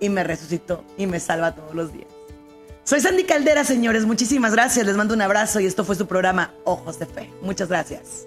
y 0.00 0.08
me 0.08 0.24
resucitó 0.24 0.82
y 0.98 1.06
me 1.06 1.20
salva 1.20 1.54
todos 1.54 1.72
los 1.72 1.92
días. 1.92 2.08
Soy 2.82 3.00
Sandy 3.00 3.22
Caldera, 3.22 3.62
señores. 3.62 4.06
Muchísimas 4.06 4.54
gracias. 4.54 4.84
Les 4.84 4.96
mando 4.96 5.14
un 5.14 5.22
abrazo 5.22 5.60
y 5.60 5.66
esto 5.66 5.84
fue 5.84 5.94
su 5.94 6.08
programa 6.08 6.52
Ojos 6.64 6.98
de 6.98 7.06
Fe. 7.06 7.30
Muchas 7.42 7.68
gracias. 7.68 8.26